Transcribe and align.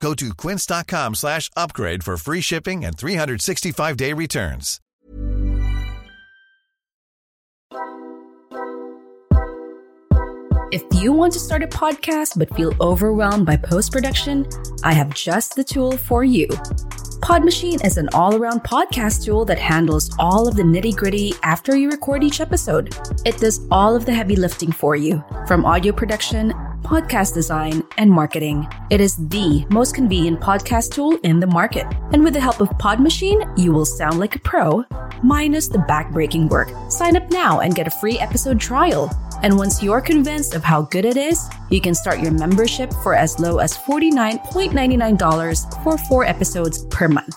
Go 0.00 0.14
to 0.14 0.34
quince.com 0.34 1.14
slash 1.14 1.50
upgrade 1.56 2.04
for 2.04 2.16
free 2.16 2.40
shipping 2.40 2.84
and 2.84 2.96
365-day 2.96 4.12
returns. 4.12 4.80
If 10.72 10.82
you 11.00 11.12
want 11.12 11.32
to 11.32 11.38
start 11.38 11.62
a 11.62 11.68
podcast 11.68 12.38
but 12.38 12.54
feel 12.54 12.74
overwhelmed 12.80 13.46
by 13.46 13.56
post 13.56 13.92
production, 13.92 14.46
I 14.82 14.92
have 14.92 15.14
just 15.14 15.54
the 15.54 15.64
tool 15.64 15.96
for 15.96 16.24
you. 16.24 16.48
Podmachine 17.20 17.84
is 17.84 17.96
an 17.96 18.08
all 18.12 18.36
around 18.36 18.62
podcast 18.62 19.24
tool 19.24 19.44
that 19.46 19.58
handles 19.58 20.14
all 20.18 20.46
of 20.46 20.54
the 20.54 20.62
nitty 20.62 20.94
gritty 20.94 21.32
after 21.42 21.76
you 21.76 21.90
record 21.90 22.22
each 22.22 22.40
episode. 22.40 22.94
It 23.24 23.38
does 23.38 23.66
all 23.70 23.96
of 23.96 24.04
the 24.04 24.14
heavy 24.14 24.36
lifting 24.36 24.70
for 24.70 24.96
you, 24.96 25.24
from 25.48 25.64
audio 25.64 25.92
production, 25.92 26.52
podcast 26.82 27.34
design, 27.34 27.82
and 27.96 28.10
marketing. 28.10 28.68
It 28.90 29.00
is 29.00 29.16
the 29.16 29.64
most 29.70 29.94
convenient 29.94 30.40
podcast 30.40 30.92
tool 30.92 31.18
in 31.24 31.40
the 31.40 31.46
market. 31.46 31.86
And 32.12 32.22
with 32.22 32.34
the 32.34 32.40
help 32.40 32.60
of 32.60 32.68
Podmachine, 32.70 33.58
you 33.58 33.72
will 33.72 33.86
sound 33.86 34.20
like 34.20 34.36
a 34.36 34.40
pro, 34.40 34.84
minus 35.22 35.68
the 35.68 35.78
backbreaking 35.78 36.48
work. 36.48 36.68
Sign 36.90 37.16
up 37.16 37.28
now 37.30 37.60
and 37.60 37.74
get 37.74 37.88
a 37.88 37.90
free 37.90 38.18
episode 38.18 38.60
trial. 38.60 39.10
And 39.42 39.58
once 39.58 39.82
you're 39.82 40.00
convinced 40.00 40.54
of 40.54 40.64
how 40.64 40.82
good 40.82 41.04
it 41.04 41.16
is, 41.16 41.48
you 41.70 41.80
can 41.80 41.94
start 41.94 42.20
your 42.20 42.32
membership 42.32 42.92
for 43.02 43.14
as 43.14 43.38
low 43.38 43.58
as 43.58 43.76
$49.99 43.76 45.82
for 45.82 45.98
four 45.98 46.24
episodes 46.24 46.84
per 46.86 47.08
month. 47.08 47.36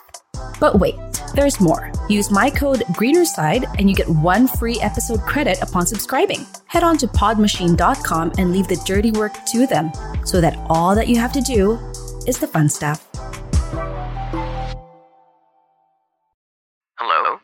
But 0.59 0.79
wait, 0.79 0.95
there's 1.35 1.59
more. 1.59 1.91
Use 2.09 2.31
my 2.31 2.49
code 2.49 2.79
GreenerSide 2.91 3.65
and 3.77 3.89
you 3.89 3.95
get 3.95 4.09
one 4.09 4.47
free 4.47 4.79
episode 4.81 5.21
credit 5.21 5.61
upon 5.61 5.85
subscribing. 5.85 6.45
Head 6.67 6.83
on 6.83 6.97
to 6.97 7.07
podmachine.com 7.07 8.33
and 8.37 8.51
leave 8.51 8.67
the 8.67 8.81
dirty 8.85 9.11
work 9.11 9.33
to 9.47 9.67
them 9.67 9.91
so 10.25 10.41
that 10.41 10.57
all 10.69 10.95
that 10.95 11.07
you 11.07 11.17
have 11.17 11.33
to 11.33 11.41
do 11.41 11.77
is 12.27 12.37
the 12.37 12.47
fun 12.47 12.69
stuff. 12.69 13.05
Hello? 16.97 17.39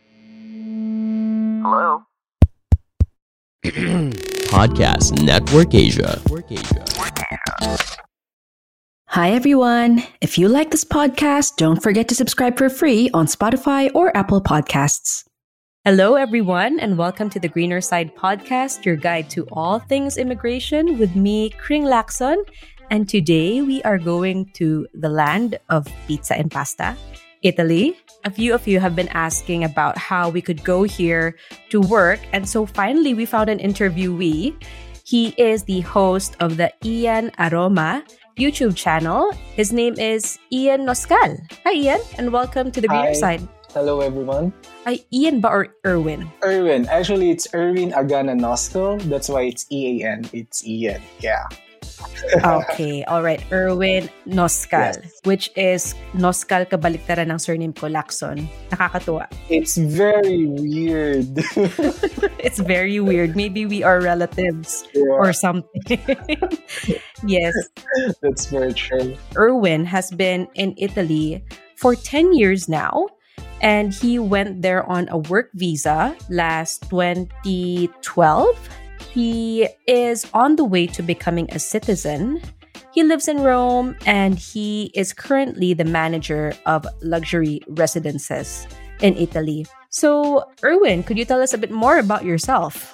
Hello? 1.63 2.03
Podcast 4.49 5.21
Network 5.23 5.73
Asia. 5.73 6.21
Hi, 9.07 9.31
everyone. 9.31 10.03
If 10.21 10.37
you 10.37 10.47
like 10.47 10.71
this 10.71 10.83
podcast, 10.83 11.57
don't 11.57 11.81
forget 11.81 12.07
to 12.09 12.15
subscribe 12.15 12.57
for 12.57 12.69
free 12.69 13.09
on 13.13 13.27
Spotify 13.27 13.91
or 13.93 14.15
Apple 14.15 14.41
Podcasts. 14.41 15.25
Hello, 15.83 16.15
everyone, 16.15 16.79
and 16.79 16.97
welcome 16.97 17.29
to 17.29 17.39
the 17.39 17.47
Greener 17.47 17.81
Side 17.81 18.15
Podcast, 18.15 18.85
your 18.85 18.95
guide 18.95 19.29
to 19.31 19.47
all 19.51 19.79
things 19.79 20.17
immigration 20.17 20.97
with 20.97 21.15
me, 21.15 21.49
Kring 21.51 21.83
Lacson. 21.83 22.37
And 22.89 23.07
today 23.09 23.61
we 23.61 23.83
are 23.83 23.97
going 23.97 24.49
to 24.53 24.87
the 24.93 25.09
land 25.09 25.59
of 25.69 25.87
pizza 26.07 26.37
and 26.37 26.49
pasta, 26.49 26.95
Italy. 27.41 27.97
A 28.25 28.31
few 28.31 28.57
of 28.57 28.65
you 28.65 28.79
have 28.79 28.95
been 28.97 29.13
asking 29.13 29.63
about 29.63 30.01
how 30.01 30.33
we 30.33 30.41
could 30.41 30.63
go 30.63 30.81
here 30.81 31.37
to 31.69 31.79
work. 31.79 32.17
And 32.33 32.49
so 32.49 32.65
finally, 32.65 33.13
we 33.13 33.23
found 33.23 33.53
an 33.53 33.59
interviewee. 33.61 34.57
He 35.05 35.29
is 35.37 35.61
the 35.69 35.81
host 35.81 36.35
of 36.39 36.57
the 36.57 36.73
Ian 36.83 37.29
Aroma 37.37 38.01
YouTube 38.33 38.75
channel. 38.75 39.29
His 39.53 39.71
name 39.71 39.93
is 39.99 40.39
Ian 40.51 40.89
Noscal. 40.89 41.37
Hi, 41.69 41.73
Ian, 41.77 42.01
and 42.17 42.33
welcome 42.33 42.71
to 42.71 42.81
the 42.81 42.87
Greener 42.87 43.13
Hi. 43.13 43.37
Side. 43.37 43.47
Hello, 43.77 44.01
everyone. 44.01 44.49
Ay, 44.87 45.05
Ian 45.13 45.37
ba 45.37 45.49
or 45.49 45.67
Erwin? 45.85 46.25
Erwin. 46.41 46.89
Actually, 46.89 47.29
it's 47.29 47.45
Erwin 47.53 47.91
Agana 47.93 48.33
Noscal. 48.33 48.97
That's 49.05 49.29
why 49.29 49.43
it's 49.53 49.69
E 49.69 50.01
A 50.01 50.17
N. 50.17 50.25
It's 50.33 50.65
Ian. 50.65 50.97
Yeah. 51.21 51.45
Okay, 52.43 53.03
all 53.05 53.21
right. 53.23 53.41
Erwin 53.51 54.09
Noscal, 54.27 54.95
Yes. 54.97 55.19
which 55.23 55.51
is 55.55 55.93
Noscal 56.13 56.65
kabaliktaran 56.69 57.31
ng 57.31 57.39
surname 57.39 57.73
ko, 57.73 57.87
Lacson. 57.87 58.47
Nakakatuwa. 58.69 59.27
It's 59.49 59.77
very 59.77 60.47
weird. 60.47 61.29
It's 62.45 62.59
very 62.61 62.99
weird. 62.99 63.35
Maybe 63.35 63.65
we 63.65 63.81
are 63.81 63.99
relatives 64.01 64.85
or 64.95 65.33
something. 65.33 65.97
yes. 67.25 67.53
That's 68.21 68.45
very 68.47 68.73
true. 68.73 69.17
Erwin 69.35 69.85
has 69.85 70.11
been 70.11 70.47
in 70.53 70.75
Italy 70.77 71.43
for 71.75 71.95
10 71.95 72.33
years 72.33 72.69
now. 72.69 73.07
And 73.61 73.93
he 73.93 74.19
went 74.19 74.61
there 74.61 74.83
on 74.85 75.07
a 75.09 75.17
work 75.17 75.49
visa 75.55 76.13
last 76.29 76.85
2012. 76.91 77.89
He 79.15 79.69
is 79.87 80.27
on 80.33 80.57
the 80.57 80.65
way 80.65 80.87
to 80.87 81.01
becoming 81.01 81.47
a 81.55 81.57
citizen. 81.57 82.41
He 82.91 83.01
lives 83.01 83.29
in 83.29 83.39
Rome 83.39 83.95
and 84.05 84.37
he 84.37 84.91
is 84.93 85.13
currently 85.13 85.73
the 85.73 85.85
manager 85.85 86.51
of 86.65 86.85
luxury 87.01 87.61
residences 87.69 88.67
in 88.99 89.15
Italy. 89.15 89.67
So, 89.87 90.43
Erwin, 90.61 91.03
could 91.03 91.17
you 91.17 91.23
tell 91.23 91.41
us 91.41 91.53
a 91.53 91.57
bit 91.57 91.71
more 91.71 91.97
about 91.97 92.25
yourself? 92.25 92.91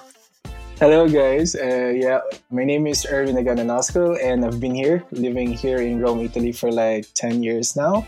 Hello, 0.78 1.08
guys. 1.08 1.56
Uh, 1.56 1.90
yeah, 1.90 2.20
my 2.52 2.62
name 2.62 2.86
is 2.86 3.04
Erwin 3.04 3.34
Agana 3.34 3.66
Noscal, 3.66 4.14
and 4.22 4.44
I've 4.44 4.60
been 4.60 4.76
here, 4.76 5.02
living 5.10 5.52
here 5.52 5.78
in 5.78 5.98
Rome, 5.98 6.20
Italy 6.20 6.52
for 6.52 6.70
like 6.70 7.06
10 7.14 7.42
years 7.42 7.74
now. 7.74 8.06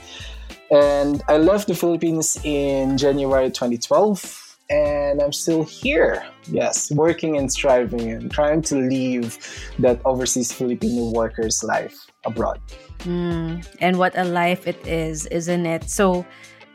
And 0.71 1.21
I 1.27 1.39
left 1.39 1.67
the 1.67 1.75
Philippines 1.75 2.39
in 2.45 2.97
January 2.97 3.51
2012, 3.51 4.44
and 4.75 5.23
I'm 5.23 5.33
still 5.33 5.63
here. 5.63 6.27
Yes, 6.51 6.91
working 6.91 7.37
and 7.39 7.51
striving 7.51 8.11
and 8.11 8.31
trying 8.31 8.63
to 8.63 8.77
live 8.77 9.39
that 9.79 10.01
overseas 10.05 10.51
Filipino 10.53 11.11
worker's 11.15 11.63
life 11.63 11.95
abroad. 12.25 12.61
Mm, 13.07 13.63
and 13.81 13.99
what 13.99 14.19
a 14.19 14.25
life 14.25 14.67
it 14.67 14.81
is, 14.87 15.27
isn't 15.27 15.67
it? 15.67 15.89
So, 15.89 16.27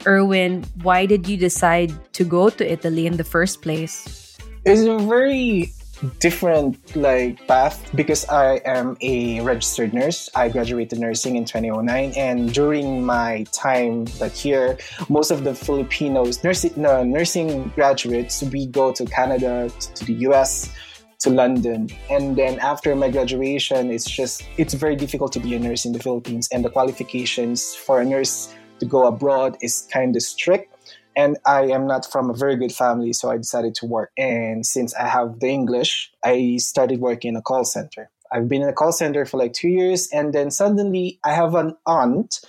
Erwin, 0.08 0.64
why 0.82 1.06
did 1.06 1.28
you 1.28 1.36
decide 1.36 1.92
to 2.14 2.24
go 2.24 2.50
to 2.50 2.64
Italy 2.64 3.06
in 3.06 3.18
the 3.18 3.28
first 3.28 3.62
place? 3.62 4.38
It's 4.66 4.88
a 4.88 4.98
very 5.00 5.74
different 6.20 6.96
like 6.96 7.46
path 7.48 7.90
because 7.96 8.26
I 8.30 8.62
am 8.66 8.98
a 9.02 9.42
registered 9.42 9.94
nurse. 9.94 10.30
I 10.36 10.50
graduated 10.50 11.00
nursing 11.00 11.36
in 11.36 11.46
2009 11.46 12.14
and 12.16 12.54
during 12.54 13.06
my 13.06 13.46
time 13.52 14.06
like 14.20 14.34
here, 14.34 14.78
most 15.10 15.32
of 15.32 15.44
the 15.44 15.54
Filipinos 15.54 16.44
nursing 16.44 16.74
no, 16.76 17.04
nursing 17.04 17.70
graduates 17.76 18.44
we 18.44 18.68
go 18.68 18.92
to 18.92 19.06
Canada, 19.06 19.70
to 19.96 20.06
the 20.06 20.14
US, 20.30 20.72
to 21.20 21.30
London. 21.30 21.90
And 22.10 22.36
then 22.36 22.60
after 22.60 22.96
my 22.96 23.10
graduation, 23.10 23.92
it's 23.92 24.10
just 24.10 24.44
it's 24.58 24.74
very 24.74 24.96
difficult 24.96 25.34
to 25.34 25.40
be 25.40 25.56
a 25.56 25.60
nurse 25.60 25.86
in 25.86 25.92
the 25.92 26.00
Philippines 26.00 26.48
and 26.52 26.64
the 26.64 26.70
qualifications 26.70 27.76
for 27.76 28.02
a 28.02 28.06
nurse 28.06 28.54
to 28.80 28.86
go 28.86 29.06
abroad 29.06 29.58
is 29.62 29.88
kind 29.92 30.16
of 30.16 30.22
strict 30.24 30.74
and 31.16 31.38
I 31.46 31.64
am 31.64 31.88
not 31.88 32.10
from 32.10 32.30
a 32.30 32.34
very 32.34 32.56
good 32.56 32.72
family, 32.72 33.14
so 33.14 33.30
I 33.30 33.38
decided 33.38 33.76
to 33.76 33.86
work. 33.86 34.12
And 34.18 34.66
since 34.66 34.94
I 34.96 35.08
have 35.08 35.40
the 35.40 35.48
English, 35.48 36.12
I 36.24 36.58
started 36.58 37.00
working 37.00 37.30
in 37.30 37.36
a 37.36 37.42
call 37.42 37.66
center. 37.66 38.10
I've 38.32 38.48
been 38.48 38.62
in 38.62 38.70
a 38.70 38.74
call 38.74 38.92
center 38.92 39.26
for 39.26 39.38
like 39.38 39.54
two 39.54 39.70
years, 39.70 40.08
and 40.14 40.34
then 40.34 40.52
suddenly 40.52 41.20
I 41.24 41.34
have 41.34 41.56
an 41.56 41.76
aunt 41.86 42.40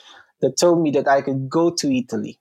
that 0.40 0.58
told 0.58 0.82
me 0.82 0.90
that 0.92 1.08
I 1.08 1.22
could 1.22 1.48
go 1.48 1.70
to 1.70 1.92
Italy. 1.92 2.38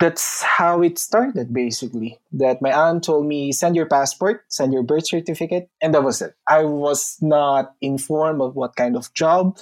That's 0.00 0.42
how 0.42 0.80
it 0.82 0.96
started, 0.98 1.52
basically. 1.52 2.20
That 2.32 2.62
my 2.62 2.72
aunt 2.72 3.04
told 3.04 3.26
me, 3.26 3.50
send 3.50 3.74
your 3.74 3.86
passport, 3.86 4.44
send 4.48 4.72
your 4.72 4.84
birth 4.84 5.08
certificate, 5.08 5.68
and 5.82 5.92
that 5.92 6.04
was 6.04 6.22
it. 6.22 6.34
I 6.48 6.62
was 6.62 7.16
not 7.20 7.74
informed 7.80 8.40
of 8.40 8.54
what 8.54 8.76
kind 8.76 8.96
of 8.96 9.12
job, 9.12 9.58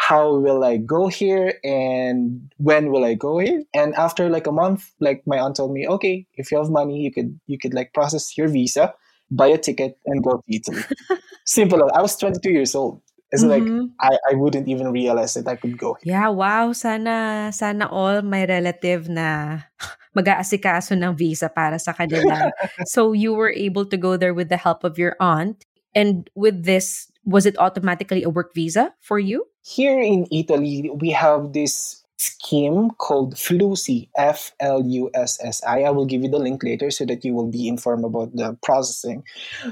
how 0.00 0.32
will 0.40 0.64
I 0.64 0.78
go 0.80 1.12
here 1.12 1.60
and 1.62 2.48
when 2.56 2.90
will 2.90 3.04
I 3.04 3.12
go 3.12 3.36
here? 3.36 3.62
And 3.76 3.94
after 4.00 4.30
like 4.32 4.46
a 4.48 4.52
month, 4.52 4.88
like 4.98 5.20
my 5.28 5.36
aunt 5.36 5.56
told 5.60 5.76
me, 5.76 5.86
okay, 5.86 6.24
if 6.40 6.50
you 6.50 6.56
have 6.56 6.72
money, 6.72 7.04
you 7.04 7.12
could 7.12 7.38
you 7.46 7.60
could 7.60 7.76
like 7.76 7.92
process 7.92 8.32
your 8.32 8.48
visa, 8.48 8.96
buy 9.30 9.52
a 9.52 9.60
ticket, 9.60 10.00
and 10.08 10.24
go 10.24 10.40
to 10.40 10.48
Italy. 10.48 10.88
Simple. 11.44 11.84
I 11.92 12.00
was 12.00 12.16
22 12.16 12.48
years 12.48 12.72
old. 12.74 13.04
It's 13.28 13.44
like 13.44 13.68
Mhm. 13.68 13.92
I, 14.00 14.16
I 14.32 14.34
wouldn't 14.40 14.72
even 14.72 14.88
realize 14.88 15.36
that 15.36 15.46
I 15.46 15.60
could 15.60 15.76
go. 15.76 16.00
Yeah, 16.02 16.32
wow. 16.32 16.72
Sana, 16.72 17.52
sana 17.52 17.84
all 17.92 18.24
my 18.24 18.48
relative 18.48 19.12
na 19.12 19.60
mag-aasikaso 20.16 20.96
ng 20.96 21.12
visa 21.12 21.52
para 21.52 21.76
sa 21.76 21.92
kanila. 21.92 22.48
so 22.88 23.12
you 23.12 23.36
were 23.36 23.52
able 23.52 23.84
to 23.84 24.00
go 24.00 24.16
there 24.16 24.32
with 24.32 24.48
the 24.48 24.56
help 24.56 24.80
of 24.82 24.96
your 24.96 25.14
aunt. 25.20 25.68
And 25.92 26.30
with 26.34 26.64
this, 26.64 27.09
was 27.24 27.46
it 27.46 27.58
automatically 27.58 28.22
a 28.22 28.30
work 28.30 28.54
visa 28.54 28.94
for 29.00 29.18
you? 29.18 29.46
Here 29.62 30.00
in 30.00 30.26
Italy, 30.32 30.90
we 30.92 31.10
have 31.10 31.52
this 31.52 32.02
scheme 32.20 32.90
called 32.98 33.34
FLUSSI, 33.34 34.08
F 34.16 34.52
L 34.60 34.84
U 34.84 35.10
S 35.14 35.38
S 35.42 35.64
I. 35.64 35.82
I 35.82 35.90
will 35.90 36.04
give 36.04 36.22
you 36.22 36.28
the 36.28 36.38
link 36.38 36.62
later 36.62 36.90
so 36.90 37.06
that 37.06 37.24
you 37.24 37.34
will 37.34 37.50
be 37.50 37.66
informed 37.66 38.04
about 38.04 38.36
the 38.36 38.58
processing. 38.62 39.24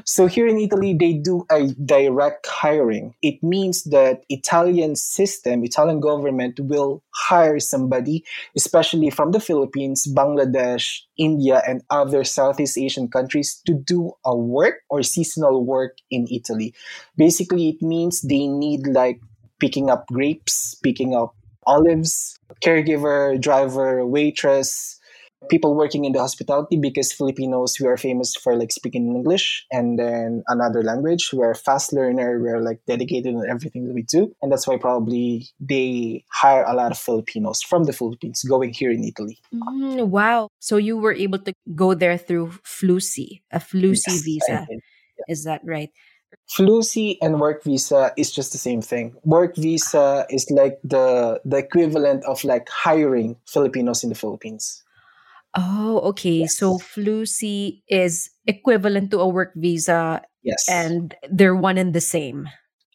So 0.04 0.26
here 0.26 0.46
in 0.46 0.58
Italy, 0.58 0.94
they 0.94 1.12
do 1.12 1.44
a 1.50 1.68
direct 1.84 2.46
hiring. 2.46 3.14
It 3.20 3.42
means 3.42 3.84
that 3.84 4.24
Italian 4.30 4.96
system, 4.96 5.62
Italian 5.62 6.00
government 6.00 6.58
will 6.58 7.02
hire 7.14 7.60
somebody, 7.60 8.24
especially 8.56 9.10
from 9.10 9.32
the 9.32 9.40
Philippines, 9.40 10.06
Bangladesh, 10.08 11.00
India, 11.18 11.62
and 11.68 11.82
other 11.90 12.24
Southeast 12.24 12.78
Asian 12.78 13.08
countries 13.08 13.60
to 13.66 13.74
do 13.74 14.12
a 14.24 14.34
work 14.34 14.76
or 14.88 15.02
seasonal 15.02 15.64
work 15.64 15.98
in 16.10 16.26
Italy. 16.30 16.72
Basically, 17.16 17.68
it 17.68 17.82
means 17.82 18.22
they 18.22 18.46
need 18.46 18.86
like 18.86 19.20
picking 19.60 19.90
up 19.90 20.06
grapes, 20.06 20.76
picking 20.76 21.14
up 21.14 21.34
olives, 21.68 22.38
caregiver, 22.64 23.40
driver, 23.40 24.06
waitress, 24.06 24.98
people 25.48 25.74
working 25.74 26.04
in 26.04 26.12
the 26.12 26.18
hospitality 26.18 26.76
because 26.76 27.12
Filipinos 27.12 27.78
we 27.80 27.86
are 27.86 27.96
famous 27.96 28.34
for 28.34 28.56
like 28.56 28.72
speaking 28.72 29.14
English 29.14 29.64
and 29.70 29.98
then 29.98 30.42
another 30.48 30.82
language. 30.82 31.30
We're 31.32 31.52
a 31.52 31.54
fast 31.54 31.92
learner. 31.92 32.40
We're 32.40 32.60
like 32.60 32.80
dedicated 32.86 33.34
in 33.34 33.44
everything 33.48 33.86
that 33.86 33.94
we 33.94 34.02
do, 34.02 34.34
and 34.42 34.50
that's 34.50 34.66
why 34.66 34.76
probably 34.76 35.46
they 35.60 36.24
hire 36.32 36.64
a 36.64 36.74
lot 36.74 36.90
of 36.90 36.98
Filipinos 36.98 37.62
from 37.62 37.84
the 37.84 37.92
Philippines 37.92 38.42
going 38.42 38.72
here 38.72 38.90
in 38.90 39.04
Italy. 39.04 39.38
Mm, 39.54 40.08
wow. 40.08 40.48
So 40.58 40.76
you 40.76 40.96
were 40.98 41.14
able 41.14 41.38
to 41.38 41.52
go 41.74 41.94
there 41.94 42.18
through 42.18 42.58
FLUSSI, 42.64 43.42
a 43.52 43.60
FLUSSI 43.60 44.08
Yes, 44.08 44.22
visa. 44.22 44.66
did. 44.68 44.80
Is 45.28 45.44
that 45.44 45.60
right? 45.64 45.90
FLUSSI 46.48 47.18
and 47.20 47.40
work 47.40 47.62
visa 47.64 48.12
is 48.16 48.32
just 48.32 48.52
the 48.52 48.58
same 48.58 48.80
thing. 48.80 49.14
Work 49.24 49.56
visa 49.56 50.24
is 50.30 50.48
like 50.50 50.80
the 50.82 51.40
the 51.44 51.56
equivalent 51.60 52.24
of 52.24 52.42
like 52.44 52.68
hiring 52.68 53.36
Filipinos 53.44 54.02
in 54.02 54.08
the 54.08 54.16
Philippines. 54.16 54.82
Oh, 55.56 56.00
okay. 56.12 56.46
So 56.46 56.76
Yes. 56.76 56.88
FLUSSI 56.92 57.82
is 57.88 58.30
equivalent 58.46 59.10
to 59.12 59.20
a 59.20 59.28
work 59.28 59.52
visa 59.56 60.22
Yes, 60.42 60.64
and 60.70 61.14
they're 61.28 61.56
one 61.56 61.76
and 61.76 61.92
the 61.92 62.00
same. 62.00 62.48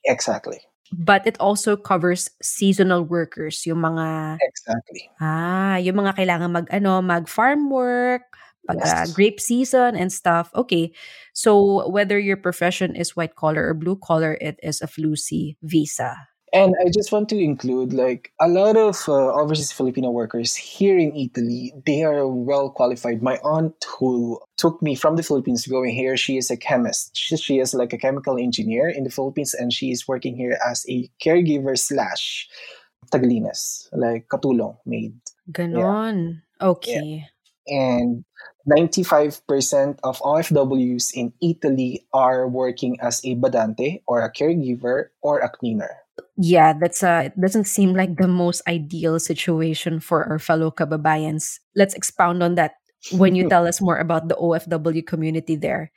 exactly, 0.05 0.61
But 0.93 1.25
it 1.27 1.37
also 1.39 1.75
covers 1.75 2.29
seasonal 2.41 3.03
workers, 3.03 3.65
yung 3.65 3.81
mga 3.85 4.37
exactly. 4.41 5.09
ah, 5.21 5.75
yung 5.77 5.97
mga 6.01 6.15
kailangan 6.17 6.49
mag 6.53 6.67
ano, 6.73 7.01
mag 7.01 7.27
farm 7.29 7.69
work, 7.69 8.25
pag 8.67 8.77
Yes. 8.79 9.13
grape 9.13 9.39
season 9.39 9.95
and 9.95 10.11
stuff. 10.11 10.51
Okay. 10.55 10.91
So 11.33 11.87
whether 11.89 12.19
your 12.19 12.37
profession 12.37 12.95
is 12.95 13.15
white 13.15 13.35
collar 13.35 13.67
or 13.67 13.73
blue 13.73 13.97
collar, 13.97 14.37
it 14.39 14.59
is 14.63 14.81
a 14.81 14.87
FLUSSI 14.87 15.57
visa. 15.61 16.15
And 16.53 16.75
I 16.85 16.89
just 16.93 17.11
want 17.11 17.29
to 17.29 17.39
include 17.39 17.93
like 17.93 18.31
a 18.39 18.47
lot 18.47 18.77
of 18.77 19.09
uh, 19.09 19.33
overseas 19.33 19.71
Filipino 19.71 20.11
workers 20.11 20.53
here 20.53 20.99
in 20.99 21.09
Italy. 21.17 21.73
They 21.83 22.03
are 22.03 22.27
well 22.27 22.69
qualified. 22.69 23.23
My 23.23 23.37
aunt, 23.43 23.73
who 23.97 24.39
took 24.57 24.79
me 24.79 24.93
from 24.93 25.15
the 25.15 25.23
Philippines 25.23 25.65
going 25.65 25.95
here, 25.95 26.15
she 26.15 26.37
is 26.37 26.51
a 26.51 26.57
chemist. 26.57 27.17
She, 27.17 27.37
she 27.37 27.57
is 27.57 27.73
like 27.73 27.91
a 27.91 27.97
chemical 27.97 28.37
engineer 28.37 28.87
in 28.87 29.03
the 29.03 29.09
Philippines, 29.09 29.55
and 29.55 29.73
she 29.73 29.89
is 29.89 30.07
working 30.07 30.37
here 30.37 30.55
as 30.63 30.85
a 30.87 31.09
caregiver 31.25 31.73
slash 31.75 32.47
taglinas, 33.11 33.89
like 33.91 34.29
katulong 34.29 34.77
maid. 34.85 35.17
Ganon. 35.51 36.43
Okay. 36.61 37.25
And 37.67 38.25
95% 38.67 39.99
of 40.03 40.19
OFWs 40.19 41.11
in 41.13 41.33
Italy 41.41 42.07
are 42.13 42.47
working 42.47 42.97
as 43.01 43.23
a 43.25 43.35
badante 43.35 44.01
or 44.07 44.21
a 44.21 44.31
caregiver 44.31 45.11
or 45.21 45.39
a 45.39 45.49
cleaner. 45.49 46.03
Yeah, 46.37 46.73
that's 46.73 47.03
uh 47.03 47.29
it 47.29 47.39
doesn't 47.39 47.65
seem 47.65 47.93
like 47.93 48.17
the 48.17 48.27
most 48.27 48.61
ideal 48.67 49.19
situation 49.19 49.99
for 49.99 50.25
our 50.29 50.37
fellow 50.37 50.69
kababayans. 50.69 51.59
Let's 51.75 51.93
expound 51.93 52.41
on 52.41 52.55
that 52.55 52.77
when 53.11 53.35
you 53.35 53.49
tell 53.53 53.67
us 53.67 53.81
more 53.81 53.97
about 53.97 54.29
the 54.29 54.35
OFW 54.35 55.05
community 55.05 55.55
there. 55.55 55.91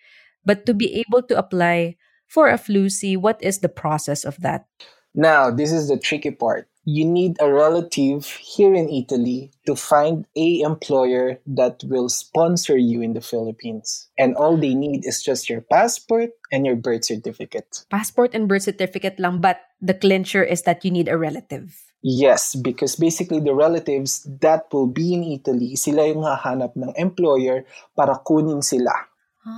But 0.44 0.64
to 0.66 0.74
be 0.74 1.04
able 1.04 1.22
to 1.28 1.38
apply 1.38 1.96
for 2.28 2.48
a 2.48 2.58
FLUSSI, 2.58 3.16
what 3.16 3.42
is 3.42 3.60
the 3.60 3.69
process 3.69 4.24
of 4.24 4.40
that? 4.40 4.66
Now, 5.14 5.50
this 5.50 5.72
is 5.72 5.88
the 5.88 5.98
tricky 5.98 6.30
part. 6.30 6.69
You 6.86 7.02
need 7.02 7.34
a 7.42 7.50
relative 7.50 8.30
here 8.38 8.70
in 8.70 8.86
Italy 8.86 9.50
to 9.66 9.74
find 9.74 10.22
a 10.38 10.62
employer 10.62 11.42
that 11.42 11.82
will 11.82 12.08
sponsor 12.08 12.78
you 12.78 13.02
in 13.02 13.12
the 13.12 13.20
Philippines. 13.20 14.06
And 14.14 14.38
all 14.38 14.56
they 14.56 14.70
need 14.70 15.02
is 15.02 15.18
just 15.18 15.50
your 15.50 15.66
passport 15.66 16.30
and 16.54 16.62
your 16.62 16.78
birth 16.78 17.04
certificate. 17.10 17.82
Passport 17.90 18.38
and 18.38 18.46
birth 18.46 18.70
certificate 18.70 19.18
lang, 19.18 19.42
but 19.42 19.66
the 19.82 19.98
clincher 19.98 20.46
is 20.46 20.62
that 20.62 20.86
you 20.86 20.94
need 20.94 21.10
a 21.10 21.18
relative. 21.18 21.74
Yes, 22.06 22.54
because 22.54 22.94
basically 22.94 23.42
the 23.42 23.54
relatives 23.54 24.22
that 24.38 24.70
will 24.70 24.86
be 24.86 25.10
in 25.10 25.26
Italy, 25.26 25.74
sila 25.74 26.06
yung 26.06 26.22
hahanap 26.22 26.78
ng 26.78 26.94
employer 26.94 27.66
para 27.98 28.14
kunin 28.22 28.62
sila 28.62 28.94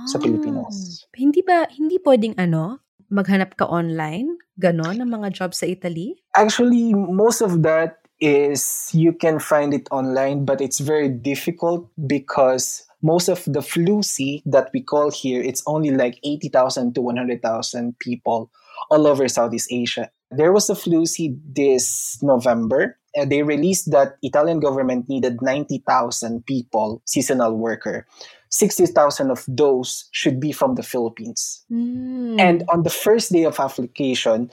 sa 0.09 0.17
Pilipinas. 0.17 1.05
Ah, 1.05 1.17
Hindi 1.17 1.41
ba 1.45 1.69
hindi 1.69 2.01
pwedeng 2.01 2.37
ano, 2.41 2.81
maghanap 3.11 3.57
ka 3.57 3.65
online, 3.65 4.37
ganon 4.61 5.01
ng 5.01 5.09
mga 5.09 5.33
jobs 5.33 5.59
sa 5.59 5.65
Italy? 5.65 6.17
Actually, 6.37 6.93
most 6.93 7.41
of 7.41 7.61
that 7.65 7.99
is 8.21 8.89
you 8.93 9.13
can 9.13 9.39
find 9.39 9.73
it 9.73 9.87
online, 9.91 10.45
but 10.45 10.61
it's 10.61 10.79
very 10.79 11.09
difficult 11.09 11.87
because 12.07 12.85
most 13.01 13.29
of 13.29 13.43
the 13.47 13.63
FLUSI 13.63 14.43
that 14.45 14.69
we 14.73 14.83
call 14.83 15.09
here, 15.11 15.41
it's 15.41 15.63
only 15.65 15.91
like 15.91 16.19
80,000 16.23 16.93
to 16.95 17.01
100,000 17.01 17.97
people 17.99 18.51
all 18.91 19.07
over 19.07 19.27
Southeast 19.27 19.71
Asia. 19.71 20.11
There 20.31 20.51
was 20.51 20.69
a 20.69 20.75
FLUSI 20.75 21.39
this 21.55 22.19
November. 22.21 22.99
And 23.19 23.31
they 23.31 23.43
released 23.43 23.91
that 23.91 24.15
Italian 24.23 24.59
government 24.59 25.09
needed 25.09 25.41
90,000 25.41 26.45
people, 26.45 27.01
seasonal 27.05 27.55
worker. 27.57 28.07
60,000 28.49 29.29
of 29.29 29.45
those 29.47 30.09
should 30.11 30.39
be 30.39 30.51
from 30.51 30.75
the 30.75 30.83
Philippines. 30.83 31.63
Hmm. 31.69 32.39
And 32.39 32.63
on 32.69 32.83
the 32.83 32.89
first 32.89 33.31
day 33.31 33.43
of 33.45 33.59
application, 33.59 34.49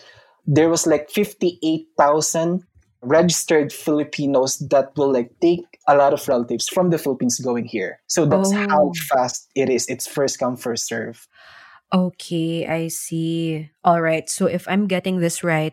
there 0.47 0.69
was 0.69 0.87
like 0.87 1.09
58,000 1.11 2.63
registered 3.03 3.73
Filipinos 3.73 4.59
that 4.71 4.91
will 4.97 5.13
like 5.13 5.31
take 5.41 5.65
a 5.89 5.97
lot 5.97 6.13
of 6.13 6.27
relatives 6.29 6.69
from 6.69 6.91
the 6.91 6.99
Philippines 6.99 7.39
going 7.39 7.65
here. 7.65 8.01
So 8.07 8.27
that's 8.27 8.51
how 8.53 8.91
Oh. 8.91 8.93
fast 9.09 9.49
it 9.55 9.71
is. 9.71 9.87
It's 9.89 10.07
first 10.07 10.39
come, 10.39 10.57
first 10.57 10.87
serve. 10.89 11.29
Okay, 11.95 12.67
I 12.67 12.89
see. 12.89 13.71
All 13.85 14.03
right. 14.03 14.29
So 14.29 14.47
if 14.47 14.67
I'm 14.67 14.87
getting 14.89 15.21
this 15.21 15.45
right, 15.45 15.73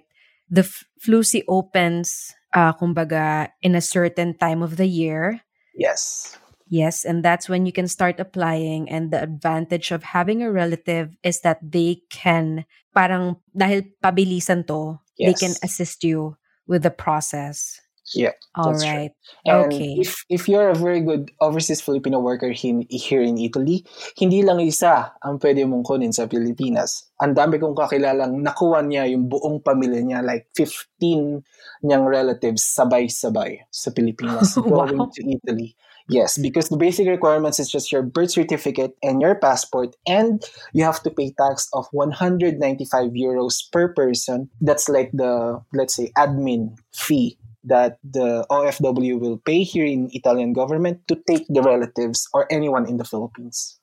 the 0.49 0.61
F- 0.61 0.85
FLUSSI 1.01 1.41
opens, 1.47 2.35
uh, 2.53 2.73
kumbaga, 2.73 3.49
in 3.61 3.75
a 3.75 3.81
certain 3.81 4.37
time 4.37 4.61
of 4.61 4.77
the 4.77 4.87
year. 4.87 5.41
Yes. 5.75 6.37
Yes, 6.69 7.05
and 7.05 7.21
that's 7.21 7.49
when 7.49 7.67
you 7.67 7.73
can 7.73 7.87
start 7.87 8.19
applying. 8.19 8.89
And 8.89 9.11
the 9.11 9.21
advantage 9.21 9.91
of 9.91 10.01
having 10.01 10.41
a 10.41 10.49
relative 10.49 11.13
is 11.21 11.41
that 11.41 11.59
they 11.61 12.01
can, 12.09 12.65
parang 12.95 13.37
dahil 13.53 13.93
pabilisan 14.01 14.65
to, 14.67 14.97
they 15.19 15.37
can 15.37 15.53
assist 15.61 16.03
you 16.03 16.37
with 16.65 16.81
the 16.81 16.89
process. 16.89 17.82
Yeah. 18.11 18.35
All 18.53 18.75
right. 18.75 19.15
And 19.47 19.71
Okay. 19.71 19.95
if 19.95 20.27
if 20.27 20.51
you're 20.51 20.67
a 20.69 20.75
very 20.75 20.99
good 20.99 21.31
overseas 21.39 21.79
Filipino 21.79 22.19
worker 22.19 22.51
hin, 22.51 22.83
here 22.91 23.23
in 23.23 23.39
Italy, 23.39 23.87
hindi 24.19 24.43
lang 24.43 24.59
isa 24.59 25.15
ang 25.23 25.39
pwede 25.39 25.63
mong 25.63 25.87
kunin 25.87 26.11
sa 26.11 26.27
Pilipinas. 26.27 27.07
Ang 27.23 27.31
dami 27.33 27.63
kong 27.63 27.79
kakilalang 27.79 28.43
nakuha 28.43 28.83
niya 28.83 29.07
yung 29.07 29.31
buong 29.31 29.63
pamilya 29.63 30.03
niya, 30.03 30.19
like 30.19 30.51
15 30.51 31.41
niyang 31.79 32.03
relatives 32.03 32.67
sabay-sabay 32.67 33.63
sa 33.71 33.89
Pilipinas 33.95 34.59
going 34.67 34.99
Wow. 34.99 35.09
to 35.15 35.23
Italy. 35.23 35.71
Yes, 36.11 36.35
because 36.35 36.67
the 36.67 36.75
basic 36.75 37.07
requirements 37.07 37.63
is 37.63 37.71
just 37.71 37.87
your 37.89 38.03
birth 38.03 38.31
certificate 38.35 38.91
and 38.99 39.23
your 39.23 39.39
passport, 39.39 39.95
and 40.03 40.43
you 40.75 40.83
have 40.83 40.99
to 41.07 41.09
pay 41.09 41.31
tax 41.31 41.71
of 41.71 41.87
195 41.95 43.15
euros 43.15 43.63
per 43.71 43.95
person. 43.95 44.51
That's 44.59 44.91
like 44.91 45.15
the, 45.15 45.63
let's 45.71 45.95
say, 45.95 46.11
admin 46.19 46.75
fee 46.91 47.39
that 47.63 47.97
the 48.03 48.45
OFW 48.49 49.19
will 49.19 49.37
pay 49.37 49.63
here 49.63 49.85
in 49.85 50.09
Italian 50.13 50.53
government 50.53 51.07
to 51.07 51.15
take 51.27 51.45
the 51.49 51.61
relatives 51.61 52.27
or 52.33 52.47
anyone 52.51 52.87
in 52.87 52.97
the 52.97 53.05
Philippines. 53.05 53.79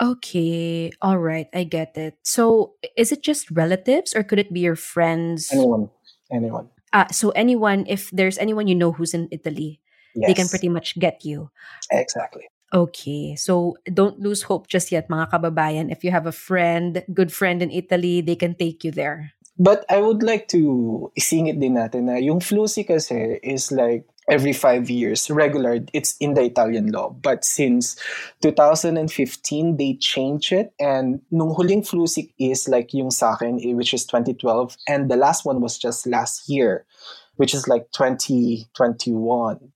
Okay. 0.00 0.92
All 1.02 1.18
right. 1.18 1.48
I 1.52 1.64
get 1.64 1.96
it. 1.96 2.18
So 2.22 2.74
is 2.96 3.10
it 3.10 3.22
just 3.22 3.50
relatives 3.50 4.14
or 4.14 4.22
could 4.22 4.38
it 4.38 4.52
be 4.52 4.60
your 4.60 4.76
friends? 4.76 5.50
Anyone, 5.52 5.90
anyone. 6.30 6.68
Uh, 6.92 7.08
so 7.10 7.30
anyone, 7.30 7.84
if 7.88 8.10
there's 8.10 8.38
anyone 8.38 8.68
you 8.68 8.74
know 8.74 8.92
who's 8.92 9.14
in 9.14 9.28
Italy, 9.30 9.80
Yes, 10.14 10.28
they 10.28 10.34
can 10.34 10.48
pretty 10.48 10.68
much 10.68 10.98
get 10.98 11.24
you. 11.24 11.50
exactly. 11.92 12.48
Okay. 12.72 13.36
So 13.36 13.76
don't 13.84 14.20
lose 14.20 14.42
hope 14.42 14.68
just 14.68 14.92
yet, 14.92 15.08
mga 15.08 15.30
kababayan. 15.32 15.90
If 15.90 16.04
you 16.04 16.10
have 16.10 16.26
a 16.26 16.32
friend, 16.32 17.02
good 17.14 17.32
friend 17.32 17.62
in 17.62 17.70
Italy, 17.70 18.20
they 18.20 18.36
can 18.36 18.54
take 18.54 18.84
you 18.84 18.92
there. 18.92 19.32
But 19.58 19.84
I 19.90 20.00
would 20.00 20.22
like 20.22 20.46
to 20.54 21.10
isingit 21.18 21.58
din 21.58 21.74
natin 21.74 22.06
na 22.06 22.22
yung 22.22 22.38
FLUSSI 22.38 22.86
kasi 22.86 23.42
is 23.42 23.74
like 23.74 24.06
every 24.30 24.52
five 24.52 24.88
years, 24.88 25.30
regular. 25.30 25.80
It's 25.92 26.14
in 26.20 26.34
the 26.34 26.46
Italian 26.46 26.92
law. 26.92 27.10
But 27.10 27.44
since 27.44 27.96
2015, 28.42 29.76
they 29.76 29.94
changed 29.98 30.52
it. 30.52 30.70
And 30.78 31.20
nung 31.32 31.56
huling 31.56 31.82
FLUSSI 31.82 32.30
is 32.38 32.68
like 32.68 32.94
yung 32.94 33.10
sa 33.10 33.34
akin, 33.34 33.58
eh, 33.58 33.74
which 33.74 33.92
is 33.92 34.06
2012. 34.06 34.76
And 34.86 35.10
the 35.10 35.16
last 35.16 35.44
one 35.44 35.60
was 35.60 35.78
just 35.78 36.06
last 36.06 36.48
year. 36.48 36.86
Which 37.38 37.54
is 37.54 37.70
like 37.70 37.86
2021. 37.94 38.66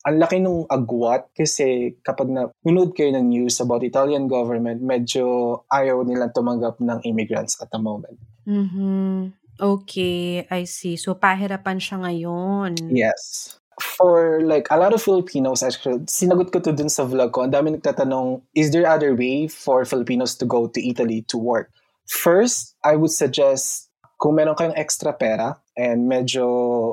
Ang 0.05 0.17
laki 0.19 0.43
nung 0.43 0.67
agwat 0.67 1.31
kasi 1.33 1.95
kapag 2.03 2.29
na 2.29 2.51
nunod 2.67 2.93
kayo 2.93 3.15
ng 3.15 3.31
news 3.31 3.63
about 3.63 3.87
Italian 3.87 4.27
government, 4.27 4.83
medyo 4.83 5.63
ayaw 5.71 6.03
nilang 6.03 6.35
tumanggap 6.35 6.83
ng 6.83 7.07
immigrants 7.07 7.57
at 7.63 7.71
the 7.71 7.79
moment. 7.79 8.19
Mhm. 8.45 9.39
Okay, 9.63 10.43
I 10.51 10.67
see. 10.67 10.99
So 10.99 11.15
pahirapan 11.15 11.79
siya 11.79 12.03
ngayon. 12.03 12.91
Yes. 12.91 13.55
For 13.79 14.43
like 14.43 14.67
a 14.75 14.77
lot 14.77 14.91
of 14.91 15.01
Filipinos, 15.01 15.63
actually, 15.63 16.03
sinagot 16.11 16.51
ko 16.51 16.59
to 16.59 16.75
dun 16.75 16.91
sa 16.91 17.07
vlog 17.07 17.31
ko. 17.31 17.47
Ang 17.47 17.55
dami 17.55 17.79
nagtatanong, 17.79 18.43
is 18.59 18.75
there 18.75 18.91
other 18.91 19.15
way 19.15 19.47
for 19.47 19.87
Filipinos 19.87 20.35
to 20.43 20.45
go 20.45 20.67
to 20.67 20.79
Italy 20.83 21.23
to 21.31 21.39
work? 21.39 21.71
First, 22.11 22.75
I 22.83 22.99
would 22.99 23.15
suggest 23.15 23.92
kung 24.23 24.39
meron 24.39 24.55
kayong 24.55 24.79
extra 24.79 25.11
pera 25.11 25.59
and 25.75 26.07
medyo 26.07 26.47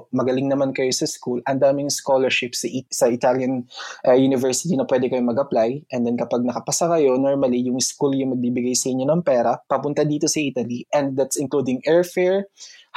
magaling 0.10 0.50
naman 0.50 0.74
kayo 0.74 0.90
sa 0.90 1.06
school, 1.06 1.38
ang 1.46 1.62
daming 1.62 1.94
scholarships 1.94 2.66
sa, 2.66 2.68
sa 2.90 3.06
Italian 3.06 3.70
uh, 4.02 4.18
university 4.18 4.74
na 4.74 4.90
pwede 4.90 5.14
kayong 5.14 5.30
mag-apply. 5.30 5.86
And 5.94 6.10
then 6.10 6.18
kapag 6.18 6.42
nakapasa 6.42 6.90
kayo, 6.90 7.22
normally 7.22 7.62
yung 7.62 7.78
school 7.86 8.18
yung 8.18 8.34
magbibigay 8.34 8.74
sa 8.74 8.90
inyo 8.90 9.06
ng 9.06 9.22
pera, 9.22 9.62
papunta 9.70 10.02
dito 10.02 10.26
sa 10.26 10.42
Italy. 10.42 10.90
And 10.90 11.14
that's 11.14 11.38
including 11.38 11.86
airfare, 11.86 12.50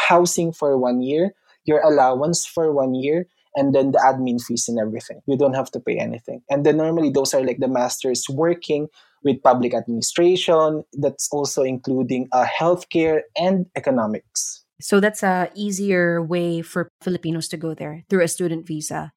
housing 0.09 0.57
for 0.57 0.81
one 0.81 1.05
year, 1.05 1.37
your 1.69 1.85
allowance 1.85 2.49
for 2.49 2.73
one 2.73 2.97
year, 2.97 3.29
and 3.55 3.75
then 3.75 3.93
the 3.93 3.99
admin 3.99 4.41
fees 4.41 4.69
and 4.69 4.79
everything. 4.79 5.21
You 5.27 5.37
don't 5.37 5.55
have 5.55 5.71
to 5.73 5.81
pay 5.81 5.99
anything. 5.99 6.43
And 6.51 6.65
then 6.65 6.77
normally 6.77 7.11
those 7.11 7.35
are 7.35 7.45
like 7.45 7.59
the 7.59 7.69
masters 7.69 8.27
working 8.29 8.89
with 9.25 9.43
public 9.43 9.75
administration. 9.75 10.85
That's 10.93 11.29
also 11.31 11.63
including 11.63 12.29
uh, 12.33 12.47
healthcare 12.47 13.21
and 13.37 13.67
economics. 13.77 14.65
So 14.81 14.99
that's 14.99 15.23
a 15.23 15.51
easier 15.55 16.23
way 16.23 16.61
for 16.63 16.89
Filipinos 17.03 17.49
to 17.49 17.57
go 17.57 17.75
there 17.75 18.05
through 18.11 18.25
a 18.25 18.29
student 18.29 18.67
visa. 18.67 19.13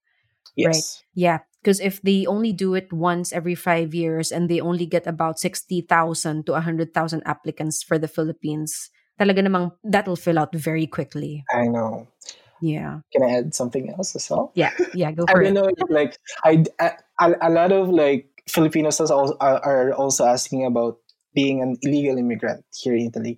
Yes. 0.56 1.04
Yeah, 1.15 1.39
because 1.62 1.80
if 1.80 2.01
they 2.01 2.25
only 2.25 2.54
do 2.54 2.75
it 2.75 2.94
once 2.94 3.34
every 3.34 3.56
5 3.56 3.94
years 3.94 4.32
and 4.32 4.48
they 4.48 4.62
only 4.62 4.86
get 4.86 5.08
about 5.08 5.39
60,000 5.39 6.46
to 6.46 6.51
100,000 6.51 7.24
applicants 7.25 7.84
for 7.84 7.98
the 7.98 8.08
Philippines, 8.08 8.89
talaga 9.20 9.44
namang 9.44 9.72
that'll 9.84 10.15
fill 10.15 10.39
out 10.39 10.54
very 10.56 10.88
quickly. 10.88 11.44
I 11.51 11.68
know. 11.68 12.08
Yeah. 12.62 13.00
Can 13.12 13.24
I 13.24 13.32
add 13.44 13.56
something 13.56 13.90
else 13.92 14.16
as 14.16 14.30
well? 14.30 14.52
Yeah, 14.56 14.72
yeah, 14.94 15.12
go 15.12 15.26
I 15.30 15.32
for 15.34 15.44
don't 15.44 15.58
it. 15.58 15.60
know. 15.60 15.70
Like 15.90 16.18
I, 16.44 16.64
a, 16.80 17.34
a 17.42 17.50
lot 17.50 17.72
of 17.72 17.90
like 17.90 18.30
Filipinos 18.48 19.00
are 19.02 19.12
also, 19.12 19.36
are 19.42 19.94
also 19.94 20.26
asking 20.26 20.66
about 20.66 20.98
being 21.34 21.62
an 21.62 21.76
illegal 21.82 22.18
immigrant 22.18 22.64
here 22.72 22.96
in 22.96 23.08
Italy. 23.08 23.38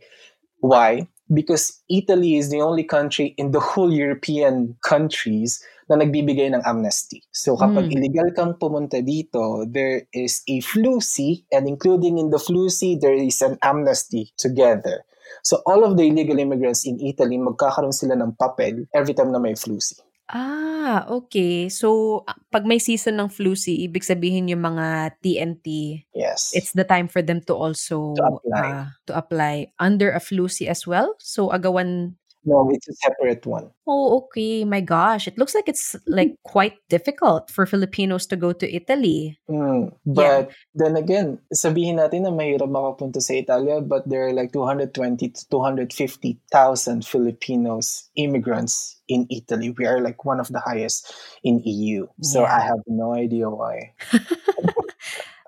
Why? 0.60 1.08
Because 1.34 1.82
Italy 1.90 2.38
is 2.38 2.50
the 2.52 2.62
only 2.62 2.84
country 2.84 3.34
in 3.38 3.52
the 3.52 3.60
whole 3.60 3.92
European 3.92 4.78
countries 4.86 5.60
na 5.90 5.96
nagbibigay 5.96 6.52
ng 6.54 6.64
amnesty. 6.68 7.24
So 7.32 7.56
kapag 7.56 7.90
Mm. 7.92 7.96
illegal 7.96 8.30
kang 8.36 8.54
pumunta 8.60 9.00
dito, 9.04 9.64
there 9.68 10.04
is 10.14 10.44
a 10.48 10.60
Flussi 10.62 11.44
and 11.52 11.68
including 11.68 12.18
in 12.20 12.30
the 12.30 12.40
Flussi, 12.40 13.00
there 13.00 13.16
is 13.16 13.40
an 13.42 13.58
amnesty 13.64 14.32
together. 14.38 15.04
So 15.42 15.62
all 15.66 15.84
of 15.84 15.96
the 15.96 16.08
illegal 16.08 16.38
immigrants 16.38 16.86
in 16.86 17.00
Italy, 17.00 17.38
magkakaroon 17.38 17.94
sila 17.94 18.16
ng 18.16 18.36
papel 18.36 18.86
every 18.92 19.14
time 19.14 19.32
na 19.32 19.40
may 19.40 19.56
flucy. 19.56 19.96
Ah, 20.28 21.08
okay. 21.08 21.72
So, 21.72 22.20
pag 22.52 22.68
may 22.68 22.84
season 22.84 23.16
ng 23.16 23.32
flu 23.32 23.56
C, 23.56 23.88
ibig 23.88 24.04
sabihin 24.04 24.52
yung 24.52 24.60
mga 24.60 25.16
TNT, 25.24 25.68
Yes. 26.12 26.52
it's 26.52 26.76
the 26.76 26.84
time 26.84 27.08
for 27.08 27.24
them 27.24 27.40
to 27.48 27.56
also 27.56 28.12
To 28.20 28.24
apply. 28.36 28.68
ah, 28.68 28.88
to 29.08 29.16
apply 29.16 29.72
under 29.80 30.12
a 30.12 30.20
flu 30.20 30.52
C 30.52 30.68
as 30.68 30.84
well. 30.84 31.16
So, 31.24 31.48
agawan 31.48 32.20
no, 32.46 32.70
it's 32.72 32.88
a 32.88 32.94
separate 32.96 33.46
one. 33.46 33.70
Oh, 33.88 34.18
okay. 34.28 34.64
My 34.64 34.80
gosh. 34.82 35.28
It 35.28 35.38
looks 35.38 35.56
like 35.56 35.68
it's 35.68 35.96
like 36.08 36.36
quite 36.44 36.76
difficult 36.90 37.52
for 37.52 37.66
Filipinos 37.66 38.26
to 38.28 38.36
go 38.36 38.54
to 38.54 38.66
Italy. 38.70 39.38
Mm, 39.50 39.92
Yeah. 40.06 40.14
but 40.48 40.52
then 40.76 40.96
again, 40.96 41.40
sabihin 41.54 42.00
natin 42.00 42.24
na 42.24 42.32
mahirap 42.32 42.70
makapunta 42.72 43.20
sa 43.22 43.34
Italia, 43.36 43.82
but 43.82 44.08
there 44.08 44.28
are 44.28 44.34
like 44.34 44.52
220 44.54 45.28
to 45.30 45.42
250,000 45.50 47.06
Filipinos 47.06 48.10
immigrants 48.16 49.00
in 49.08 49.26
Italy. 49.30 49.72
We 49.76 49.86
are 49.88 50.00
like 50.00 50.24
one 50.24 50.40
of 50.40 50.48
the 50.52 50.60
highest 50.60 51.12
in 51.44 51.60
EU. 51.64 52.08
So 52.22 52.44
I 52.44 52.60
have 52.60 52.80
no 52.88 53.14
idea 53.14 53.50
why. 53.50 53.92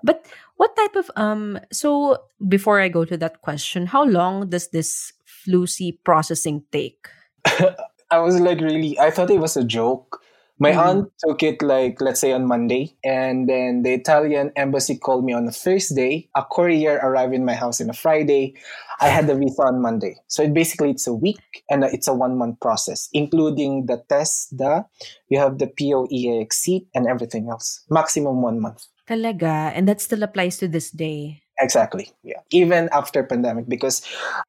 But 0.02 0.24
what 0.56 0.76
type 0.76 0.96
of 0.96 1.10
um 1.16 1.60
so 1.72 2.16
before 2.48 2.80
I 2.80 2.88
go 2.88 3.04
to 3.04 3.16
that 3.20 3.42
question, 3.42 3.86
how 3.86 4.04
long 4.04 4.48
does 4.48 4.68
this 4.72 5.12
Flussi 5.46 5.96
processing 6.04 6.62
take? 6.72 7.08
I 8.10 8.18
was 8.18 8.40
like 8.40 8.60
really 8.60 8.98
I 8.98 9.10
thought 9.10 9.30
it 9.30 9.38
was 9.40 9.56
a 9.56 9.64
joke. 9.64 10.20
My 10.60 10.72
Mhm. 10.72 10.84
aunt 10.84 11.08
took 11.24 11.42
it 11.42 11.62
like 11.62 12.00
let's 12.04 12.20
say 12.20 12.32
on 12.32 12.44
Monday 12.44 12.92
and 13.02 13.48
then 13.48 13.80
the 13.82 13.94
Italian 13.96 14.52
embassy 14.56 14.98
called 14.98 15.24
me 15.24 15.32
on 15.32 15.48
a 15.48 15.52
Thursday. 15.52 16.28
A 16.36 16.44
courier 16.44 17.00
arrived 17.02 17.32
in 17.32 17.46
my 17.48 17.54
house 17.54 17.80
on 17.80 17.88
a 17.88 17.96
Friday. 17.96 18.52
I 19.00 19.08
had 19.08 19.24
the 19.26 19.34
visa 19.34 19.62
on 19.62 19.80
Monday. 19.80 20.20
So 20.28 20.42
it 20.42 20.52
basically 20.52 20.90
it's 20.90 21.06
a 21.06 21.14
week 21.16 21.64
and 21.70 21.84
it's 21.84 22.08
a 22.08 22.12
one 22.12 22.36
month 22.36 22.60
process 22.60 23.08
including 23.16 23.86
the 23.86 24.04
test, 24.12 24.52
the 24.52 24.84
you 25.32 25.38
have 25.40 25.56
the 25.56 25.68
POEAX 25.72 26.52
seat 26.52 26.84
and 26.94 27.08
everything 27.08 27.48
else. 27.48 27.80
Maximum 27.88 28.42
1 28.42 28.60
month. 28.60 28.84
Talaga, 29.08 29.72
and 29.74 29.88
that 29.88 30.00
still 30.00 30.22
applies 30.22 30.58
to 30.58 30.68
this 30.68 30.90
day. 30.92 31.40
Exactly. 31.60 32.12
Yeah. 32.24 32.40
Even 32.50 32.88
after 32.92 33.22
pandemic, 33.22 33.68
because 33.68 34.00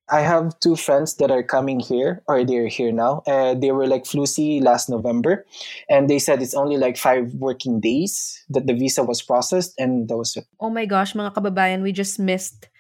I 0.09 0.21
have 0.21 0.57
two 0.59 0.75
friends 0.75 1.15
that 1.15 1.29
are 1.29 1.43
coming 1.43 1.79
here, 1.79 2.23
or 2.27 2.45
they're 2.45 2.71
here 2.71 2.91
now. 2.91 3.21
Uh, 3.27 3.53
they 3.53 3.71
were 3.71 3.85
like 3.85 4.05
Flussi 4.05 4.63
last 4.63 4.89
November, 4.89 5.45
and 5.89 6.09
they 6.09 6.19
said 6.19 6.41
it's 6.41 6.55
only 6.55 6.77
like 6.77 6.95
five 6.95 7.33
working 7.35 7.79
days 7.81 8.43
that 8.49 8.65
the 8.65 8.73
visa 8.73 9.03
was 9.03 9.21
processed, 9.21 9.75
and 9.77 10.07
that 10.07 10.15
was 10.15 10.35
it. 10.37 10.47
Oh 10.59 10.69
my 10.69 10.85
gosh, 10.85 11.13
mga 11.13 11.35
kababayan, 11.35 11.83
we 11.83 11.91
just 11.91 12.17
missed 12.17 12.71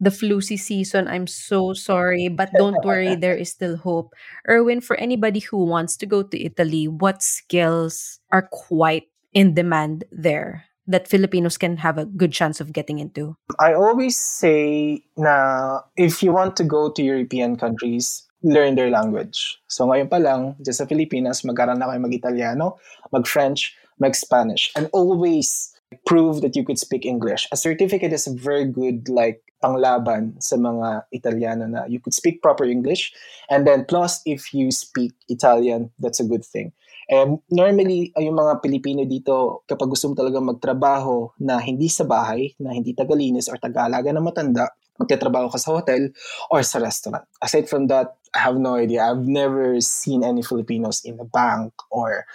the 0.00 0.10
Flussi 0.10 0.58
season. 0.58 1.06
I'm 1.06 1.26
so 1.26 1.72
sorry, 1.72 2.28
but 2.28 2.50
don't 2.58 2.84
worry, 2.84 3.14
there 3.18 3.36
is 3.38 3.50
still 3.50 3.76
hope. 3.76 4.12
Erwin, 4.50 4.80
for 4.80 4.96
anybody 4.96 5.40
who 5.40 5.64
wants 5.64 5.96
to 5.98 6.06
go 6.06 6.22
to 6.22 6.36
Italy, 6.36 6.88
what 6.88 7.22
skills 7.22 8.18
are 8.30 8.50
quite 8.50 9.08
in 9.32 9.54
demand 9.54 10.04
there 10.10 10.65
that 10.86 11.08
Filipinos 11.08 11.58
can 11.58 11.76
have 11.78 11.98
a 11.98 12.06
good 12.06 12.32
chance 12.32 12.60
of 12.60 12.72
getting 12.72 12.98
into? 12.98 13.36
I 13.58 13.74
always 13.74 14.16
say 14.18 15.02
na 15.16 15.80
if 15.96 16.22
you 16.22 16.32
want 16.32 16.56
to 16.56 16.64
go 16.64 16.90
to 16.90 17.02
European 17.02 17.56
countries, 17.56 18.26
learn 18.42 18.74
their 18.74 18.90
language. 18.90 19.58
So 19.66 19.86
ngayon 19.86 20.10
pa 20.10 20.22
lang, 20.22 20.54
dyan 20.62 20.76
sa 20.76 20.86
Pilipinas, 20.86 21.42
mag-aral 21.42 21.78
na 21.78 21.90
kayo 21.90 22.00
mag-Italiano, 22.00 22.78
mag-French, 23.10 23.74
mag-Spanish. 23.98 24.70
And 24.76 24.86
always 24.92 25.74
prove 26.06 26.42
that 26.42 26.54
you 26.54 26.64
could 26.64 26.78
speak 26.78 27.06
English. 27.06 27.48
A 27.50 27.56
certificate 27.56 28.12
is 28.12 28.26
a 28.26 28.34
very 28.34 28.64
good 28.64 29.08
like 29.08 29.42
panglaban 29.62 30.36
sa 30.42 30.56
mga 30.56 31.02
Italiano 31.12 31.66
na 31.66 31.84
you 31.86 31.98
could 31.98 32.14
speak 32.14 32.42
proper 32.42 32.64
English. 32.64 33.10
And 33.50 33.66
then 33.66 33.84
plus, 33.84 34.20
if 34.26 34.52
you 34.52 34.70
speak 34.70 35.12
Italian, 35.28 35.90
that's 35.98 36.20
a 36.20 36.28
good 36.28 36.44
thing. 36.44 36.72
And 37.06 37.38
normally, 37.50 38.10
yung 38.18 38.34
mga 38.34 38.58
Pilipino 38.58 39.06
dito, 39.06 39.62
kapag 39.70 39.94
gusto 39.94 40.10
mo 40.10 40.14
talaga 40.18 40.42
magtrabaho 40.42 41.38
na 41.38 41.62
hindi 41.62 41.86
sa 41.86 42.02
bahay, 42.02 42.50
na 42.58 42.74
hindi 42.74 42.98
tagalinis 42.98 43.46
or 43.46 43.62
taga-alaga 43.62 44.10
na 44.10 44.18
matanda, 44.18 44.74
magtatrabaho 44.98 45.52
ka 45.52 45.58
sa 45.60 45.76
hotel 45.76 46.10
or 46.50 46.66
sa 46.66 46.82
restaurant. 46.82 47.22
Aside 47.38 47.68
from 47.68 47.86
that, 47.92 48.16
I 48.34 48.42
have 48.42 48.58
no 48.58 48.74
idea. 48.74 49.06
I've 49.06 49.22
never 49.22 49.78
seen 49.80 50.24
any 50.24 50.42
Filipinos 50.42 51.04
in 51.04 51.20
a 51.20 51.28
bank 51.28 51.72
or 51.90 52.26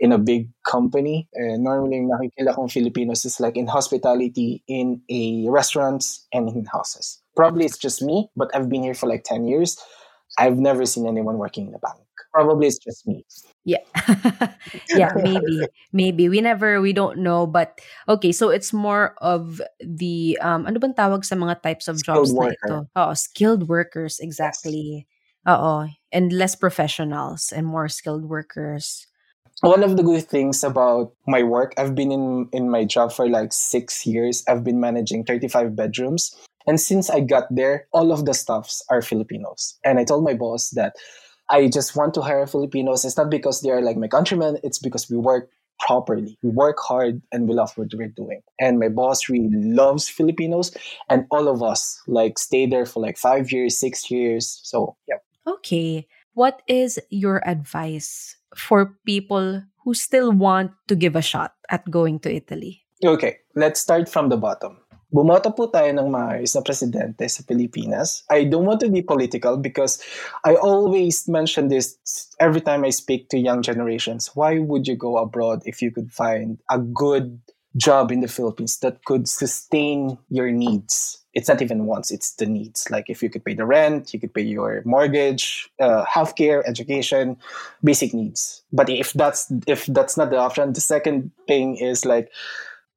in 0.00 0.12
a 0.12 0.18
big 0.18 0.50
company. 0.64 1.28
Uh, 1.32 1.56
normally, 1.56 1.96
yung 1.96 2.10
nakikila 2.10 2.54
kong 2.54 2.68
Filipinos 2.68 3.24
is 3.24 3.40
like 3.40 3.56
in 3.56 3.66
hospitality, 3.66 4.62
in 4.66 5.00
a 5.08 5.46
restaurants, 5.48 6.26
and 6.32 6.48
in 6.50 6.66
houses. 6.66 7.22
Probably 7.36 7.64
it's 7.64 7.78
just 7.78 8.02
me, 8.02 8.28
but 8.36 8.50
I've 8.54 8.68
been 8.68 8.82
here 8.82 8.94
for 8.94 9.06
like 9.06 9.24
10 9.24 9.46
years. 9.46 9.78
I've 10.38 10.58
never 10.58 10.84
seen 10.84 11.06
anyone 11.06 11.38
working 11.38 11.68
in 11.68 11.74
a 11.74 11.78
bank. 11.78 12.05
Probably 12.36 12.68
it's 12.68 12.76
just 12.76 13.08
me. 13.08 13.24
Yeah. 13.64 13.80
yeah, 14.92 15.16
maybe. 15.24 15.64
Maybe. 15.96 16.28
We 16.28 16.44
never 16.44 16.84
we 16.84 16.92
don't 16.92 17.24
know 17.24 17.48
but 17.48 17.80
okay, 18.12 18.28
so 18.28 18.52
it's 18.52 18.76
more 18.76 19.16
of 19.24 19.64
the 19.80 20.36
um 20.44 20.68
ano 20.68 20.76
bang 20.76 20.92
tawag 20.92 21.24
sa 21.24 21.32
mga 21.32 21.64
types 21.64 21.88
of 21.88 21.96
Skilled 21.96 22.28
jobs 22.28 22.36
na 22.36 22.52
ito? 22.52 22.76
Oo, 22.92 23.16
skilled 23.16 23.72
workers 23.72 24.20
exactly. 24.20 25.08
Oo, 25.48 25.88
and 26.12 26.28
less 26.28 26.52
professionals 26.52 27.56
and 27.56 27.64
more 27.64 27.88
skilled 27.88 28.28
workers. 28.28 29.08
one 29.62 29.82
of 29.82 29.96
the 29.96 30.02
good 30.02 30.20
things 30.28 30.62
about 30.62 31.12
my 31.26 31.42
work 31.42 31.72
i've 31.78 31.94
been 31.94 32.12
in 32.12 32.48
in 32.52 32.68
my 32.68 32.84
job 32.84 33.12
for 33.12 33.28
like 33.28 33.52
six 33.52 34.04
years 34.04 34.44
i've 34.48 34.64
been 34.64 34.80
managing 34.80 35.24
35 35.24 35.74
bedrooms 35.74 36.36
and 36.66 36.80
since 36.80 37.08
i 37.08 37.20
got 37.20 37.48
there 37.48 37.88
all 37.92 38.12
of 38.12 38.26
the 38.26 38.34
staffs 38.34 38.84
are 38.90 39.00
filipinos 39.00 39.78
and 39.84 39.98
i 39.98 40.04
told 40.04 40.24
my 40.24 40.34
boss 40.34 40.70
that 40.76 40.92
i 41.50 41.68
just 41.68 41.96
want 41.96 42.14
to 42.14 42.22
hire 42.22 42.46
filipinos. 42.46 43.04
It's 43.04 43.16
not 43.16 43.30
because 43.30 43.60
they 43.60 43.70
are 43.70 43.80
like 43.80 43.96
my 43.96 44.08
countrymen. 44.08 44.58
It's 44.62 44.78
because 44.78 45.10
we 45.10 45.16
work 45.16 45.50
properly. 45.80 46.38
We 46.42 46.50
work 46.50 46.78
hard 46.80 47.22
and 47.32 47.48
we 47.48 47.54
love 47.54 47.72
what 47.76 47.92
we're 47.94 48.08
doing. 48.08 48.40
And 48.60 48.78
my 48.78 48.88
boss 48.88 49.28
really 49.28 49.50
loves 49.52 50.08
filipinos. 50.08 50.74
And 51.10 51.26
all 51.30 51.48
of 51.48 51.62
us 51.62 52.00
like 52.06 52.38
stay 52.38 52.66
there 52.66 52.86
for 52.86 53.00
like 53.00 53.18
five 53.18 53.52
years 53.52 53.78
six 53.78 54.10
years. 54.10 54.60
So 54.62 54.96
yeah. 55.08 55.20
Okay. 55.46 56.06
What 56.34 56.60
is 56.66 57.00
your 57.08 57.40
advice 57.48 58.36
for 58.54 58.96
people 59.06 59.62
who 59.84 59.94
still 59.94 60.32
want 60.32 60.72
to 60.88 60.94
give 60.94 61.16
a 61.16 61.22
shot 61.22 61.54
at 61.70 61.90
going 61.90 62.20
to 62.20 62.34
Italy? 62.34 62.82
Okay, 63.04 63.38
let's 63.54 63.80
start 63.80 64.08
from 64.08 64.28
the 64.28 64.36
bottom. 64.36 64.78
Bumoto 65.06 65.54
po 65.54 65.70
tayo 65.70 65.86
ng 65.94 66.10
maayos 66.10 66.58
na 66.58 66.66
presidente 66.66 67.22
sa 67.30 67.46
Pilipinas. 67.46 68.26
I 68.26 68.42
don't 68.42 68.66
want 68.66 68.82
to 68.82 68.90
be 68.90 69.06
political 69.06 69.54
because 69.54 70.02
I 70.42 70.58
always 70.58 71.30
mention 71.30 71.70
this 71.70 71.94
every 72.42 72.58
time 72.58 72.82
I 72.82 72.90
speak 72.90 73.30
to 73.30 73.38
young 73.38 73.62
generations. 73.62 74.34
Why 74.34 74.58
would 74.58 74.90
you 74.90 74.98
go 74.98 75.16
abroad 75.22 75.62
if 75.62 75.78
you 75.78 75.94
could 75.94 76.10
find 76.10 76.58
a 76.66 76.82
good 76.82 77.38
job 77.78 78.10
in 78.10 78.18
the 78.18 78.26
Philippines 78.26 78.82
that 78.82 79.04
could 79.06 79.30
sustain 79.30 80.18
your 80.26 80.50
needs? 80.50 81.22
It's 81.38 81.46
not 81.46 81.62
even 81.62 81.86
wants, 81.86 82.10
it's 82.10 82.34
the 82.34 82.46
needs. 82.46 82.90
Like 82.90 83.06
if 83.06 83.22
you 83.22 83.30
could 83.30 83.44
pay 83.44 83.54
the 83.54 83.68
rent, 83.68 84.10
you 84.10 84.18
could 84.18 84.34
pay 84.34 84.42
your 84.42 84.82
mortgage, 84.84 85.70
uh, 85.78 86.02
healthcare, 86.08 86.66
education, 86.66 87.36
basic 87.84 88.10
needs. 88.12 88.64
But 88.72 88.90
if 88.90 89.12
that's 89.12 89.52
if 89.68 89.86
that's 89.86 90.16
not 90.16 90.30
the 90.30 90.38
option, 90.42 90.72
the 90.72 90.80
second 90.80 91.30
thing 91.46 91.76
is 91.76 92.02
like 92.02 92.32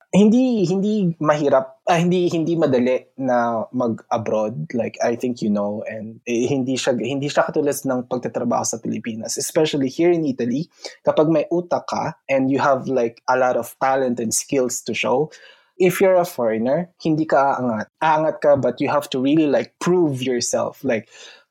hindi 0.09 0.65
hindi 0.65 1.13
mahirap 1.21 1.85
ah, 1.85 2.01
hindi 2.01 2.33
hindi 2.33 2.57
madali 2.57 3.13
na 3.21 3.69
mag-abroad 3.69 4.65
like 4.73 4.97
I 5.05 5.13
think 5.13 5.41
you 5.41 5.53
know 5.53 5.85
and 5.85 6.17
eh, 6.25 6.49
hindi 6.49 6.73
siya 6.81 6.97
hindi 6.97 7.29
siya 7.29 7.45
katulad 7.45 7.77
ng 7.77 8.09
pagtatrabaho 8.09 8.65
sa 8.65 8.81
Pilipinas 8.81 9.37
especially 9.37 9.85
here 9.85 10.09
in 10.09 10.25
Italy. 10.25 10.65
Kapag 11.05 11.29
may 11.29 11.45
utak 11.53 11.85
ka 11.85 12.17
and 12.25 12.49
you 12.49 12.57
have 12.57 12.89
like 12.89 13.21
a 13.29 13.37
lot 13.37 13.53
of 13.53 13.77
talent 13.77 14.17
and 14.17 14.33
skills 14.33 14.81
to 14.81 14.97
show 14.97 15.29
if 15.77 16.01
you're 16.01 16.17
a 16.17 16.25
foreigner 16.25 16.89
hindi 16.97 17.29
ka 17.29 17.61
aangat. 17.61 17.87
Aangat 18.01 18.35
ka 18.41 18.51
but 18.57 18.81
you 18.81 18.89
have 18.89 19.05
to 19.13 19.21
really 19.21 19.45
like 19.45 19.77
prove 19.77 20.25
yourself. 20.25 20.81
Like 20.81 21.05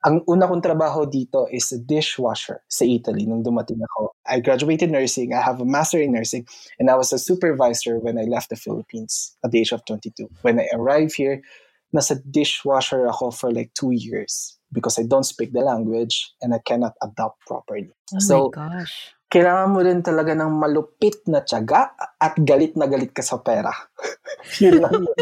ang 0.07 0.23
una 0.31 0.47
kong 0.47 0.63
trabaho 0.63 1.03
dito 1.11 1.51
is 1.51 1.73
a 1.75 1.79
dishwasher 1.79 2.63
sa 2.71 2.87
Italy 2.87 3.27
nung 3.27 3.43
dumating 3.43 3.83
ako. 3.83 4.15
I 4.29 4.39
graduated 4.39 4.91
nursing, 4.91 5.35
I 5.35 5.43
have 5.43 5.59
a 5.61 5.67
master 5.67 5.99
in 5.99 6.13
nursing, 6.13 6.47
and 6.79 6.91
I 6.91 6.95
was 6.95 7.13
a 7.13 7.19
supervisor 7.19 7.99
when 7.99 8.19
I 8.19 8.31
left 8.31 8.51
the 8.51 8.61
Philippines 8.61 9.35
at 9.43 9.51
the 9.51 9.59
age 9.59 9.73
of 9.73 9.83
22. 9.87 10.31
When 10.43 10.61
I 10.61 10.69
arrived 10.71 11.17
here, 11.17 11.43
nasa 11.91 12.21
dishwasher 12.31 13.09
ako 13.09 13.33
for 13.33 13.51
like 13.51 13.73
two 13.75 13.91
years 13.91 14.59
because 14.71 15.01
I 15.01 15.09
don't 15.09 15.25
speak 15.25 15.53
the 15.53 15.65
language 15.65 16.31
and 16.43 16.55
I 16.55 16.61
cannot 16.61 16.93
adapt 17.03 17.41
properly. 17.47 17.91
Oh 18.15 18.21
so, 18.21 18.53
my 18.53 18.85
gosh. 18.85 19.15
Kailangan 19.29 19.69
mo 19.69 19.85
rin 19.85 20.01
talaga 20.01 20.33
ng 20.33 20.49
malupit 20.57 21.21
na 21.29 21.45
tiyaga 21.45 21.93
at 22.17 22.33
galit 22.41 22.81
na 22.81 22.89
galit 22.89 23.13
ka 23.13 23.21
sa 23.21 23.37
pera. 23.45 23.69
yun 24.65 24.81
lang 24.81 25.05
yun. 25.05 25.17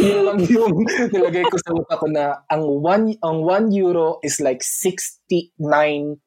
yun 0.00 0.20
lang 0.24 0.38
yung 0.48 0.76
nilagay 1.12 1.44
ko 1.52 1.56
sa 1.60 1.76
utak 1.76 2.00
ko 2.00 2.08
na 2.08 2.40
ang 2.48 2.64
1 2.64 3.20
ang 3.20 3.38
1 3.44 3.76
euro 3.76 4.16
is 4.24 4.40
like 4.40 4.64
69 4.64 5.52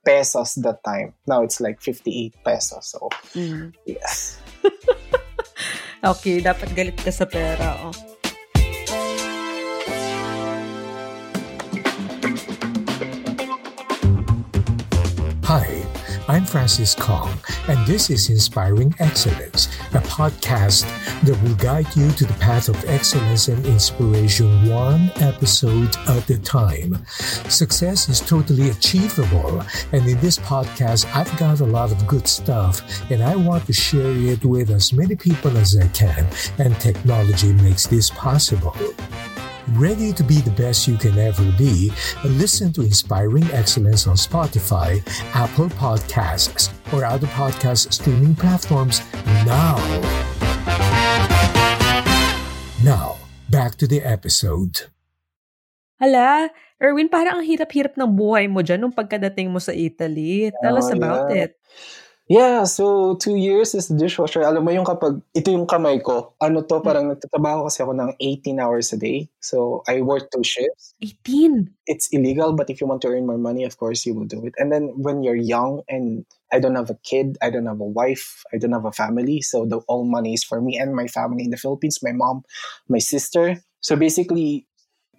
pesos 0.05 0.53
that 0.61 0.85
time. 0.85 1.17
Now 1.25 1.41
it's 1.41 1.57
like 1.57 1.81
58 1.81 2.37
pesos. 2.45 2.93
So, 2.93 3.09
Mm. 3.33 3.73
yes. 3.89 4.37
Okay, 6.05 6.37
dapat 6.37 6.69
galit 6.77 7.01
ka 7.01 7.09
sa 7.09 7.25
pera. 7.25 7.81
Oh. 7.81 8.14
Francis 16.55 16.95
Kong, 16.95 17.37
and 17.67 17.85
this 17.85 18.09
is 18.09 18.29
Inspiring 18.29 18.95
Excellence, 18.99 19.65
a 19.93 19.99
podcast 19.99 20.85
that 21.23 21.37
will 21.43 21.55
guide 21.55 21.93
you 21.97 22.09
to 22.11 22.25
the 22.25 22.33
path 22.35 22.69
of 22.69 22.81
excellence 22.85 23.49
and 23.49 23.65
inspiration 23.65 24.69
one 24.69 25.11
episode 25.17 25.93
at 26.07 26.29
a 26.29 26.39
time. 26.39 27.05
Success 27.49 28.07
is 28.07 28.21
totally 28.21 28.69
achievable, 28.69 29.65
and 29.91 30.07
in 30.07 30.17
this 30.21 30.37
podcast, 30.37 31.13
I've 31.13 31.37
got 31.37 31.59
a 31.59 31.65
lot 31.65 31.91
of 31.91 32.07
good 32.07 32.25
stuff, 32.25 32.81
and 33.11 33.21
I 33.21 33.35
want 33.35 33.65
to 33.65 33.73
share 33.73 34.15
it 34.15 34.45
with 34.45 34.69
as 34.69 34.93
many 34.93 35.17
people 35.17 35.57
as 35.57 35.75
I 35.75 35.89
can, 35.89 36.25
and 36.57 36.73
technology 36.79 37.51
makes 37.51 37.85
this 37.85 38.09
possible. 38.11 38.77
Ready 39.73 40.13
to 40.13 40.21
be 40.21 40.45
the 40.45 40.53
best 40.53 40.85
you 40.85 40.93
can 40.93 41.17
ever 41.17 41.41
be? 41.57 41.89
Listen 42.21 42.69
to 42.77 42.85
Inspiring 42.85 43.49
Excellence 43.49 44.05
on 44.05 44.13
Spotify, 44.13 45.01
Apple 45.33 45.73
Podcasts, 45.73 46.69
or 46.93 47.01
other 47.01 47.25
podcast 47.33 47.89
streaming 47.89 48.37
platforms 48.37 49.01
now. 49.41 49.73
Now, 52.85 53.17
back 53.49 53.73
to 53.81 53.89
the 53.89 54.05
episode. 54.05 54.85
Hala, 55.97 56.53
Erwin, 56.77 57.09
parang 57.09 57.41
ang 57.41 57.45
hirap-hirap 57.49 57.97
ng 57.97 58.13
buhay 58.13 58.45
mo 58.45 58.61
dyan 58.61 58.85
nung 58.85 58.93
pagkadating 58.93 59.49
mo 59.49 59.57
sa 59.57 59.73
Italy. 59.73 60.53
Tell 60.61 60.77
us 60.77 60.93
Oh, 60.93 60.97
about 60.99 61.33
yeah. 61.33 61.49
it. 61.49 61.57
Yeah, 62.25 62.65
so 62.65 63.15
two 63.21 63.37
years 63.37 63.75
as 63.75 63.91
a 63.91 63.97
dishwasher. 63.97 64.41
Alam 64.41 64.65
mo 64.65 64.71
yung 64.73 64.85
kapag, 64.85 65.21
ito 65.37 65.53
yung 65.53 65.69
kamay 65.69 66.01
ko. 66.01 66.33
Ano 66.41 66.65
to, 66.65 66.81
hmm. 66.81 66.85
parang 66.85 67.05
nagtatrabaho 67.13 67.69
kasi 67.69 67.85
ako 67.85 67.93
ng 67.93 68.11
18 68.17 68.57
hours 68.57 68.89
a 68.93 68.97
day. 68.97 69.29
So 69.45 69.85
I 69.85 70.01
work 70.01 70.33
two 70.33 70.41
shifts. 70.41 70.97
18. 71.05 71.69
it's 71.87 72.09
illegal, 72.11 72.53
but 72.53 72.69
if 72.69 72.81
you 72.81 72.87
want 72.87 73.01
to 73.01 73.07
earn 73.09 73.25
more 73.25 73.37
money, 73.37 73.63
of 73.63 73.77
course 73.77 74.05
you 74.05 74.13
will 74.13 74.25
do 74.25 74.45
it. 74.45 74.53
And 74.57 74.71
then 74.71 74.93
when 74.97 75.23
you're 75.23 75.35
young 75.35 75.81
and 75.87 76.25
I 76.51 76.59
don't 76.59 76.75
have 76.75 76.89
a 76.89 76.97
kid, 77.03 77.37
I 77.41 77.49
don't 77.49 77.65
have 77.65 77.79
a 77.79 77.85
wife, 77.85 78.43
I 78.53 78.57
don't 78.57 78.71
have 78.71 78.85
a 78.85 78.91
family, 78.91 79.41
so 79.41 79.65
the 79.65 79.77
all 79.87 80.05
money 80.05 80.33
is 80.33 80.43
for 80.43 80.61
me 80.61 80.77
and 80.77 80.95
my 80.95 81.07
family 81.07 81.43
in 81.43 81.51
the 81.51 81.57
Philippines, 81.57 82.01
my 82.01 82.11
mom, 82.11 82.43
my 82.89 82.99
sister. 82.99 83.61
So 83.81 83.95
basically, 83.95 84.67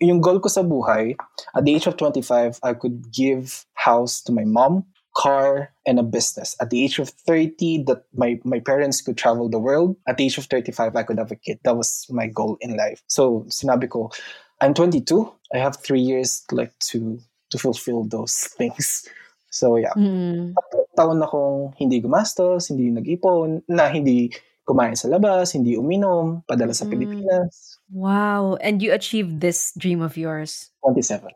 yung 0.01 0.21
goal 0.21 0.40
ko 0.40 0.49
sa 0.49 0.62
buhay, 0.62 1.14
at 1.55 1.64
the 1.64 1.75
age 1.75 1.87
of 1.87 1.97
25, 1.97 2.59
I 2.62 2.75
could 2.75 3.12
give 3.12 3.64
house 3.75 4.21
to 4.23 4.33
my 4.33 4.45
mom, 4.45 4.85
car, 5.17 5.73
and 5.89 5.99
a 5.99 6.05
business. 6.05 6.55
At 6.61 6.69
the 6.69 6.85
age 6.85 6.99
of 7.01 7.09
30, 7.09 7.85
that 7.89 8.05
my, 8.15 8.39
my 8.45 8.61
parents 8.61 9.01
could 9.01 9.17
travel 9.17 9.49
the 9.49 9.59
world. 9.59 9.97
At 10.07 10.19
the 10.21 10.27
age 10.29 10.37
of 10.37 10.45
35, 10.45 10.95
I 10.95 11.03
could 11.03 11.17
have 11.19 11.33
a 11.33 11.37
kid. 11.41 11.59
That 11.65 11.77
was 11.77 12.05
my 12.11 12.27
goal 12.29 12.59
in 12.61 12.77
life. 12.77 13.03
So 13.09 13.49
sinabi 13.49 13.89
ko, 13.89 14.13
I'm 14.61 14.75
22. 14.75 15.25
I 15.55 15.59
have 15.59 15.77
three 15.81 16.01
years 16.05 16.45
like 16.53 16.77
to 16.93 17.19
to 17.51 17.57
fulfill 17.57 18.05
those 18.05 18.35
things. 18.61 19.09
So 19.49 19.77
yeah, 19.81 19.97
Mm. 19.97 20.53
taon 20.97 21.25
akong 21.25 21.73
hindi 21.81 22.01
gumastos, 22.05 22.69
hindi 22.69 22.93
nag-ipon, 22.93 23.65
na 23.73 23.89
hindi 23.89 24.33
kumain 24.69 24.99
sa 24.99 25.09
labas, 25.09 25.55
hindi 25.57 25.79
uminom, 25.81 26.45
padala 26.45 26.75
sa 26.77 26.85
Mm. 26.85 26.93
Pilipinas. 26.93 27.79
Wow. 27.89 28.59
And 28.61 28.83
you 28.85 28.93
achieved 28.93 29.41
this 29.41 29.73
dream 29.81 30.03
of 30.05 30.19
yours 30.21 30.69
27. 30.85 31.33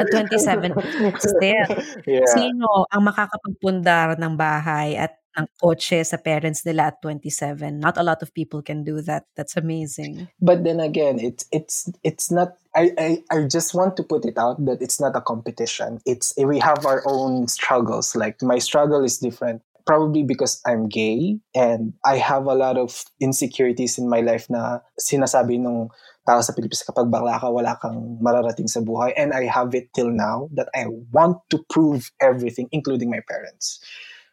At 0.00 0.06
27. 0.12 0.74
Still, 1.18 1.70
yeah. 2.06 2.28
Sino 2.28 2.84
ang 2.92 3.02
makakapagpundar 3.04 4.20
ng 4.20 4.34
bahay 4.36 4.96
at 4.96 5.20
ng 5.38 5.46
kotse 5.62 6.02
sa 6.02 6.18
parents 6.18 6.66
nila 6.66 6.90
at 6.90 6.98
27? 7.02 7.78
Not 7.78 7.96
a 7.96 8.04
lot 8.04 8.22
of 8.22 8.34
people 8.34 8.62
can 8.62 8.82
do 8.82 9.00
that. 9.06 9.30
That's 9.36 9.56
amazing. 9.56 10.28
But 10.42 10.64
then 10.64 10.80
again, 10.80 11.18
it's 11.22 11.46
it's 11.52 11.88
it's 12.02 12.30
not. 12.30 12.58
I, 12.74 12.94
I 12.98 13.08
I 13.30 13.36
just 13.46 13.74
want 13.74 13.96
to 13.98 14.04
put 14.06 14.26
it 14.26 14.38
out 14.38 14.62
that 14.66 14.82
it's 14.82 15.00
not 15.00 15.16
a 15.16 15.22
competition. 15.22 15.98
It's 16.06 16.34
we 16.38 16.58
have 16.58 16.86
our 16.86 17.02
own 17.06 17.48
struggles. 17.48 18.14
Like 18.14 18.42
my 18.42 18.58
struggle 18.58 19.04
is 19.04 19.18
different. 19.18 19.62
Probably 19.86 20.22
because 20.22 20.60
I'm 20.66 20.86
gay 20.86 21.40
and 21.56 21.94
I 22.04 22.20
have 22.22 22.46
a 22.46 22.54
lot 22.54 22.76
of 22.78 23.02
insecurities 23.18 23.98
in 23.98 24.06
my 24.06 24.20
life 24.20 24.46
na 24.46 24.84
sinasabi 25.00 25.58
nung 25.58 25.90
tao 26.26 26.40
sa 26.44 26.52
Pilipinas 26.52 26.84
kapag 26.84 27.08
bakla 27.08 27.40
ka, 27.40 27.48
wala 27.48 27.74
kang 27.80 28.20
mararating 28.20 28.68
sa 28.68 28.80
buhay. 28.84 29.10
And 29.16 29.32
I 29.32 29.48
have 29.48 29.72
it 29.74 29.90
till 29.96 30.12
now 30.12 30.48
that 30.54 30.68
I 30.76 30.86
want 31.10 31.40
to 31.50 31.60
prove 31.72 32.12
everything, 32.20 32.68
including 32.70 33.08
my 33.08 33.20
parents. 33.24 33.80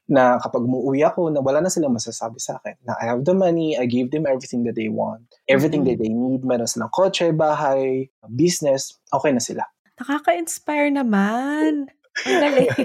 Na 0.07 0.39
kapag 0.39 0.63
muuwi 0.63 1.03
ako, 1.03 1.27
na 1.31 1.43
wala 1.43 1.59
na 1.59 1.67
silang 1.67 1.91
masasabi 1.95 2.39
sa 2.39 2.59
akin. 2.59 2.79
Na 2.87 2.95
I 2.99 3.11
have 3.11 3.27
the 3.27 3.35
money, 3.35 3.75
I 3.75 3.87
give 3.87 4.11
them 4.11 4.23
everything 4.23 4.63
that 4.63 4.79
they 4.79 4.87
want. 4.87 5.27
Everything 5.51 5.83
Mhm. 5.83 5.87
that 5.91 5.99
they 5.99 6.11
need. 6.11 6.47
Meron 6.47 6.67
silang 6.67 6.91
kotse, 6.95 7.31
bahay, 7.35 8.07
business, 8.31 8.95
okay 9.11 9.35
na 9.35 9.43
sila. 9.43 9.67
Nakaka-inspire 9.99 10.95
naman. 10.95 11.91
Ang 12.23 12.39
galing. 12.39 12.71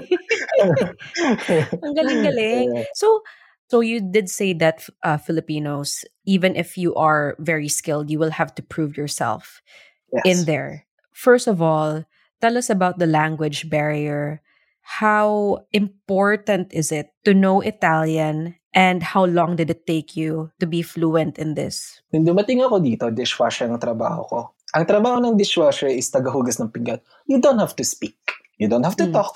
Ang 1.83 1.93
galing-galing. 1.95 2.69
So, 2.93 3.23
so 3.73 3.81
you 3.81 3.97
did 3.97 4.29
say 4.29 4.53
that 4.53 4.85
uh, 5.01 5.17
Filipinos, 5.17 6.05
even 6.29 6.53
if 6.53 6.77
you 6.77 6.93
are 6.93 7.33
very 7.41 7.65
skilled, 7.65 8.13
you 8.13 8.21
will 8.21 8.29
have 8.37 8.53
to 8.53 8.61
prove 8.61 8.93
yourself 8.93 9.65
Yes. 10.13 10.21
in 10.29 10.45
there. 10.45 10.85
First 11.09 11.49
of 11.49 11.57
all, 11.57 12.05
tell 12.37 12.53
us 12.53 12.69
about 12.69 13.01
the 13.01 13.09
language 13.09 13.65
barrier. 13.65 14.45
How 15.01 15.65
important 15.73 16.69
is 16.69 16.93
it 16.93 17.09
to 17.25 17.33
know 17.33 17.65
Italian 17.65 18.61
and 18.77 19.01
how 19.01 19.25
long 19.25 19.57
did 19.57 19.73
it 19.73 19.89
take 19.89 20.13
you 20.13 20.53
to 20.61 20.69
be 20.69 20.85
fluent 20.85 21.41
in 21.41 21.57
this? 21.57 21.97
Nung 22.13 22.29
dumating 22.29 22.61
ako 22.61 22.77
dito, 22.77 23.09
dishwasher 23.09 23.65
ang 23.65 23.81
trabaho 23.81 24.21
ko. 24.29 24.39
Ang 24.77 24.85
trabaho 24.85 25.17
ng 25.17 25.33
dishwasher 25.33 25.89
is 25.89 26.13
tagahugas 26.13 26.61
ng 26.61 26.69
pinggan. 26.69 27.01
You 27.25 27.41
don't 27.41 27.57
have 27.57 27.73
to 27.73 27.85
speak. 27.85 28.21
You 28.61 28.69
don't 28.69 28.85
have 28.85 29.01
to 29.01 29.09
Mm. 29.09 29.17
talk. 29.17 29.33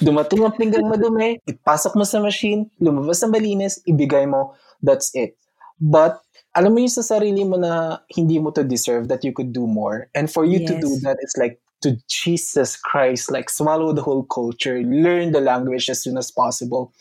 Dumating 0.00 0.44
ang 0.46 0.56
pinggan 0.56 0.86
madumi, 0.88 1.40
ipasok 1.44 1.96
mo 1.98 2.04
sa 2.04 2.20
machine, 2.22 2.70
lumabas 2.80 3.20
na 3.24 3.28
malinis, 3.34 3.80
ibigay 3.84 4.24
mo, 4.28 4.54
that's 4.80 5.12
it. 5.12 5.36
But, 5.80 6.20
alam 6.56 6.74
mo 6.74 6.82
yung 6.82 6.92
sa 6.92 7.06
sarili 7.06 7.46
mo 7.46 7.56
na 7.56 8.02
hindi 8.10 8.42
mo 8.42 8.50
to 8.52 8.66
deserve, 8.66 9.08
that 9.08 9.22
you 9.22 9.32
could 9.32 9.54
do 9.54 9.66
more. 9.66 10.10
And 10.14 10.26
for 10.26 10.44
you 10.44 10.58
to 10.66 10.74
do 10.82 10.90
Yes. 10.98 11.02
that, 11.06 11.16
it's 11.22 11.38
like 11.38 11.62
to 11.80 11.96
Jesus 12.10 12.76
Christ, 12.76 13.30
like 13.32 13.48
swallow 13.48 13.94
the 13.96 14.02
whole 14.04 14.26
culture, 14.28 14.82
learn 14.82 15.32
the 15.32 15.40
language 15.40 15.88
as 15.88 16.02
soon 16.02 16.18
as 16.20 16.28
possible. 16.28 16.92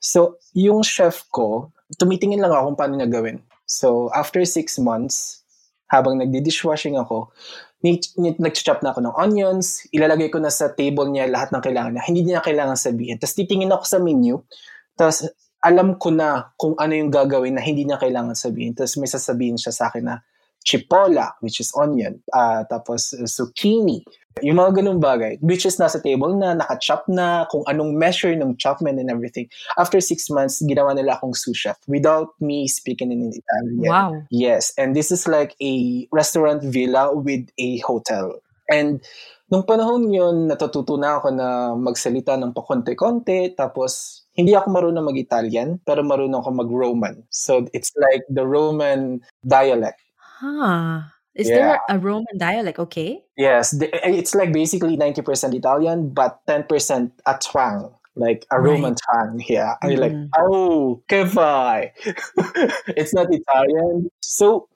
So, 0.00 0.36
yung 0.52 0.82
chef 0.82 1.24
ko, 1.32 1.72
tumitingin 1.96 2.40
lang 2.40 2.52
ako 2.52 2.72
kung 2.72 2.78
paano 2.78 2.94
niya 3.00 3.08
gawin. 3.08 3.40
So, 3.64 4.10
after 4.12 4.42
six 4.44 4.76
months, 4.76 5.40
habang 5.88 6.20
nagdi-dishwashing 6.20 6.98
ako, 7.00 7.32
nag-chop 7.82 8.84
na 8.84 8.92
ako 8.92 9.00
ng 9.00 9.16
onions, 9.16 9.88
ilalagay 9.88 10.28
ko 10.28 10.36
na 10.36 10.52
sa 10.52 10.68
table 10.68 11.08
niya 11.08 11.32
lahat 11.32 11.48
ng 11.48 11.62
kailangan 11.64 11.90
niya. 11.96 12.04
Hindi 12.04 12.20
niya 12.28 12.44
kailangan 12.44 12.76
sabihin. 12.76 13.16
Tapos 13.16 13.34
titingin 13.40 13.72
ako 13.72 13.84
sa 13.88 13.98
menu, 13.98 14.44
tapos 15.00 15.32
alam 15.64 15.96
ko 15.96 16.08
na 16.12 16.52
kung 16.60 16.76
ano 16.76 16.92
yung 16.92 17.08
gagawin 17.08 17.56
na 17.56 17.64
hindi 17.64 17.88
niya 17.88 17.96
kailangan 17.96 18.36
sabihin. 18.36 18.76
Tapos 18.76 19.00
may 19.00 19.08
sasabihin 19.08 19.56
siya 19.56 19.72
sa 19.72 19.88
akin 19.88 20.04
na 20.04 20.20
chipola, 20.60 21.36
which 21.40 21.60
is 21.60 21.72
onion, 21.72 22.20
uh, 22.36 22.68
tapos 22.68 23.16
uh, 23.16 23.24
zucchini, 23.24 24.04
yung 24.38 24.62
mga 24.62 24.80
ganung 24.80 25.02
bagay, 25.02 25.42
which 25.42 25.66
is 25.66 25.76
nasa 25.76 25.98
table 25.98 26.30
na, 26.38 26.54
naka-chop 26.54 27.04
na, 27.10 27.50
kung 27.50 27.66
anong 27.66 27.98
measure 27.98 28.32
ng 28.38 28.54
chopment 28.56 29.02
and 29.02 29.10
everything. 29.10 29.50
After 29.74 29.98
six 29.98 30.30
months, 30.30 30.62
ginawa 30.62 30.94
nila 30.94 31.18
akong 31.18 31.34
sous 31.34 31.58
chef 31.58 31.76
without 31.90 32.30
me 32.38 32.70
speaking 32.70 33.10
in 33.10 33.34
Italian. 33.34 33.90
Wow. 33.90 34.22
Yes, 34.30 34.70
and 34.78 34.94
this 34.94 35.10
is 35.10 35.26
like 35.26 35.58
a 35.58 36.06
restaurant 36.14 36.62
villa 36.62 37.10
with 37.10 37.50
a 37.58 37.82
hotel. 37.82 38.38
And 38.70 39.02
nung 39.50 39.66
panahon 39.66 40.14
yun, 40.14 40.46
natututo 40.46 40.94
na 40.94 41.18
ako 41.18 41.28
na 41.34 41.74
magsalita 41.74 42.38
ng 42.38 42.54
pakonte-konte, 42.54 43.58
tapos 43.58 44.22
hindi 44.38 44.54
ako 44.54 44.70
marunong 44.70 45.10
mag-Italian, 45.10 45.82
pero 45.82 46.06
marunong 46.06 46.38
ako 46.38 46.50
mag-Roman. 46.54 47.18
So 47.34 47.66
it's 47.74 47.90
like 47.98 48.22
the 48.30 48.46
Roman 48.46 49.20
dialect. 49.42 49.98
Huh. 50.16 51.10
Is 51.34 51.48
Yeah. 51.48 51.54
there 51.56 51.80
a 51.88 51.96
Roman 51.98 52.36
dialect? 52.38 52.78
Okay. 52.90 53.22
Yes, 53.36 53.72
it's 53.78 54.34
like 54.34 54.52
basically 54.52 54.96
90% 54.96 55.54
Italian, 55.54 56.10
but 56.10 56.42
10% 56.46 57.12
a 57.26 57.38
twang, 57.38 57.90
like 58.16 58.46
a 58.50 58.60
Roman 58.60 58.94
twang. 58.98 59.38
Yeah. 59.46 59.78
And 59.80 59.92
you're 59.94 60.02
like, 60.02 60.12
Mhm. 60.12 60.28
oh, 60.36 61.02
goodbye. 61.06 61.92
it's 62.98 63.14
not 63.14 63.30
Italian. 63.30 64.10
So, 64.20 64.66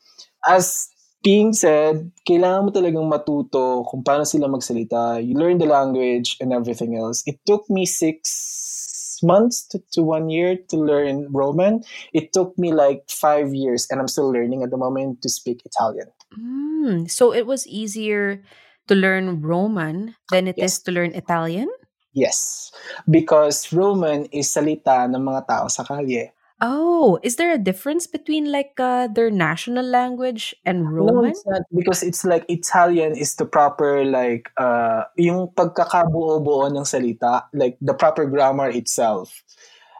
as 0.46 0.88
being 1.24 1.52
said, 1.56 2.12
kailangan 2.28 2.68
mo 2.68 2.70
talagang 2.70 3.08
matuto 3.10 3.82
kung 3.90 4.04
paano 4.04 4.22
sila 4.28 4.46
magsalita. 4.46 5.18
You 5.18 5.34
learn 5.34 5.58
the 5.58 5.66
language 5.66 6.36
and 6.38 6.52
everything 6.52 6.94
else. 6.94 7.24
It 7.26 7.40
took 7.48 7.66
me 7.66 7.88
six 7.88 9.18
months 9.24 9.64
to, 9.72 9.80
to 9.96 10.04
one 10.04 10.28
year 10.28 10.58
to 10.68 10.76
learn 10.76 11.32
Roman. 11.32 11.80
It 12.12 12.30
took 12.36 12.52
me 12.60 12.76
like 12.76 13.08
five 13.08 13.56
years, 13.56 13.88
and 13.90 13.98
I'm 13.98 14.08
still 14.08 14.28
learning 14.30 14.62
at 14.62 14.70
the 14.70 14.76
moment 14.76 15.22
to 15.24 15.32
speak 15.32 15.64
Italian. 15.64 16.12
Mm, 16.38 17.10
so 17.10 17.32
it 17.32 17.46
was 17.46 17.66
easier 17.66 18.42
to 18.88 18.94
learn 18.94 19.40
Roman 19.40 20.14
than 20.30 20.46
it 20.46 20.58
is 20.58 20.78
Yes. 20.78 20.82
to 20.84 20.90
learn 20.92 21.12
Italian? 21.14 21.68
Yes, 22.14 22.70
because 23.10 23.72
Roman 23.74 24.26
is 24.30 24.46
salita 24.54 25.10
ng 25.10 25.18
mga 25.18 25.46
tao 25.50 25.66
sa 25.66 25.82
kalye. 25.82 26.30
Oh, 26.62 27.18
is 27.26 27.34
there 27.36 27.50
a 27.50 27.58
difference 27.58 28.06
between 28.06 28.52
like 28.52 28.78
uh, 28.78 29.08
their 29.10 29.28
national 29.28 29.84
language 29.84 30.54
and 30.64 30.86
No, 30.86 31.10
Roman? 31.10 31.34
it's 31.34 31.42
not 31.44 31.66
because 31.74 32.02
it's 32.06 32.22
like 32.24 32.46
Italian 32.48 33.18
is 33.18 33.34
the 33.34 33.44
proper 33.44 34.06
like 34.06 34.48
uh 34.56 35.04
yung 35.18 35.50
pagkakabuo-buo 35.58 36.70
ng 36.70 36.86
salita, 36.86 37.50
like 37.52 37.76
the 37.82 37.92
proper 37.92 38.24
grammar 38.24 38.70
itself. 38.70 39.34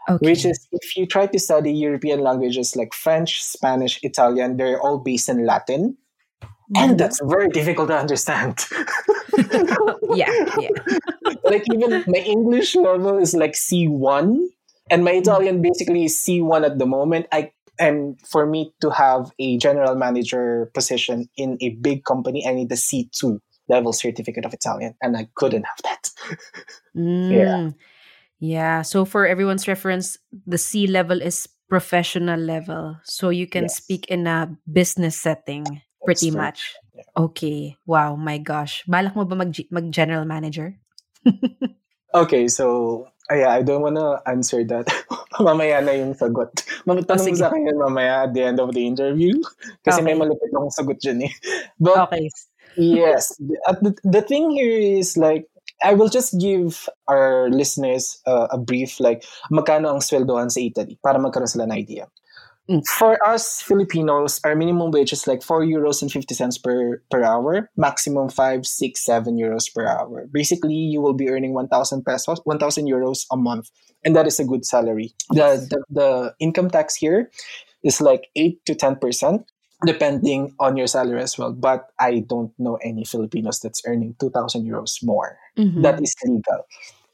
Okay. 0.07 0.31
Which 0.31 0.45
is 0.47 0.55
if 0.71 0.95
you 0.95 1.05
try 1.05 1.27
to 1.27 1.39
study 1.39 1.73
European 1.75 2.23
languages 2.23 2.75
like 2.79 2.93
French, 2.95 3.43
Spanish, 3.43 3.99
Italian, 4.01 4.55
they're 4.55 4.79
all 4.79 4.97
based 5.03 5.27
in 5.27 5.43
Latin. 5.45 5.97
And 6.75 6.97
Mhm. 6.97 6.97
that's 6.97 7.19
very 7.23 7.49
difficult 7.49 7.89
to 7.89 7.97
understand. 7.97 8.59
yeah, 10.09 10.33
yeah. 10.55 10.69
like 11.45 11.63
even 11.71 12.03
my 12.07 12.19
English 12.19 12.75
level 12.75 13.17
is 13.17 13.33
like 13.33 13.53
C1 13.55 14.47
and 14.89 15.03
my 15.03 15.11
Italian 15.11 15.61
basically 15.61 16.05
is 16.05 16.17
C1 16.17 16.65
at 16.65 16.77
the 16.79 16.85
moment. 16.85 17.27
I 17.31 17.51
and 17.79 18.19
for 18.25 18.45
me 18.45 18.73
to 18.81 18.89
have 18.89 19.31
a 19.39 19.57
general 19.57 19.95
manager 19.95 20.71
position 20.73 21.27
in 21.35 21.57
a 21.61 21.69
big 21.81 22.05
company, 22.05 22.47
I 22.47 22.53
need 22.53 22.69
the 22.69 22.75
C2 22.79 23.39
level 23.67 23.91
certificate 23.93 24.45
of 24.45 24.53
Italian 24.53 24.95
and 25.01 25.17
I 25.17 25.27
couldn't 25.35 25.63
have 25.65 25.81
that. 25.83 26.09
Mm. 26.95 27.75
Yeah. 28.39 28.81
So 28.81 29.05
for 29.05 29.25
everyone's 29.27 29.67
reference, 29.67 30.17
the 30.45 30.57
C 30.57 30.87
level 30.87 31.21
is 31.21 31.47
professional 31.69 32.39
level. 32.39 32.97
So 33.03 33.29
you 33.29 33.47
can 33.47 33.67
Yes. 33.67 33.75
speak 33.75 34.07
in 34.07 34.27
a 34.27 34.55
business 34.71 35.17
setting 35.17 35.81
pretty 36.05 36.29
true. 36.31 36.39
much. 36.39 36.77
Yeah. 36.93 37.09
Okay. 37.17 37.75
Wow, 37.89 38.15
my 38.15 38.37
gosh. 38.37 38.85
Balak 38.87 39.17
mo 39.17 39.25
ba 39.25 39.35
mag, 39.35 39.51
mag 39.73 39.89
general 39.91 40.23
manager? 40.25 40.77
Okay, 42.15 42.47
so 42.47 43.03
yeah, 43.27 43.51
I 43.51 43.59
don't 43.59 43.83
wanna 43.83 44.23
answer 44.23 44.63
that. 44.71 44.87
mamaya 45.35 45.83
na 45.83 45.91
yung 45.99 46.15
sagot. 46.15 46.47
Magtanong 46.87 47.27
mo 47.27 47.35
sige. 47.35 47.43
sa 47.43 47.51
akin 47.51 47.67
yun 47.67 47.75
mamaya 47.75 48.23
at 48.23 48.31
the 48.31 48.39
end 48.39 48.63
of 48.63 48.71
the 48.71 48.87
interview. 48.87 49.35
Kasi 49.83 49.99
may 49.99 50.15
Okay. 50.15 50.23
malupit 50.23 50.47
akong 50.55 50.71
sagot 50.71 51.03
dyan 51.03 51.27
eh. 51.27 51.33
But 51.75 52.07
Okay. 52.07 52.31
yes 52.75 53.31
the, 53.39 53.55
uh, 53.67 53.75
the, 53.79 53.95
the 54.03 54.21
thing 54.21 54.51
here 54.51 54.99
is 54.99 55.15
like 55.15 55.47
i 55.83 55.95
will 55.95 56.11
just 56.11 56.35
give 56.39 56.89
our 57.07 57.47
listeners 57.49 58.19
uh, 58.27 58.47
a 58.51 58.59
brief 58.59 58.99
like 58.99 59.23
magkano 59.47 59.87
ang 59.95 60.03
sweldohan 60.03 60.51
sa 60.51 60.59
italy 60.59 60.99
para 60.99 61.15
magkaroon 61.15 61.47
sila 61.47 61.67
ng 61.67 61.75
idea. 61.75 62.07
For 62.85 63.21
us 63.27 63.61
filipinos 63.61 64.41
our 64.43 64.55
minimum 64.55 64.89
wage 64.91 65.13
is 65.13 65.27
like 65.27 65.43
4 65.43 65.61
euros 65.65 66.01
and 66.01 66.11
50 66.11 66.33
cents 66.33 66.57
per 66.57 67.01
per 67.11 67.21
hour 67.23 67.69
maximum 67.77 68.29
5 68.29 68.65
6 68.65 69.05
7 69.05 69.37
euros 69.37 69.69
per 69.73 69.85
hour 69.85 70.25
basically 70.31 70.73
you 70.73 70.99
will 71.01 71.13
be 71.13 71.29
earning 71.29 71.53
1000 71.53 72.03
pesos 72.03 72.41
1000 72.43 72.87
euros 72.87 73.25
a 73.31 73.37
month 73.37 73.69
and 74.03 74.15
that 74.15 74.25
is 74.25 74.39
a 74.39 74.45
good 74.45 74.65
salary 74.65 75.13
the, 75.29 75.61
the 75.69 75.79
the 75.89 76.33
income 76.39 76.69
tax 76.69 76.95
here 76.95 77.29
is 77.83 78.01
like 78.01 78.29
8 78.35 78.65
to 78.65 78.73
10 78.73 78.95
percent 78.97 79.45
depending 79.85 80.53
on 80.59 80.77
your 80.77 80.87
salary 80.87 81.21
as 81.21 81.37
well. 81.37 81.51
But 81.51 81.91
I 81.99 82.23
don't 82.27 82.51
know 82.57 82.77
any 82.81 83.03
Filipinos 83.03 83.59
that's 83.59 83.81
earning 83.85 84.15
2,000 84.19 84.63
euros 84.63 85.03
more. 85.03 85.37
Mhm. 85.57 85.83
That 85.83 86.01
is 86.01 86.15
legal. 86.25 86.65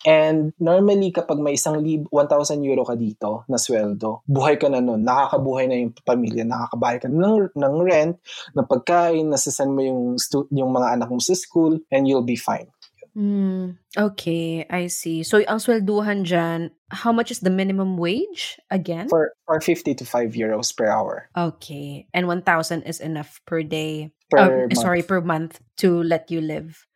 And 0.02 0.54
normally, 0.58 1.14
kapag 1.14 1.38
may 1.38 1.54
isang 1.54 1.78
lib, 1.78 2.10
1,000 2.10 2.58
euro 2.66 2.82
ka 2.82 2.98
dito 2.98 3.46
na 3.46 3.62
sweldo, 3.62 4.26
buhay 4.26 4.58
ka 4.58 4.66
na 4.66 4.82
nun. 4.82 5.06
Nakakabuhay 5.06 5.70
na 5.70 5.78
yung 5.78 5.94
pamilya. 6.02 6.42
Nakakabayad 6.42 7.06
ka 7.06 7.10
ng, 7.10 7.54
ng 7.54 7.76
rent, 7.86 8.18
ng 8.58 8.66
pagkain, 8.66 9.30
nasasend 9.30 9.70
mo 9.70 9.82
yung, 9.86 10.02
stu- 10.18 10.50
yung 10.50 10.74
mga 10.74 10.98
anak 10.98 11.10
mo 11.10 11.22
sa 11.22 11.38
school, 11.38 11.78
and 11.94 12.10
you'll 12.10 12.26
be 12.26 12.34
fine. 12.36 12.66
Mm, 13.12 13.76
okay, 14.00 14.64
I 14.72 14.88
see. 14.88 15.24
So 15.28 15.44
ang 15.44 15.60
swelduhan 15.60 16.24
dyan, 16.24 16.72
how 16.90 17.12
much 17.12 17.28
is 17.30 17.44
the 17.44 17.52
minimum 17.52 18.00
wage 18.00 18.56
again? 18.72 19.12
For, 19.12 19.36
for 19.44 19.60
50 19.60 20.00
to 20.00 20.06
5 20.08 20.32
euros 20.32 20.72
per 20.72 20.88
hour. 20.88 21.28
okay, 21.36 22.08
and 22.16 22.26
1,000 22.26 22.84
is 22.88 23.04
enough 23.04 23.44
per 23.46 23.64
day. 23.64 24.16
Per 24.32 24.40
Oh, 24.40 24.48
month. 24.64 24.78
sorry, 24.80 25.04
per 25.04 25.20
month 25.20 25.60
to 25.84 26.02
let 26.04 26.32
you 26.32 26.40
live. 26.40 26.88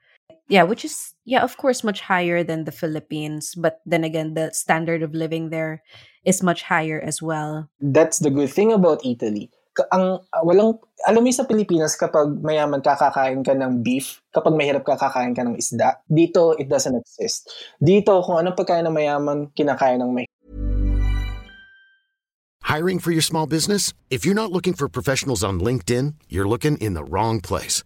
Yeah, 0.47 0.63
which 0.63 0.85
is 0.85 1.13
yeah, 1.25 1.41
of 1.41 1.57
course, 1.57 1.83
much 1.83 2.05
higher 2.05 2.45
than 2.45 2.69
the 2.69 2.71
Philippines. 2.71 3.57
But 3.57 3.81
then 3.85 4.03
again, 4.05 4.37
the 4.37 4.53
standard 4.53 5.01
of 5.01 5.17
living 5.17 5.49
there 5.49 5.81
is 6.23 6.45
much 6.45 6.61
higher 6.63 7.01
as 7.01 7.21
well. 7.21 7.69
That's 7.81 8.19
the 8.19 8.29
good 8.29 8.53
thing 8.53 8.71
about 8.71 9.01
Italy. 9.05 9.49
Ang 9.91 10.21
ah, 10.31 10.43
walang 10.45 10.79
alam 11.03 11.25
mo 11.25 11.27
yung 11.27 11.41
sa 11.41 11.49
Pilipinas 11.49 11.97
kapag 11.99 12.39
mayaman 12.39 12.79
ka 12.79 12.95
kakain 12.95 13.43
ka 13.43 13.51
ng 13.57 13.83
beef, 13.83 14.21
kapag 14.31 14.55
mahirap 14.55 14.85
ka 14.85 14.95
kakain 14.95 15.35
ka 15.35 15.43
ng 15.43 15.57
isda, 15.59 15.99
dito 16.07 16.55
it 16.55 16.69
doesn't 16.69 16.95
exist. 16.95 17.51
Dito 17.81 18.23
kung 18.23 18.39
anong 18.39 18.55
pagkain 18.55 18.87
ng 18.87 18.95
mayaman, 18.95 19.51
kinakain 19.57 19.99
ng 19.99 20.13
may 20.13 20.25
Hiring 22.65 22.97
for 22.97 23.11
your 23.11 23.21
small 23.21 23.45
business? 23.45 23.93
If 24.09 24.25
you're 24.25 24.33
not 24.33 24.51
looking 24.51 24.73
for 24.73 24.89
professionals 24.89 25.45
on 25.45 25.61
LinkedIn, 25.61 26.15
you're 26.27 26.49
looking 26.49 26.81
in 26.81 26.97
the 26.97 27.05
wrong 27.05 27.39
place. 27.39 27.85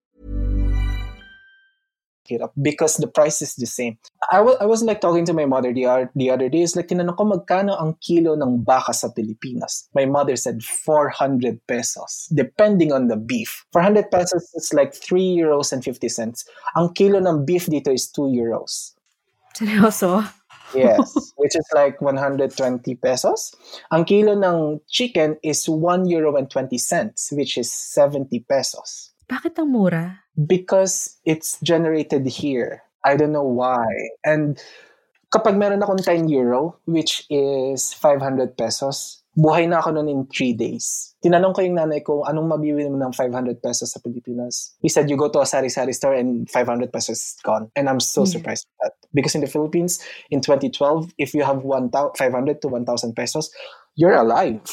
Hirap 2.31 2.55
because 2.55 2.95
the 2.97 3.07
price 3.11 3.43
is 3.43 3.59
the 3.59 3.67
same. 3.67 3.99
I 4.31 4.39
wa- 4.39 4.55
I 4.63 4.65
was 4.65 4.83
like 4.83 5.03
talking 5.03 5.27
to 5.27 5.35
my 5.35 5.43
mother 5.43 5.73
the, 5.75 5.85
other 5.85 6.07
the 6.15 6.31
other 6.31 6.47
day. 6.47 6.63
It's 6.63 6.75
like, 6.75 6.87
tinanong 6.87 7.19
ko 7.19 7.27
magkano 7.27 7.75
ang 7.75 7.99
kilo 7.99 8.39
ng 8.39 8.63
baka 8.63 8.95
sa 8.95 9.11
Pilipinas. 9.11 9.91
My 9.91 10.07
mother 10.07 10.39
said 10.39 10.63
400 10.63 11.59
pesos, 11.67 12.31
depending 12.31 12.95
on 12.95 13.11
the 13.11 13.19
beef. 13.19 13.67
400 13.75 14.07
pesos 14.07 14.47
is 14.55 14.71
like 14.71 14.95
3 14.95 15.19
euros 15.19 15.75
and 15.75 15.83
50 15.83 16.07
cents. 16.07 16.47
Ang 16.79 16.95
kilo 16.95 17.19
ng 17.19 17.43
beef 17.43 17.67
dito 17.67 17.91
is 17.91 18.07
2 18.15 18.31
euros. 18.31 18.95
Seryoso? 19.51 20.23
Yes, 20.73 21.33
which 21.35 21.55
is 21.55 21.67
like 21.75 21.99
120 22.01 22.47
pesos. 22.95 23.51
Ang 23.91 24.05
kilo 24.05 24.35
ng 24.35 24.79
chicken 24.87 25.35
is 25.43 25.67
1 25.67 26.07
euro 26.07 26.35
and 26.35 26.49
20 26.49 26.77
cents, 26.77 27.31
which 27.35 27.57
is 27.57 27.71
70 27.71 28.39
pesos. 28.47 29.10
Bakit 29.31 29.55
ang 29.63 29.71
mura? 29.71 30.21
because 30.47 31.19
it's 31.25 31.59
generated 31.61 32.25
here. 32.27 32.83
I 33.03 33.15
don't 33.17 33.31
know 33.31 33.43
why. 33.43 33.83
And 34.23 34.55
kapag 35.33 35.57
meron 35.57 35.81
akong 35.83 35.99
10 36.03 36.29
euro, 36.29 36.77
which 36.85 37.25
is 37.29 37.93
500 37.93 38.55
pesos, 38.55 39.23
buhay 39.35 39.67
na 39.67 39.79
ako 39.79 39.91
noon 39.99 40.07
in 40.09 40.21
3 40.27 40.53
days. 40.55 41.15
Tinanong 41.23 41.53
ko 41.55 41.61
yung 41.61 41.75
nanay 41.79 42.03
ko, 42.03 42.23
anong 42.23 42.47
mabibili 42.47 42.87
mo 42.87 42.99
ng 42.99 43.11
500 43.15 43.59
pesos 43.63 43.91
sa 43.91 43.99
Pilipinas? 43.99 44.75
He 44.79 44.89
said, 44.89 45.09
you 45.09 45.17
go 45.17 45.29
to 45.29 45.43
a 45.43 45.47
sari-sari 45.47 45.93
store 45.93 46.15
and 46.15 46.47
500 46.49 46.91
pesos 46.91 47.19
is 47.19 47.35
gone. 47.43 47.67
And 47.75 47.89
I'm 47.89 47.99
so 47.99 48.23
Yeah. 48.23 48.39
surprised 48.39 48.67
at 48.83 48.91
that. 48.91 48.93
Because 49.13 49.35
in 49.35 49.41
the 49.43 49.51
Philippines, 49.51 49.99
in 50.31 50.39
2012, 50.39 51.11
if 51.19 51.35
you 51.35 51.43
have 51.43 51.63
1,000 51.67 51.91
500 52.15 52.61
to 52.63 52.67
1,000 52.71 53.15
pesos, 53.15 53.51
you're 53.99 54.15
alive 54.15 54.63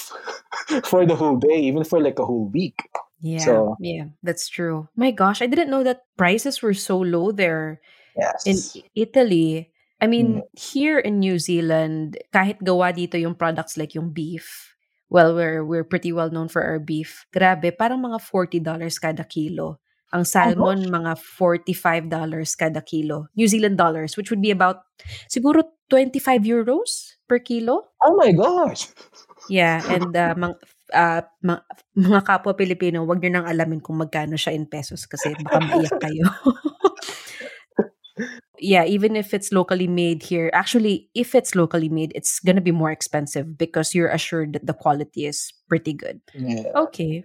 for 0.91 1.03
the 1.03 1.19
whole 1.19 1.37
day, 1.37 1.59
even 1.67 1.83
for 1.83 1.99
like 1.99 2.19
a 2.23 2.27
whole 2.27 2.47
week. 2.55 2.79
Yeah, 3.21 3.43
So- 3.43 3.75
yeah, 3.83 4.15
that's 4.23 4.47
true. 4.47 4.87
My 4.95 5.11
gosh, 5.11 5.43
I 5.43 5.51
didn't 5.51 5.71
know 5.71 5.83
that 5.83 6.07
prices 6.17 6.63
were 6.63 6.75
so 6.75 6.99
low 7.03 7.33
there 7.35 7.81
Yes. 8.15 8.47
in 8.47 8.57
Italy. 8.95 9.71
I 9.99 10.07
mean, 10.07 10.43
Mm. 10.43 10.47
here 10.55 10.99
in 11.03 11.19
New 11.19 11.39
Zealand, 11.43 12.19
kahit 12.31 12.63
gawa 12.63 12.95
dito 12.95 13.19
yung 13.19 13.35
products 13.35 13.75
like 13.75 13.99
yung 13.99 14.15
beef, 14.15 14.75
well, 15.11 15.35
we're 15.35 15.67
we're 15.67 15.83
pretty 15.87 16.15
well 16.15 16.31
known 16.31 16.47
for 16.47 16.63
our 16.63 16.79
beef. 16.79 17.27
Grabe, 17.35 17.75
parang 17.75 17.99
mga 18.07 18.23
$40 18.23 18.99
kada 19.03 19.27
kilo. 19.27 19.83
Ang 20.15 20.23
salmon, 20.25 20.87
mga 20.89 21.19
$45 21.21 22.55
kada 22.57 22.81
kilo. 22.81 23.27
New 23.37 23.45
Zealand 23.51 23.77
dollars, 23.77 24.15
which 24.17 24.31
would 24.31 24.41
be 24.41 24.55
about 24.55 24.87
siguro 25.29 25.67
25 25.91 26.47
euros 26.47 27.19
per 27.27 27.43
kilo. 27.43 27.91
oh 28.07 28.15
my 28.17 28.31
gosh! 28.33 28.89
Yeah, 29.51 29.83
and 29.91 30.15
uh, 30.17 30.33
uh, 30.95 31.23
ma- 31.43 31.65
mga 31.97 32.23
kapwa 32.25 32.53
Pilipino, 32.57 33.05
wag 33.05 33.21
niyo 33.21 33.39
nang 33.39 33.49
alamin 33.49 33.81
kung 33.83 33.99
magkano 34.01 34.37
siya 34.37 34.55
in 34.55 34.67
pesos 34.67 35.05
kasi 35.07 35.33
baka 35.39 35.59
maiyak 35.61 35.97
kayo. 36.05 36.25
yeah, 38.59 38.85
even 38.85 39.17
if 39.17 39.33
it's 39.33 39.53
locally 39.53 39.87
made 39.87 40.23
here, 40.23 40.51
actually, 40.53 41.11
if 41.15 41.35
it's 41.35 41.55
locally 41.55 41.89
made, 41.89 42.13
it's 42.15 42.41
gonna 42.41 42.65
be 42.65 42.73
more 42.75 42.91
expensive 42.91 43.57
because 43.59 43.95
you're 43.95 44.13
assured 44.13 44.53
that 44.53 44.67
the 44.67 44.75
quality 44.75 45.27
is 45.27 45.53
pretty 45.69 45.93
good. 45.93 46.21
Yeah. 46.35 46.73
Okay. 46.89 47.25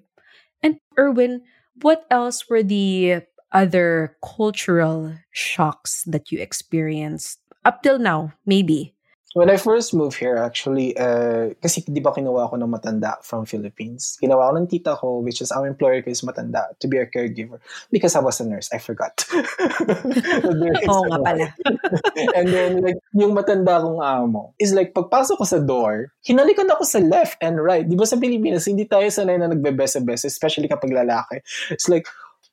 And 0.61 0.79
Erwin, 0.97 1.41
what 1.81 2.05
else 2.11 2.47
were 2.49 2.63
the 2.63 3.23
other 3.51 4.17
cultural 4.23 5.13
shocks 5.31 6.03
that 6.07 6.31
you 6.31 6.39
experienced 6.39 7.39
up 7.65 7.83
till 7.83 7.99
now, 7.99 8.33
maybe? 8.45 8.95
When 9.33 9.49
I 9.49 9.57
first 9.57 9.97
moved 9.97 10.21
here, 10.21 10.37
actually, 10.37 10.93
uh, 10.93 11.57
kasi 11.57 11.81
di 11.89 11.97
ba 11.97 12.13
kinuha 12.13 12.53
ako 12.53 12.55
ng 12.61 12.69
matanda 12.69 13.17
from 13.25 13.49
Philippines? 13.49 14.21
Kinuha 14.21 14.37
ako 14.37 14.53
ng 14.61 14.69
tita 14.69 14.93
ko, 14.93 15.25
which 15.25 15.41
is 15.41 15.49
our 15.49 15.65
employer 15.65 16.05
ko 16.05 16.13
is 16.13 16.21
matanda, 16.21 16.69
to 16.77 16.85
be 16.85 17.01
a 17.01 17.09
caregiver. 17.09 17.57
Because 17.89 18.13
I 18.13 18.21
was 18.21 18.37
a 18.37 18.45
nurse, 18.45 18.69
I 18.69 18.77
forgot. 18.77 19.25
Oo 20.85 21.03
nga 21.09 21.17
pala. 21.17 21.49
And 22.37 22.45
then, 22.45 22.85
like, 22.85 23.01
yung 23.17 23.33
matanda 23.33 23.81
kong 23.81 24.05
amo 24.05 24.53
is 24.61 24.69
like, 24.69 24.93
pagpasok 24.93 25.41
ko 25.41 25.45
sa 25.49 25.57
door, 25.57 26.13
hinalikan 26.21 26.69
ako 26.69 26.85
sa 26.85 27.01
left 27.01 27.41
and 27.41 27.57
right. 27.57 27.89
Di 27.89 27.97
ba 27.97 28.05
sa 28.05 28.21
Pilipinas, 28.21 28.69
hindi 28.69 28.85
tayo 28.85 29.09
sanay 29.09 29.41
na 29.41 29.49
nagbebesa-besa, 29.49 30.29
especially 30.29 30.69
kapag 30.69 30.93
lalaki. 30.93 31.41
It's 31.73 31.89
like, 31.89 32.05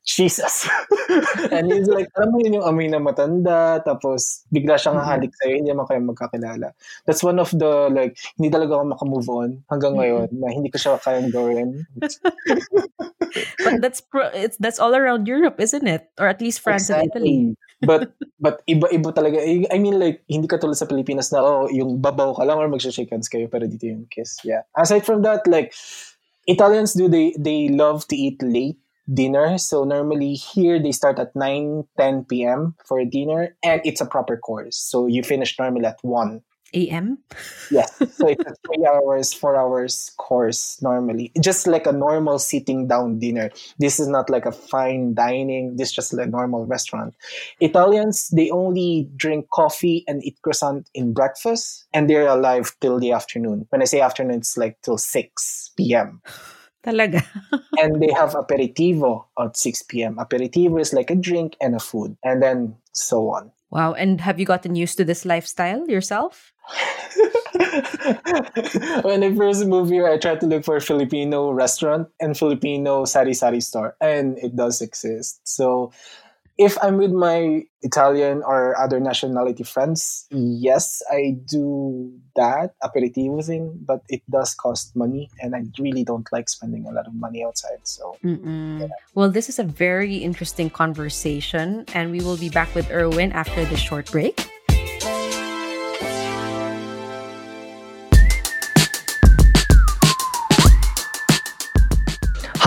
Jesus. 0.05 0.67
and 1.55 1.71
he's 1.71 1.89
like, 1.89 2.09
alam 2.17 2.33
mo 2.33 2.41
yun 2.41 2.59
yung 2.59 2.67
amoy 2.67 2.89
na 2.89 2.99
matanda, 2.99 3.79
tapos 3.85 4.43
bigla 4.49 4.81
siyang 4.81 4.99
hahalik 4.99 5.31
sa'yo, 5.39 5.61
hindi 5.61 5.71
naman 5.71 5.87
kayo 5.87 6.01
magkakilala. 6.03 6.73
That's 7.05 7.23
one 7.23 7.39
of 7.39 7.53
the, 7.53 7.93
like, 7.93 8.17
hindi 8.41 8.49
talaga 8.49 8.81
ako 8.81 8.85
makamove 8.97 9.29
on 9.29 9.51
hanggang 9.69 9.95
ngayon, 10.01 10.29
na 10.35 10.49
hindi 10.51 10.73
ko 10.73 10.79
siya 10.81 10.99
kayang 11.05 11.31
gawin. 11.31 11.85
But 13.65 13.81
that's 13.81 14.01
pro- 14.01 14.35
it's 14.35 14.57
that's 14.59 14.79
all 14.79 14.95
around 14.95 15.29
Europe, 15.29 15.61
isn't 15.61 15.87
it? 15.87 16.11
Or 16.19 16.27
at 16.27 16.41
least 16.41 16.61
France 16.61 16.91
and 16.91 17.07
Italy. 17.07 17.55
Exactly. 17.55 17.87
But 17.87 18.13
but 18.45 18.57
iba-iba 18.67 19.11
talaga. 19.15 19.39
I 19.39 19.67
I 19.71 19.79
mean 19.79 19.99
like 19.99 20.25
hindi 20.27 20.51
ka 20.51 20.59
tulad 20.59 20.77
sa 20.77 20.89
Pilipinas 20.89 21.31
na 21.33 21.41
oh, 21.41 21.71
yung 21.71 22.03
babaw 22.03 22.35
ka 22.37 22.45
lang 22.45 22.59
or 22.59 22.69
magsha-shake 22.69 23.11
hands 23.11 23.31
kayo 23.31 23.47
pero 23.47 23.71
dito 23.71 23.87
yung 23.87 24.11
kiss. 24.11 24.41
Yeah. 24.43 24.67
Aside 24.75 25.07
from 25.07 25.23
that 25.23 25.47
like 25.47 25.73
Italians 26.51 26.97
do 26.97 27.07
they 27.07 27.37
they 27.39 27.71
love 27.71 28.07
to 28.11 28.17
eat 28.17 28.41
late 28.43 28.81
dinner. 29.13 29.59
So 29.59 29.85
normally 29.85 30.35
here 30.35 30.79
they 30.79 30.93
start 30.93 31.19
at 31.19 31.35
9 31.35 31.85
10 31.99 32.25
p.m. 32.25 32.75
for 32.87 33.05
dinner 33.05 33.57
and 33.63 33.81
it's 33.85 34.01
a 34.01 34.07
proper 34.07 34.37
course. 34.37 34.77
So 34.77 35.07
you 35.07 35.23
finish 35.23 35.59
normally 35.59 35.87
at 35.87 35.99
1 36.03 36.43
AM? 36.75 37.19
Yes. 37.71 37.91
So 38.21 38.29
it's 38.29 38.45
a 38.45 38.55
three 38.67 38.87
hours, 38.87 39.33
four 39.33 39.57
hours 39.57 40.13
course 40.19 40.81
normally. 40.83 41.33
Just 41.41 41.67
like 41.67 41.87
a 41.87 41.93
normal 41.93 42.39
sitting 42.39 42.87
down 42.87 43.19
dinner. 43.19 43.51
This 43.79 43.99
is 43.99 44.09
not 44.09 44.29
like 44.29 44.47
a 44.47 44.53
fine 44.53 45.15
dining. 45.15 45.77
This 45.77 45.89
is 45.89 45.95
just 45.95 46.13
like 46.13 46.27
a 46.27 46.31
normal 46.31 46.67
restaurant. 46.67 47.15
Italians, 47.61 48.29
they 48.29 48.51
only 48.51 49.09
drink 49.17 49.49
coffee 49.51 50.05
and 50.07 50.23
eat 50.25 50.39
croissant 50.43 50.89
in 50.95 51.13
breakfast 51.13 51.87
and 51.95 52.11
they're 52.11 52.29
alive 52.29 52.73
till 52.81 52.99
the 52.99 53.13
afternoon. 53.13 53.67
When 53.71 53.83
I 53.83 53.87
say 53.87 54.01
afternoon, 54.01 54.39
it's 54.39 54.57
like 54.57 54.81
till 54.83 54.99
6 54.99 55.71
p.m. 55.77 56.21
Talaga. 56.85 57.25
and 57.79 58.01
they 58.01 58.13
have 58.13 58.33
aperitivo 58.33 59.27
at 59.39 59.57
6 59.57 59.83
p.m. 59.85 60.17
Aperitivo 60.17 60.81
is 60.81 60.93
like 60.93 61.11
a 61.11 61.15
drink 61.15 61.57
and 61.61 61.75
a 61.75 61.81
food, 61.81 62.17
and 62.25 62.43
then 62.43 62.77
so 62.93 63.31
on. 63.31 63.53
Wow. 63.71 63.95
And 63.95 64.21
have 64.21 64.41
you 64.41 64.47
gotten 64.47 64.75
used 64.75 64.97
to 64.99 65.05
this 65.05 65.25
lifestyle 65.25 65.89
yourself? 65.89 66.53
when 69.03 69.23
I 69.23 69.35
first 69.37 69.67
moved 69.67 69.93
here, 69.93 70.09
I 70.09 70.19
tried 70.19 70.41
to 70.41 70.47
look 70.47 70.65
for 70.65 70.77
a 70.77 70.81
Filipino 70.81 71.51
restaurant 71.51 72.09
and 72.21 72.37
Filipino 72.37 73.05
sari-sari 73.05 73.61
store, 73.61 73.97
and 74.01 74.39
it 74.39 74.57
does 74.57 74.81
exist. 74.81 75.41
So, 75.45 75.93
if 76.61 76.77
I'm 76.85 76.99
with 76.99 77.11
my 77.11 77.65
Italian 77.81 78.43
or 78.45 78.77
other 78.77 79.01
nationality 79.01 79.65
friends, 79.65 80.29
yes, 80.29 81.01
I 81.11 81.41
do 81.49 82.13
that 82.37 82.77
aperitivo 82.85 83.43
thing, 83.43 83.81
but 83.81 84.03
it 84.11 84.21
does 84.29 84.53
cost 84.53 84.95
money, 84.95 85.31
and 85.41 85.57
I 85.57 85.65
really 85.81 86.05
don't 86.05 86.29
like 86.31 86.51
spending 86.51 86.85
a 86.85 86.93
lot 86.93 87.07
of 87.07 87.15
money 87.15 87.43
outside. 87.43 87.81
So, 87.85 88.15
Mm-mm. 88.23 88.91
Well, 89.15 89.31
this 89.31 89.49
is 89.49 89.59
a 89.59 89.65
very 89.65 90.17
interesting 90.17 90.69
conversation, 90.69 91.87
and 91.95 92.13
we 92.13 92.21
will 92.21 92.37
be 92.37 92.51
back 92.51 92.75
with 92.75 92.91
Erwin 92.91 93.33
after 93.33 93.65
this 93.65 93.81
short 93.81 94.13
break. 94.13 94.50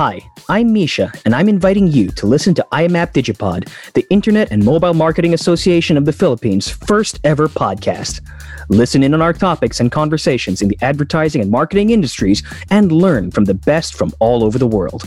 Hi, 0.06 0.20
I'm 0.50 0.74
Misha, 0.74 1.14
and 1.24 1.34
I'm 1.34 1.48
inviting 1.48 1.88
you 1.88 2.10
to 2.10 2.28
listen 2.28 2.54
to 2.56 2.68
IMAP 2.74 3.14
Digipod, 3.14 3.70
the 3.94 4.06
Internet 4.10 4.52
and 4.52 4.62
Mobile 4.62 4.94
Marketing 4.94 5.34
Association 5.34 5.96
of 5.96 6.04
the 6.04 6.12
Philippines' 6.12 6.70
first 6.70 7.22
ever 7.24 7.48
podcast. 7.48 8.20
Listen 8.68 9.02
in 9.02 9.14
on 9.14 9.22
our 9.22 9.32
topics 9.32 9.80
and 9.80 9.94
conversations 9.94 10.62
in 10.62 10.68
the 10.68 10.78
advertising 10.82 11.42
and 11.42 11.50
marketing 11.50 11.92
industries 11.92 12.44
and 12.70 12.92
learn 12.92 13.32
from 13.32 13.46
the 13.46 13.54
best 13.54 13.94
from 13.94 14.12
all 14.20 14.44
over 14.44 14.58
the 14.58 14.68
world. 14.68 15.04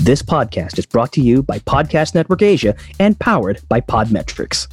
This 0.00 0.22
podcast 0.22 0.78
is 0.78 0.86
brought 0.86 1.12
to 1.14 1.20
you 1.20 1.42
by 1.42 1.58
Podcast 1.58 2.14
Network 2.14 2.42
Asia 2.42 2.76
and 3.00 3.18
powered 3.18 3.60
by 3.68 3.80
Podmetrics. 3.80 4.68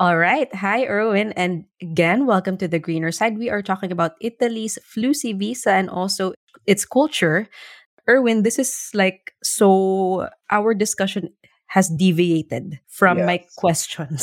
All 0.00 0.16
right. 0.16 0.48
Hi, 0.56 0.86
Erwin. 0.88 1.32
And 1.36 1.68
again, 1.82 2.24
welcome 2.24 2.56
to 2.56 2.68
the 2.68 2.78
greener 2.80 3.12
side. 3.12 3.36
We 3.36 3.50
are 3.50 3.60
talking 3.60 3.92
about 3.92 4.16
Italy's 4.20 4.78
Flussi 4.80 5.36
visa 5.36 5.72
and 5.76 5.90
also 5.90 6.32
its 6.66 6.86
culture. 6.86 7.46
Erwin, 8.08 8.42
this 8.42 8.58
is 8.58 8.88
like 8.94 9.34
so 9.44 10.28
our 10.48 10.72
discussion 10.72 11.28
has 11.68 11.90
deviated 11.92 12.80
from 12.88 13.28
my 13.28 13.44
Yes. 13.44 13.54
questions. 13.60 14.22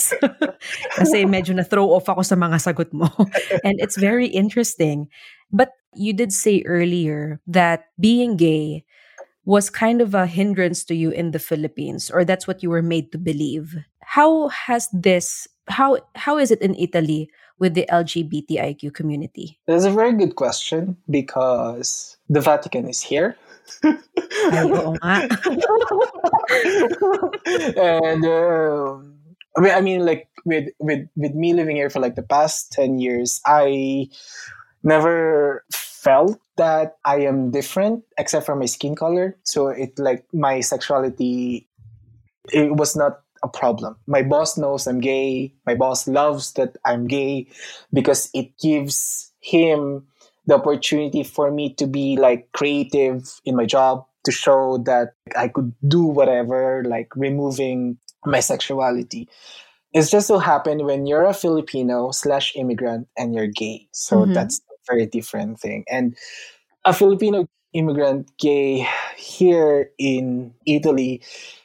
Kasi 0.97 1.29
medyo 1.29 1.53
na-throw 1.53 1.93
off 1.93 2.09
ako 2.09 2.25
sa 2.25 2.33
mga 2.35 2.57
sagot 2.57 2.89
mo. 2.91 3.07
and 3.63 3.77
it's 3.77 4.01
very 4.01 4.27
interesting. 4.27 5.07
But 5.53 5.77
you 5.93 6.11
did 6.11 6.33
say 6.33 6.65
earlier 6.65 7.39
that 7.45 7.93
being 8.01 8.35
gay 8.35 8.81
was 9.45 9.69
kind 9.69 10.01
of 10.01 10.17
a 10.17 10.25
hindrance 10.25 10.83
to 10.89 10.95
you 10.97 11.13
in 11.13 11.31
the 11.31 11.39
Philippines, 11.39 12.09
or 12.09 12.25
that's 12.25 12.49
what 12.49 12.65
you 12.65 12.69
were 12.73 12.83
made 12.83 13.13
to 13.13 13.21
believe. 13.21 13.77
How 14.03 14.49
has 14.49 14.89
this 14.91 15.47
how 15.67 15.97
how 16.15 16.37
is 16.37 16.51
it 16.51 16.61
in 16.61 16.75
Italy 16.75 17.29
with 17.59 17.73
the 17.73 17.85
LGBTIQ 17.91 18.93
community? 18.93 19.59
That's 19.67 19.85
a 19.85 19.91
very 19.91 20.13
good 20.13 20.35
question 20.35 20.97
because 21.09 22.17
the 22.29 22.41
Vatican 22.41 22.87
is 22.87 23.01
here. 23.01 23.35
Ay, 23.83 25.27
and 27.75 28.23
um, 28.25 29.17
I 29.57 29.61
mean, 29.61 29.71
I 29.71 29.81
mean, 29.81 30.05
like 30.05 30.29
with 30.45 30.69
with 30.79 31.07
with 31.15 31.35
me 31.35 31.53
living 31.53 31.75
here 31.75 31.89
for 31.89 31.99
like 31.99 32.15
the 32.15 32.23
past 32.23 32.71
ten 32.71 32.99
years, 32.99 33.41
I 33.45 34.07
never 34.83 35.65
felt 35.73 36.39
that 36.55 36.95
I 37.03 37.27
am 37.27 37.51
different 37.51 38.03
except 38.17 38.45
for 38.45 38.55
my 38.55 38.65
skin 38.65 38.95
color. 38.95 39.35
So 39.43 39.67
it 39.67 39.99
like 39.99 40.23
my 40.33 40.61
sexuality, 40.61 41.67
it 42.53 42.75
was 42.75 42.95
not 42.95 43.26
a 43.47 43.57
problem. 43.57 43.95
My 44.07 44.21
boss 44.23 44.57
knows 44.57 44.87
I'm 44.87 44.99
gay. 44.99 45.53
My 45.65 45.75
boss 45.75 46.07
loves 46.07 46.53
that 46.53 46.77
I'm 46.85 47.07
gay 47.07 47.47
because 47.93 48.29
it 48.33 48.51
gives 48.59 49.31
him 49.39 50.05
the 50.45 50.55
opportunity 50.55 51.23
for 51.23 51.51
me 51.51 51.73
to 51.75 51.87
be 51.87 52.17
like 52.17 52.51
creative 52.53 53.39
in 53.45 53.55
my 53.55 53.65
job 53.65 54.05
to 54.25 54.31
show 54.31 54.77
that 54.85 55.13
I 55.35 55.47
could 55.47 55.73
do 55.87 56.03
whatever, 56.03 56.83
like 56.87 57.15
removing 57.15 57.97
my 58.25 58.39
sexuality. 58.39 59.29
It's 59.93 60.11
just 60.11 60.27
so 60.27 60.37
happened 60.39 60.85
when 60.85 61.05
you're 61.07 61.25
a 61.25 61.33
Filipino 61.33 62.11
slash 62.11 62.53
immigrant 62.55 63.07
and 63.17 63.33
you're 63.33 63.47
gay. 63.47 63.87
So 63.91 64.25
Mhm. 64.25 64.33
that's 64.33 64.59
a 64.69 64.75
very 64.93 65.05
different 65.07 65.59
thing. 65.59 65.85
And 65.89 66.15
a 66.85 66.93
Filipino 66.93 67.47
immigrant 67.73 68.31
gay 68.37 68.87
here 69.17 69.91
in 69.97 70.53
Italy 70.65 71.21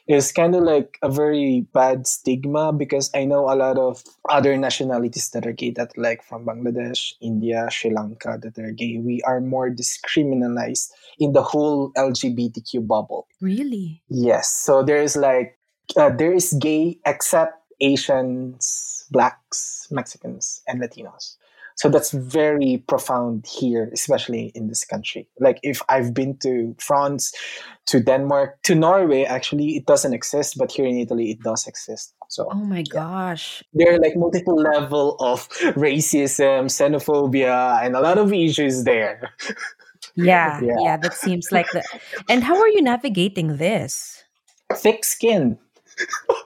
is 0.07 0.31
kind 0.31 0.55
of 0.55 0.63
like 0.63 0.97
a 1.01 1.09
very 1.09 1.65
bad 1.73 2.07
stigma 2.07 2.73
because 2.73 3.09
I 3.15 3.25
know 3.25 3.49
a 3.49 3.55
lot 3.55 3.77
of 3.77 4.03
other 4.29 4.57
nationalities 4.57 5.29
that 5.29 5.45
are 5.45 5.53
gay 5.53 5.71
that 5.71 5.97
like 5.97 6.23
from 6.23 6.45
Bangladesh, 6.45 7.13
India, 7.21 7.67
Sri 7.69 7.91
Lanka 7.91 8.39
that 8.41 8.57
are 8.57 8.71
gay. 8.71 8.97
We 8.97 9.21
are 9.21 9.39
more 9.39 9.69
discriminalized 9.69 10.91
in 11.19 11.33
the 11.33 11.43
whole 11.43 11.91
LGBTQ 11.93 12.85
bubble. 12.87 13.27
Really? 13.39 14.01
Yes. 14.09 14.49
So 14.49 14.83
there 14.83 15.01
is 15.01 15.15
like 15.15 15.57
uh, 15.95 16.09
there 16.09 16.33
is 16.33 16.53
gay 16.53 16.99
except 17.05 17.53
Asians, 17.79 19.05
blacks, 19.11 19.87
Mexicans, 19.91 20.61
and 20.67 20.81
Latinos. 20.81 21.35
So 21.75 21.89
that's 21.89 22.11
very 22.11 22.83
profound 22.87 23.45
here, 23.47 23.89
especially 23.93 24.51
in 24.55 24.67
this 24.67 24.85
country. 24.85 25.27
Like 25.39 25.59
if 25.63 25.81
I've 25.89 26.13
been 26.13 26.37
to 26.37 26.75
France, 26.79 27.33
to 27.87 27.99
Denmark, 27.99 28.61
to 28.63 28.75
Norway, 28.75 29.23
actually 29.23 29.75
it 29.75 29.85
doesn't 29.85 30.13
exist, 30.13 30.57
but 30.57 30.71
here 30.71 30.85
in 30.85 30.97
Italy 30.97 31.31
it 31.31 31.41
does 31.41 31.67
exist. 31.67 32.13
So 32.29 32.47
Oh 32.51 32.55
my 32.65 32.83
gosh. 32.83 33.63
there 33.73 33.93
are 33.95 33.99
like 33.99 34.15
multiple 34.15 34.55
level 34.55 35.15
of 35.19 35.47
racism, 35.75 36.65
xenophobia, 36.69 37.83
and 37.83 37.95
a 37.95 38.01
lot 38.01 38.17
of 38.17 38.31
issues 38.33 38.83
there. 38.83 39.29
Yeah, 40.15 40.59
Yeah. 40.63 40.75
yeah, 40.79 40.97
that 40.97 41.13
seems 41.15 41.51
like 41.51 41.69
the. 41.71 41.83
And 42.29 42.43
how 42.43 42.59
are 42.59 42.67
you 42.69 42.81
navigating 42.81 43.57
this? 43.57 44.23
Thick 44.73 45.03
skin. 45.05 45.57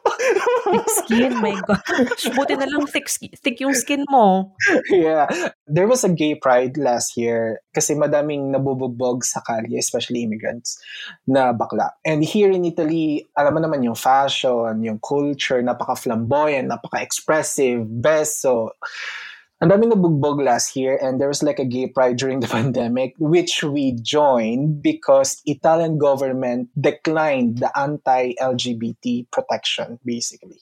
Thick 0.72 0.88
skin, 1.04 1.34
my 1.40 1.56
gosh. 1.68 2.28
Buti 2.36 2.56
na 2.60 2.68
lang 2.68 2.88
thick, 2.88 3.08
thick 3.10 3.58
yung 3.60 3.74
skin 3.74 4.04
mo. 4.12 4.52
yeah. 4.92 5.28
There 5.68 5.88
was 5.88 6.04
a 6.04 6.12
gay 6.12 6.36
pride 6.36 6.78
last 6.78 7.16
year 7.16 7.62
kasi 7.74 7.96
madaming 7.96 8.52
nabubugbog 8.52 9.24
sa 9.24 9.40
kalye, 9.46 9.78
especially 9.80 10.24
immigrants, 10.24 10.80
na 11.28 11.54
bakla. 11.54 11.92
And 12.06 12.24
here 12.24 12.52
in 12.52 12.66
Italy, 12.66 13.26
alam 13.38 13.56
mo 13.56 13.60
naman 13.64 13.84
yung 13.84 13.96
fashion, 13.98 14.84
yung 14.84 15.00
culture, 15.00 15.62
napaka-flamboyant, 15.62 16.68
napaka-expressive, 16.68 17.86
beso. 17.88 18.76
Ang 19.58 19.74
daming 19.74 19.90
nabugbog 19.90 20.38
last 20.38 20.78
year 20.78 21.02
and 21.02 21.18
there 21.18 21.34
was 21.34 21.42
like 21.42 21.58
a 21.58 21.66
gay 21.66 21.90
pride 21.90 22.22
during 22.22 22.46
the 22.46 22.52
pandemic 22.54 23.18
which 23.18 23.66
we 23.66 23.98
joined 24.06 24.86
because 24.86 25.42
Italian 25.50 25.98
government 25.98 26.70
declined 26.78 27.58
the 27.58 27.74
anti-LGBT 27.74 29.26
protection 29.34 29.98
basically. 30.06 30.62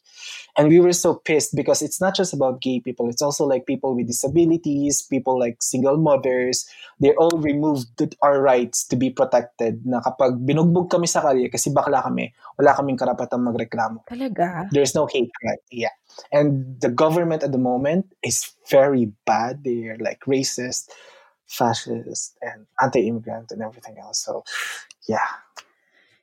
And 0.56 0.72
we 0.72 0.80
were 0.80 0.96
so 0.96 1.20
pissed 1.20 1.60
because 1.60 1.84
it's 1.84 2.00
not 2.00 2.16
just 2.16 2.32
about 2.32 2.64
gay 2.64 2.80
people, 2.80 3.12
it's 3.12 3.22
also 3.22 3.44
like 3.44 3.68
people 3.68 4.00
with 4.00 4.08
disabilities, 4.08 5.04
people 5.04 5.36
like 5.36 5.60
single 5.60 6.00
mothers. 6.00 6.64
They're 7.04 7.20
all 7.20 7.36
removed 7.36 8.00
our 8.24 8.40
rights 8.40 8.88
to 8.88 8.96
be 8.96 9.12
protected 9.12 9.84
na 9.84 10.00
kapag 10.00 10.40
binugbog 10.48 10.88
kami 10.88 11.12
sa 11.12 11.20
kalye 11.20 11.52
kasi 11.52 11.68
bakla 11.68 12.00
kami, 12.00 12.32
wala 12.56 12.72
kaming 12.72 12.96
karapatang 12.96 13.44
magreklamo. 13.44 14.08
Talaga? 14.08 14.72
There's 14.72 14.96
no 14.96 15.04
hate 15.12 15.36
crime. 15.36 15.60
Yeah. 15.68 15.92
And 16.32 16.80
the 16.82 16.90
government 16.90 17.44
at 17.44 17.52
the 17.52 17.58
moment 17.58 18.14
is 18.24 18.54
very 18.70 19.12
bad. 19.26 19.64
They're 19.64 19.98
like 20.00 20.22
racist, 20.28 20.90
fascist, 21.48 22.38
and 22.42 22.66
anti-immigrant 22.82 23.52
and 23.52 23.62
everything 23.62 23.98
else. 24.00 24.20
So, 24.20 24.44
yeah. 25.08 25.28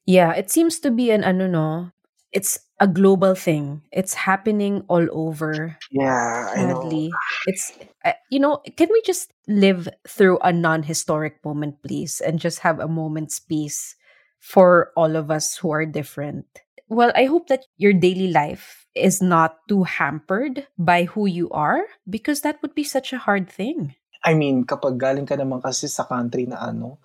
Yeah, 0.06 0.32
it 0.34 0.50
seems 0.50 0.80
to 0.80 0.90
be 0.90 1.10
an 1.10 1.24
ano 1.24 1.46
no. 1.46 1.90
It's 2.32 2.58
a 2.80 2.88
global 2.88 3.34
thing. 3.34 3.82
It's 3.92 4.14
happening 4.14 4.82
all 4.88 5.06
over. 5.12 5.76
Yeah, 5.92 6.50
I 6.56 6.64
know. 6.64 6.80
Sadly, 6.80 7.10
it's 7.46 7.72
uh, 8.04 8.16
you 8.30 8.40
know. 8.40 8.62
Can 8.76 8.88
we 8.90 9.02
just 9.04 9.30
live 9.46 9.86
through 10.08 10.38
a 10.40 10.50
non-historic 10.50 11.44
moment, 11.44 11.82
please, 11.84 12.20
and 12.24 12.40
just 12.40 12.60
have 12.60 12.80
a 12.80 12.88
moment's 12.88 13.38
peace 13.38 13.94
for 14.40 14.90
all 14.96 15.14
of 15.14 15.30
us 15.30 15.56
who 15.56 15.70
are 15.70 15.84
different? 15.84 16.46
Well, 16.88 17.12
I 17.14 17.24
hope 17.24 17.48
that 17.48 17.66
your 17.76 17.92
daily 17.92 18.32
life 18.32 18.81
is 18.94 19.20
not 19.20 19.64
too 19.68 19.84
hampered 19.84 20.66
by 20.78 21.04
who 21.04 21.26
you 21.26 21.48
are, 21.50 21.84
because 22.08 22.42
that 22.42 22.60
would 22.60 22.74
be 22.74 22.84
such 22.84 23.12
a 23.12 23.22
hard 23.22 23.48
thing. 23.48 23.94
I 24.22 24.34
mean, 24.34 24.64
kapag 24.64 25.00
galing 25.00 25.26
ka 25.26 25.34
naman 25.34 25.64
kasi 25.64 25.90
sa 25.90 26.06
country 26.06 26.46
na 26.46 26.60
ano, 26.62 27.02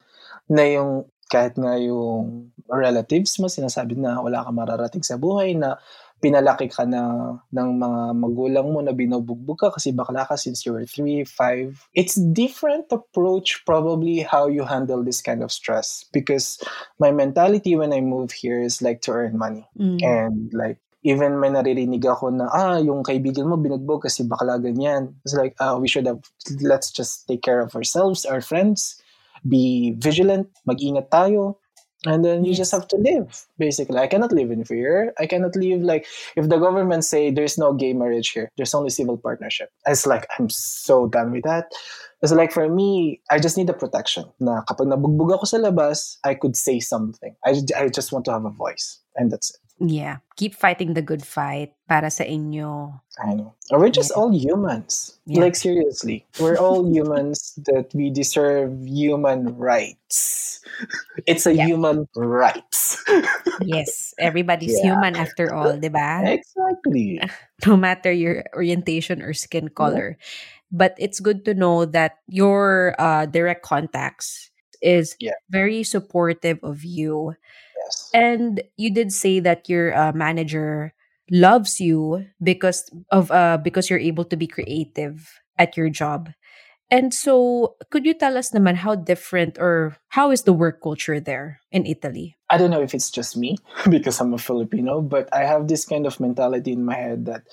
na 0.47 0.63
yung 0.67 1.09
kahit 1.27 1.59
nga 1.59 1.75
yung 1.75 2.55
relatives 2.71 3.35
mo, 3.35 3.51
sinasabi 3.51 3.99
na 3.99 4.23
wala 4.23 4.47
ka 4.47 4.51
mararating 4.51 5.03
sa 5.03 5.19
buhay, 5.19 5.59
na 5.59 5.75
pinalaki 6.23 6.71
ka 6.71 6.87
na 6.87 7.35
ng 7.51 7.69
mga 7.77 8.01
magulang 8.15 8.67
mo 8.73 8.79
na 8.81 8.95
binubugbog 8.95 9.59
ka 9.59 9.69
kasi 9.75 9.91
bakla 9.91 10.25
ka 10.25 10.39
since 10.39 10.65
you 10.65 10.73
were 10.73 10.87
3, 10.87 11.27
5. 11.27 11.89
It's 11.93 12.15
different 12.15 12.89
approach 12.89 13.61
probably 13.67 14.23
how 14.23 14.47
you 14.47 14.63
handle 14.63 15.03
this 15.03 15.21
kind 15.21 15.43
of 15.43 15.51
stress 15.51 16.07
because 16.15 16.57
my 16.97 17.11
mentality 17.11 17.75
when 17.75 17.93
I 17.93 18.01
move 18.01 18.31
here 18.31 18.63
is 18.63 18.81
like 18.81 19.03
to 19.05 19.13
earn 19.13 19.37
money. 19.37 19.67
Mm. 19.77 19.99
And 20.01 20.35
like, 20.55 20.79
even 21.03 21.39
may 21.39 21.49
naririnig 21.49 22.05
ako 22.05 22.29
na, 22.33 22.49
ah, 22.49 22.77
yung 22.81 23.03
kaibigan 23.03 23.47
mo 23.47 23.57
binugbog 23.57 24.03
kasi 24.03 24.23
bakla 24.25 24.57
ganyan. 24.57 25.13
It's 25.25 25.35
like, 25.35 25.53
ah, 25.59 25.77
we 25.77 25.87
should 25.87 26.05
have, 26.05 26.21
let's 26.61 26.91
just 26.91 27.27
take 27.27 27.41
care 27.41 27.61
of 27.61 27.75
ourselves, 27.75 28.25
our 28.25 28.41
friends, 28.41 29.01
be 29.47 29.93
vigilant, 29.99 30.49
mag-ingat 30.65 31.09
tayo. 31.09 31.57
And 32.05 32.23
then 32.23 32.45
you 32.45 32.53
just 32.53 32.71
have 32.71 32.87
to 32.89 32.97
live, 32.97 33.45
basically. 33.57 33.97
I 33.97 34.07
cannot 34.07 34.31
live 34.31 34.51
in 34.51 34.63
fear. 34.63 35.13
I 35.19 35.25
cannot 35.25 35.55
live 35.55 35.81
like, 35.81 36.05
if 36.35 36.47
the 36.47 36.57
government 36.57 37.03
say 37.03 37.31
there's 37.31 37.57
no 37.57 37.73
gay 37.73 37.93
marriage 37.93 38.29
here, 38.29 38.51
there's 38.55 38.75
only 38.75 38.91
civil 38.91 39.17
partnership. 39.17 39.69
It's 39.85 40.05
like, 40.05 40.27
I'm 40.37 40.49
so 40.49 41.07
done 41.07 41.31
with 41.31 41.43
that. 41.43 41.71
It's 42.21 42.31
like 42.31 42.51
for 42.51 42.69
me, 42.69 43.21
I 43.31 43.39
just 43.39 43.57
need 43.57 43.67
the 43.67 43.73
protection. 43.73 44.25
Na 44.39 44.61
kapag 44.69 44.87
nabugbog 44.87 45.41
ako 45.41 45.45
sa 45.45 45.57
labas, 45.57 46.17
I 46.23 46.35
could 46.35 46.55
say 46.55 46.79
something. 46.79 47.35
I, 47.43 47.57
I 47.75 47.89
just 47.89 48.13
want 48.13 48.25
to 48.25 48.31
have 48.31 48.45
a 48.45 48.53
voice. 48.53 49.01
And 49.15 49.31
that's 49.31 49.49
it. 49.49 49.66
Yeah, 49.79 50.25
keep 50.35 50.55
fighting 50.57 50.93
the 50.97 51.05
good 51.05 51.21
fight 51.21 51.73
para 51.85 52.09
sa 52.09 52.25
inyo. 52.25 52.97
I 53.21 53.37
know. 53.37 53.53
We're 53.69 53.93
just 53.93 54.09
all 54.09 54.33
humans. 54.33 55.17
Yeah. 55.29 55.41
Like 55.45 55.53
seriously. 55.55 56.25
We're 56.41 56.57
all 56.57 56.81
humans 56.89 57.53
that 57.69 57.93
we 57.93 58.09
deserve 58.09 58.73
human 58.81 59.53
rights. 59.53 60.61
It's 61.29 61.45
a 61.45 61.53
Yeah. 61.53 61.69
human 61.69 62.09
rights. 62.17 62.97
Yes, 63.61 64.13
everybody's 64.17 64.77
Yeah. 64.81 64.97
human 64.97 65.13
after 65.13 65.53
all, 65.53 65.77
'di 65.77 65.89
ba? 65.93 66.25
exactly. 66.25 67.21
no 67.69 67.77
matter 67.77 68.09
your 68.09 68.45
orientation 68.57 69.21
or 69.21 69.33
skin 69.37 69.69
color. 69.69 70.17
But 70.73 70.97
it's 70.97 71.21
good 71.21 71.45
to 71.45 71.53
know 71.53 71.85
that 71.85 72.17
your 72.27 72.97
uh, 72.99 73.25
direct 73.29 73.61
contacts 73.61 74.49
is 74.81 75.15
very 75.49 75.81
supportive 75.85 76.59
of 76.65 76.83
you. 76.83 77.37
Yes. 77.87 78.11
And 78.13 78.61
you 78.75 78.91
did 78.91 79.11
say 79.11 79.39
that 79.39 79.69
your 79.69 79.95
uh, 79.95 80.11
manager 80.11 80.93
loves 81.31 81.79
you 81.79 82.25
because 82.41 82.87
of 83.11 83.31
uh 83.31 83.57
because 83.59 83.89
you're 83.89 83.99
able 83.99 84.23
to 84.23 84.37
be 84.37 84.47
creative 84.47 85.27
at 85.57 85.75
your 85.75 85.89
job. 85.89 86.31
And 86.89 87.13
so, 87.13 87.75
could 87.91 88.05
you 88.05 88.15
tell 88.15 88.37
us 88.39 88.55
naman 88.55 88.79
how 88.79 88.95
different 88.95 89.59
or 89.59 89.99
how 90.15 90.31
is 90.31 90.43
the 90.47 90.55
work 90.55 90.79
culture 90.79 91.19
there 91.19 91.59
in 91.67 91.85
Italy? 91.85 92.39
I 92.49 92.55
don't 92.55 92.71
know 92.71 92.81
if 92.81 92.95
it's 92.95 93.11
just 93.11 93.35
me 93.35 93.59
because 93.89 94.21
I'm 94.21 94.33
a 94.33 94.39
Filipino, 94.39 95.01
but 95.01 95.27
I 95.35 95.43
have 95.43 95.67
this 95.67 95.83
kind 95.83 96.07
of 96.07 96.19
mentality 96.19 96.71
in 96.71 96.87
my 96.87 96.95
head 96.95 97.25
that 97.27 97.43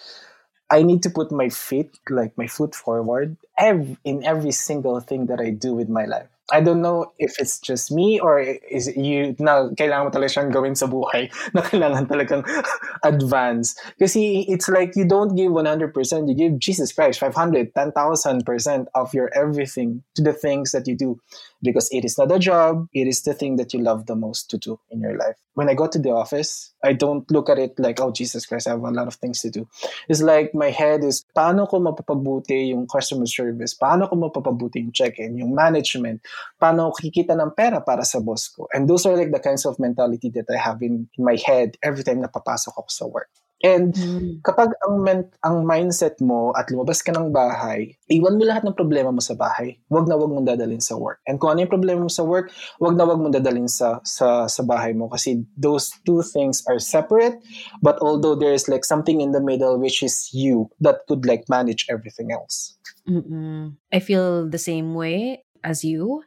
I 0.71 0.83
need 0.83 1.03
to 1.03 1.11
put 1.11 1.33
my 1.33 1.51
feet, 1.51 1.99
like 2.09 2.39
my 2.39 2.47
foot 2.47 2.75
forward, 2.75 3.37
every, 3.59 3.99
in 4.05 4.25
every 4.25 4.53
single 4.53 5.01
thing 5.01 5.27
that 5.27 5.41
I 5.41 5.51
do 5.51 5.75
with 5.75 5.89
my 5.89 6.07
life. 6.07 6.31
I 6.53 6.61
don't 6.61 6.83
know 6.83 7.13
if 7.19 7.41
it's 7.41 7.59
just 7.59 7.91
me 7.91 8.21
or 8.21 8.39
is 8.39 8.89
it 8.89 8.97
you 9.01 9.35
na 9.41 9.73
kailangan 9.73 10.05
mo 10.05 10.11
talaga 10.13 10.37
siyang 10.37 10.53
gawin 10.53 10.77
sa 10.77 10.85
buhay 10.85 11.33
na 11.57 11.65
kailangan 11.65 12.05
talagang 12.05 12.45
advance. 13.05 13.73
Kasi 13.97 14.45
it's 14.45 14.69
like 14.69 14.93
you 14.93 15.09
don't 15.09 15.33
give 15.37 15.53
100%, 15.53 15.97
you 16.29 16.37
give 16.37 16.59
Jesus 16.61 16.93
Christ 16.93 17.19
500, 17.21 17.73
10,000% 17.73 18.87
of 18.95 19.15
your 19.15 19.33
everything 19.33 20.05
to 20.17 20.23
the 20.23 20.37
things 20.37 20.73
that 20.77 20.85
you 20.85 20.93
do 20.97 21.17
because 21.65 21.89
it 21.91 22.05
is 22.05 22.19
not 22.19 22.31
a 22.31 22.39
job, 22.39 22.87
it 22.93 23.09
is 23.09 23.23
the 23.23 23.33
thing 23.33 23.57
that 23.57 23.73
you 23.73 23.81
love 23.81 24.05
the 24.07 24.15
most 24.15 24.51
to 24.51 24.59
do 24.59 24.79
in 24.91 25.01
your 25.01 25.17
life. 25.17 25.41
When 25.55 25.69
I 25.69 25.75
go 25.75 25.89
to 25.89 25.99
the 25.99 26.11
office, 26.11 26.73
I 26.85 26.93
don't 26.93 27.29
look 27.31 27.49
at 27.49 27.59
it 27.59 27.79
like, 27.79 28.01
oh, 28.01 28.13
Jesus 28.13 28.45
Christ, 28.45 28.69
I 28.69 28.71
have 28.77 28.85
a 28.85 28.91
lot 28.91 29.09
of 29.09 29.15
things 29.15 29.41
to 29.41 29.51
do. 29.51 29.67
It's 30.09 30.21
like 30.21 30.55
my 30.55 30.71
head 30.71 31.03
is, 31.03 31.25
paano 31.35 31.69
ko 31.69 31.81
mapapabuti 31.81 32.69
yung 32.69 32.87
customer 32.87 33.27
service? 33.27 33.75
Paano 33.75 34.09
ko 34.09 34.17
mapapabuti 34.17 34.85
yung 34.85 34.93
check-in, 34.93 35.39
yung 35.39 35.55
management? 35.55 36.21
Paano 36.61 36.93
kikita 36.93 37.33
ng 37.33 37.57
pera 37.57 37.81
para 37.81 38.05
sa 38.05 38.21
boss 38.21 38.49
ko? 38.49 38.69
And 38.75 38.87
those 38.87 39.07
are 39.07 39.17
like 39.17 39.33
the 39.33 39.41
kinds 39.41 39.65
of 39.65 39.79
mentality 39.79 40.29
that 40.37 40.47
I 40.53 40.61
have 40.61 40.83
in, 40.83 41.09
in 41.17 41.25
my 41.25 41.39
head 41.41 41.79
every 41.83 42.05
time 42.05 42.21
na 42.21 42.29
papasok 42.29 42.77
ako 42.77 42.89
sa 42.89 43.07
work. 43.07 43.31
And 43.65 43.97
Mm. 43.97 44.45
kapag 44.45 44.77
ang, 44.85 45.01
men- 45.01 45.33
ang 45.41 45.65
mindset 45.65 46.21
mo 46.21 46.53
at 46.53 46.69
lumabas 46.69 47.01
ka 47.01 47.17
ng 47.17 47.33
bahay, 47.33 47.97
iwan 48.13 48.37
mo 48.37 48.45
lahat 48.45 48.61
ng 48.69 48.77
problema 48.77 49.09
mo 49.09 49.25
sa 49.25 49.33
bahay. 49.33 49.81
Huwag 49.89 50.05
na 50.05 50.21
huwag 50.21 50.37
mong 50.37 50.45
dadalhin 50.45 50.85
sa 50.85 51.01
work. 51.01 51.25
And 51.25 51.41
kung 51.41 51.57
ano 51.57 51.65
yung 51.65 51.73
problema 51.73 52.05
mo 52.05 52.13
sa 52.13 52.29
work, 52.29 52.53
huwag 52.77 53.01
na 53.01 53.09
huwag 53.09 53.25
mong 53.25 53.33
dadalhin 53.33 53.73
sa, 53.73 54.05
sa, 54.05 54.45
sa 54.53 54.61
bahay 54.61 54.93
mo. 54.93 55.09
Kasi 55.09 55.41
those 55.57 55.89
two 56.05 56.21
things 56.21 56.61
are 56.69 56.77
separate. 56.77 57.41
But 57.81 57.97
although 58.05 58.37
there 58.37 58.53
is 58.53 58.69
like 58.69 58.85
something 58.85 59.25
in 59.25 59.33
the 59.33 59.41
middle, 59.41 59.81
which 59.81 60.05
is 60.05 60.29
you, 60.37 60.69
that 60.85 61.09
could 61.09 61.25
like 61.25 61.49
manage 61.49 61.89
everything 61.89 62.37
else. 62.37 62.77
Mm-mm. 63.09 63.81
I 63.89 63.99
feel 64.05 64.45
the 64.45 64.61
same 64.61 64.93
way 64.93 65.41
as 65.65 65.81
you. 65.81 66.21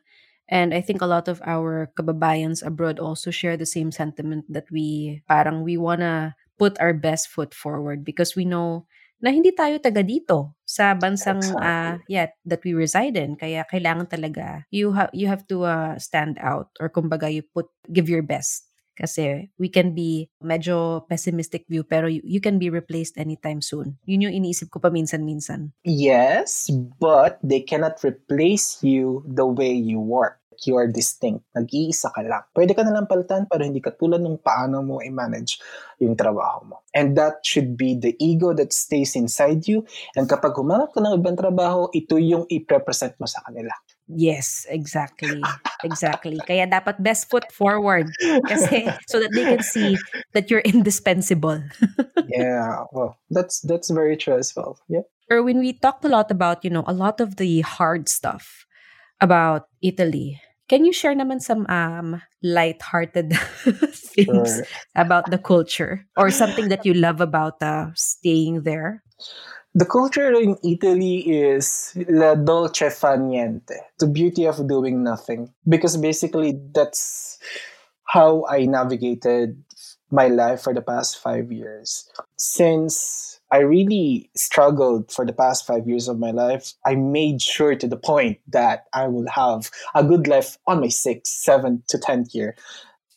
And 0.49 0.73
I 0.73 0.81
think 0.81 1.05
a 1.05 1.11
lot 1.11 1.27
of 1.27 1.38
our 1.45 1.91
kababayans 1.93 2.65
abroad 2.65 2.97
also 2.97 3.29
share 3.29 3.59
the 3.59 3.69
same 3.69 3.91
sentiment 3.91 4.49
that 4.49 4.65
we 4.73 5.21
parang 5.27 5.61
we 5.61 5.75
wanna 5.77 6.33
put 6.58 6.76
our 6.82 6.93
best 6.93 7.30
foot 7.30 7.53
forward 7.53 8.03
because 8.03 8.36
we 8.36 8.45
know 8.45 8.86
na 9.18 9.34
hindi 9.34 9.49
tayo 9.49 9.82
taga 9.82 10.05
dito 10.05 10.53
sa 10.62 10.93
bansang 10.93 11.41
ah 11.58 11.97
yeah 12.05 12.30
that 12.45 12.62
we 12.62 12.78
reside 12.78 13.18
in. 13.18 13.34
Kaya 13.34 13.66
kailangan 13.66 14.05
talaga 14.10 14.66
you 14.70 14.93
have 14.93 15.10
you 15.10 15.26
have 15.26 15.41
to 15.49 15.66
uh, 15.66 15.97
stand 15.97 16.38
out 16.38 16.70
or 16.78 16.89
kumbaga 16.89 17.26
you 17.26 17.41
put 17.41 17.70
give 17.89 18.05
your 18.05 18.22
best. 18.22 18.70
Kasi 18.97 19.53
we 19.62 19.70
can 19.70 19.93
be 19.93 20.26
medyo 20.41 21.05
pessimistic 21.05 21.70
view 21.70 21.86
pero 21.86 22.10
you, 22.10 22.22
you 22.26 22.41
can 22.41 22.58
be 22.58 22.74
replaced 22.74 23.14
anytime 23.22 23.62
soon. 23.62 24.01
Yun 24.10 24.26
yung 24.30 24.34
iniisip 24.41 24.74
ko 24.74 24.82
paminsan-minsan. 24.82 25.70
Yes, 25.86 26.66
but 26.97 27.38
they 27.45 27.62
cannot 27.62 28.01
replace 28.01 28.82
you 28.82 29.22
the 29.30 29.45
way 29.45 29.70
you 29.70 30.01
work. 30.01 30.41
You 30.66 30.80
are 30.80 30.89
distinct. 30.89 31.45
Nag-iisa 31.53 32.10
ka 32.16 32.22
lang. 32.26 32.47
Pwede 32.55 32.74
ka 32.74 32.82
nalang 32.82 33.05
palitan 33.05 33.45
pero 33.45 33.62
hindi 33.62 33.84
ka 33.84 33.93
tulad 33.93 34.24
ng 34.24 34.41
paano 34.41 34.82
mo 34.82 35.03
i-manage 35.03 35.62
yung 36.01 36.18
trabaho 36.18 36.66
mo. 36.66 36.78
And 36.97 37.14
that 37.20 37.45
should 37.45 37.78
be 37.78 37.93
the 37.93 38.18
ego 38.18 38.55
that 38.58 38.74
stays 38.74 39.14
inside 39.14 39.70
you. 39.70 39.86
And 40.18 40.26
kapag 40.26 40.58
humanap 40.58 40.95
ka 40.95 41.03
ng 41.03 41.22
ibang 41.22 41.38
trabaho, 41.38 41.91
ito 41.93 42.18
yung 42.18 42.49
i-represent 42.49 43.20
mo 43.22 43.30
sa 43.30 43.43
kanila. 43.45 43.74
Yes, 44.08 44.66
exactly. 44.72 45.43
Exactly. 45.84 46.39
Kaya 46.47 46.64
dapat 46.64 47.03
best 47.03 47.28
foot 47.28 47.51
forward 47.51 48.08
kasi 48.47 48.88
so 49.12 49.20
that 49.20 49.36
they 49.36 49.43
can 49.43 49.62
see 49.62 49.99
that 50.32 50.47
you're 50.47 50.64
indispensable. 50.64 51.60
yeah, 52.32 52.88
well, 52.95 53.20
that's 53.30 53.60
that's 53.68 53.91
very 53.91 54.16
true 54.16 54.39
as 54.39 54.55
well. 54.55 54.80
Yeah. 54.88 55.03
Erwin, 55.28 55.60
we 55.60 55.76
talked 55.76 56.08
a 56.08 56.10
lot 56.10 56.32
about, 56.32 56.64
you 56.64 56.72
know, 56.72 56.88
a 56.88 56.95
lot 56.95 57.20
of 57.20 57.36
the 57.36 57.60
hard 57.62 58.08
stuff 58.08 58.64
about 59.20 59.68
Italy. 59.84 60.39
Can 60.68 60.86
you 60.86 60.93
share 60.93 61.15
naman 61.15 61.41
some 61.41 61.65
um 61.70 62.22
light-hearted 62.43 63.34
things 64.15 64.61
Sure. 64.61 64.68
about 64.95 65.30
the 65.32 65.38
culture 65.39 66.05
or 66.18 66.30
something 66.32 66.68
that 66.70 66.86
you 66.86 66.93
love 66.93 67.22
about 67.22 67.61
uh, 67.61 67.91
staying 67.95 68.63
there? 68.63 69.03
The 69.76 69.86
culture 69.86 70.34
in 70.34 70.57
Italy 70.63 71.20
is 71.30 71.93
la 72.09 72.36
dolce 72.36 72.89
fa 72.89 73.18
niente, 73.18 73.78
the 73.99 74.07
beauty 74.07 74.45
of 74.45 74.68
doing 74.68 75.03
nothing. 75.03 75.53
Because 75.68 75.97
basically, 75.97 76.57
that's 76.74 77.38
how 78.05 78.45
I 78.49 78.65
navigated 78.65 79.61
my 80.09 80.28
life 80.28 80.61
for 80.61 80.74
the 80.74 80.82
past 80.82 81.20
five 81.20 81.51
years. 81.51 82.09
Since 82.38 83.36
I 83.52 83.60
really 83.60 84.30
struggled 84.36 85.12
for 85.12 85.26
the 85.26 85.34
past 85.34 85.66
five 85.66 85.88
years 85.88 86.08
of 86.08 86.20
my 86.20 86.32
life, 86.32 86.74
I 86.86 86.95
made 86.95 87.41
sure 87.41 87.76
to 87.76 87.88
the 87.88 87.98
point 87.98 88.39
that 88.50 88.86
I 88.93 89.08
will 89.08 89.28
have 89.30 89.72
a 89.95 90.04
good 90.04 90.28
life 90.28 90.58
on 90.68 90.82
my 90.82 90.89
sixth, 90.89 91.34
seventh 91.34 91.88
to 91.88 91.98
tenth 91.98 92.36
year. 92.36 92.56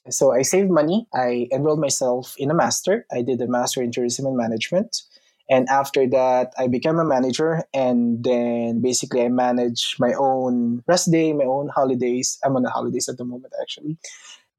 So 0.08 0.32
I 0.32 0.42
saved 0.42 0.70
money. 0.70 1.06
I 1.14 1.48
enrolled 1.52 1.80
myself 1.80 2.34
in 2.38 2.50
a 2.50 2.54
master. 2.54 3.06
I 3.12 3.22
did 3.22 3.40
a 3.40 3.46
master 3.46 3.82
in 3.82 3.92
tourism 3.92 4.26
and 4.26 4.36
management. 4.36 5.02
And 5.50 5.68
after 5.68 6.08
that, 6.08 6.52
I 6.58 6.68
became 6.68 6.98
a 7.00 7.04
manager. 7.04 7.64
And 7.74 8.22
then 8.22 8.80
basically, 8.80 9.22
I 9.22 9.28
manage 9.28 9.96
my 9.98 10.12
own 10.14 10.82
rest 10.86 11.10
day, 11.10 11.32
my 11.32 11.44
own 11.44 11.68
holidays. 11.68 12.38
I'm 12.44 12.56
on 12.56 12.62
the 12.62 12.70
holidays 12.70 13.08
at 13.08 13.18
the 13.18 13.24
moment, 13.24 13.52
actually. 13.60 13.98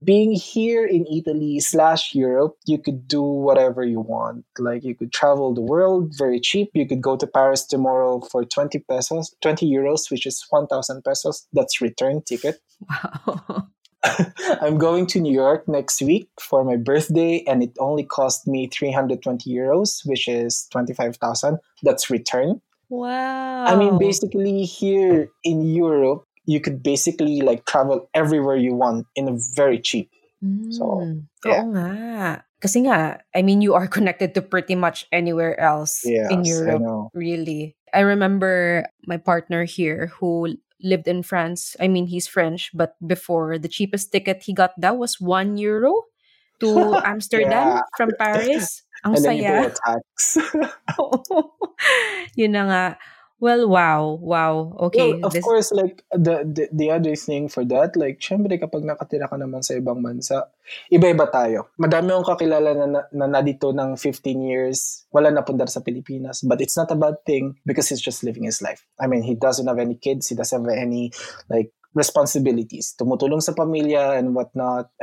Being 0.04 0.34
here 0.34 0.86
in 0.86 1.06
Italy 1.06 1.60
slash 1.60 2.16
Europe, 2.16 2.58
you 2.66 2.80
could 2.80 3.08
do 3.08 3.22
whatever 3.22 3.84
you 3.84 4.00
want. 4.00 4.46
Like 4.58 4.84
you 4.84 4.96
could 4.96 5.14
travel 5.14 5.54
the 5.54 5.62
world 5.62 6.14
very 6.18 6.40
cheap. 6.40 6.72
You 6.74 6.88
could 6.88 7.02
go 7.02 7.16
to 7.18 7.28
Paris 7.28 7.66
tomorrow 7.66 8.22
for 8.22 8.44
20 8.44 8.80
pesos, 8.80 9.36
20 9.42 9.72
euros, 9.72 10.10
which 10.10 10.26
is 10.26 10.44
1,000 10.50 11.04
pesos. 11.04 11.48
That's 11.54 11.82
return 11.82 12.22
ticket. 12.24 12.62
Wow. 13.28 13.68
I'm 14.62 14.78
going 14.78 15.06
to 15.08 15.20
New 15.20 15.34
York 15.34 15.68
next 15.68 16.02
week 16.02 16.28
for 16.40 16.64
my 16.64 16.76
birthday, 16.76 17.44
and 17.48 17.62
it 17.62 17.72
only 17.80 18.04
cost 18.04 18.48
me 18.48 18.68
320 18.68 19.50
euros, 19.50 20.06
which 20.06 20.28
is 20.28 20.68
25,000. 20.72 21.60
That's 21.84 22.10
return. 22.10 22.62
Wow. 22.90 23.66
I 23.66 23.76
mean, 23.76 23.98
basically, 23.98 24.64
here 24.64 25.30
in 25.44 25.62
Europe, 25.62 26.26
you 26.46 26.60
could 26.60 26.82
basically 26.84 27.42
like 27.42 27.66
travel 27.66 28.10
everywhere 28.14 28.56
you 28.58 28.74
want 28.74 29.06
in 29.16 29.28
a 29.30 29.36
very 29.56 29.80
cheap. 29.80 30.10
So, 30.74 31.06
Mm, 31.06 31.30
yeah. 31.46 31.62
Oo 31.62 31.66
nga. 31.78 31.90
Kasi 32.62 32.86
nga, 32.90 33.22
I 33.34 33.42
mean, 33.46 33.62
you 33.62 33.74
are 33.78 33.86
connected 33.98 34.34
to 34.34 34.42
pretty 34.42 34.74
much 34.74 35.06
anywhere 35.14 35.54
else 35.60 36.02
in 36.06 36.42
Yes, 36.42 36.50
I 36.50 36.50
Europe, 36.50 36.82
know. 36.82 37.10
really. 37.14 37.78
I 37.94 38.02
remember 38.02 38.86
my 39.06 39.18
partner 39.18 39.66
here 39.66 40.10
who 40.18 40.58
lived 40.82 41.06
in 41.08 41.22
France. 41.22 41.76
I 41.78 41.88
mean, 41.88 42.08
he's 42.10 42.26
French, 42.26 42.72
but 42.74 42.98
before, 43.06 43.58
the 43.62 43.70
cheapest 43.70 44.12
ticket 44.12 44.42
he 44.44 44.54
got 44.54 44.74
that 44.82 44.98
was 44.98 45.22
one 45.22 45.58
euro 45.62 45.94
to 46.62 46.98
Amsterdam 47.06 47.78
Yeah. 47.78 47.82
from 47.98 48.10
Paris. 48.20 48.82
Ang 49.06 49.18
and 49.18 49.26
then 49.26 49.36
you 49.38 49.44
pay 49.46 49.62
saya. 49.62 49.66
a 49.66 49.74
tax. 49.74 50.38
Yun 52.38 52.52
na 52.54 52.64
nga. 52.70 52.86
Well, 53.42 53.66
wow. 53.66 54.22
Wow. 54.22 54.78
Okay. 54.94 55.18
Well, 55.18 55.26
of 55.26 55.34
this- 55.34 55.42
course, 55.42 55.74
like 55.74 56.06
the, 56.14 56.46
the 56.46 56.70
the 56.70 56.88
other 56.94 57.18
thing 57.18 57.50
for 57.50 57.66
that, 57.74 57.98
like 57.98 58.22
syempre 58.22 58.54
kapag 58.62 58.86
nakatira 58.86 59.26
ka 59.26 59.34
naman 59.34 59.66
sa 59.66 59.74
ibang 59.74 59.98
bansa, 60.06 60.46
iba-iba 60.94 61.26
tayo. 61.26 61.74
Madami 61.82 62.14
akong 62.14 62.38
kakilala 62.38 62.70
na, 62.78 62.86
na, 62.86 63.02
na 63.10 63.26
nadito 63.42 63.74
ng 63.74 63.98
15 63.98 64.46
years, 64.46 65.10
wala 65.10 65.34
na 65.34 65.42
pundar 65.42 65.74
sa 65.74 65.82
Pilipinas. 65.82 66.46
But 66.46 66.62
it's 66.62 66.78
not 66.78 66.94
a 66.94 67.00
bad 67.00 67.18
thing 67.26 67.58
because 67.66 67.90
he's 67.90 68.04
just 68.06 68.22
living 68.22 68.46
his 68.46 68.62
life. 68.62 68.86
I 69.02 69.10
mean, 69.10 69.26
he 69.26 69.34
doesn't 69.34 69.66
have 69.66 69.82
any 69.82 69.98
kids, 69.98 70.30
he 70.30 70.38
doesn't 70.38 70.62
have 70.62 70.70
any 70.78 71.10
like 71.50 71.74
responsibilities. 71.98 72.94
Tumutulong 72.94 73.42
sa 73.42 73.58
pamilya 73.58 74.22
and 74.22 74.38
whatnot. 74.38 74.94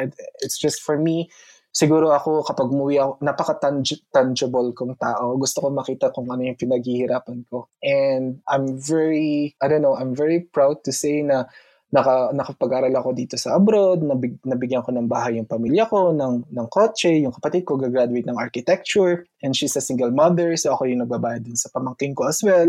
It's 0.47 0.57
just 0.63 0.79
for 0.87 0.95
me, 0.95 1.27
siguro 1.73 2.11
ako 2.11 2.43
kapag 2.45 2.69
umuwi 2.71 2.99
ako, 2.99 3.13
napaka-tangible 3.23 4.71
kong 4.75 4.95
tao. 4.99 5.37
Gusto 5.39 5.65
ko 5.65 5.67
makita 5.71 6.11
kung 6.11 6.29
ano 6.29 6.45
yung 6.45 6.59
pinaghihirapan 6.59 7.47
ko. 7.49 7.71
And 7.85 8.43
I'm 8.49 8.77
very, 8.81 9.55
I 9.63 9.67
don't 9.69 9.85
know, 9.85 9.95
I'm 9.95 10.15
very 10.17 10.45
proud 10.49 10.83
to 10.85 10.93
say 10.93 11.23
na 11.23 11.47
naka, 11.89 12.37
nakapag-aral 12.37 12.93
ako 13.01 13.17
dito 13.17 13.41
sa 13.41 13.57
abroad, 13.57 14.05
nabig, 14.05 14.37
nabigyan 14.45 14.85
ko 14.85 14.93
ng 14.93 15.09
bahay 15.09 15.41
yung 15.41 15.49
pamilya 15.49 15.89
ko, 15.89 16.13
ng, 16.13 16.45
ng 16.53 16.69
kotse, 16.69 17.09
yung 17.09 17.33
kapatid 17.33 17.65
ko 17.65 17.81
gagraduate 17.81 18.29
ng 18.29 18.37
architecture, 18.37 19.25
and 19.41 19.57
she's 19.57 19.73
a 19.73 19.81
single 19.81 20.13
mother, 20.13 20.53
so 20.61 20.77
ako 20.77 20.85
yung 20.85 21.01
nagbabayad 21.01 21.49
din 21.49 21.57
sa 21.57 21.73
pamangking 21.73 22.13
ko 22.13 22.29
as 22.29 22.45
well. 22.45 22.69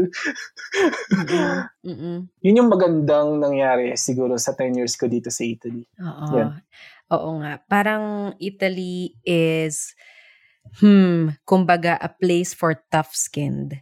Mm-mm. 1.12 1.68
Mm-mm. 1.84 2.18
Yun 2.48 2.60
yung 2.64 2.72
magandang 2.72 3.44
nangyari 3.44 3.92
siguro 4.00 4.40
sa 4.40 4.56
10 4.56 4.80
years 4.80 4.96
ko 4.96 5.12
dito 5.12 5.28
sa 5.28 5.44
Italy. 5.44 5.84
Oo. 6.00 6.26
Yan. 6.40 6.64
Oo 7.10 7.42
nga. 7.42 7.58
Parang 7.66 8.38
Italy 8.38 9.18
is, 9.26 9.98
hmm, 10.82 11.38
kumbaga, 11.46 11.98
a 11.98 12.10
place 12.10 12.54
for 12.54 12.78
tough-skinned 12.94 13.82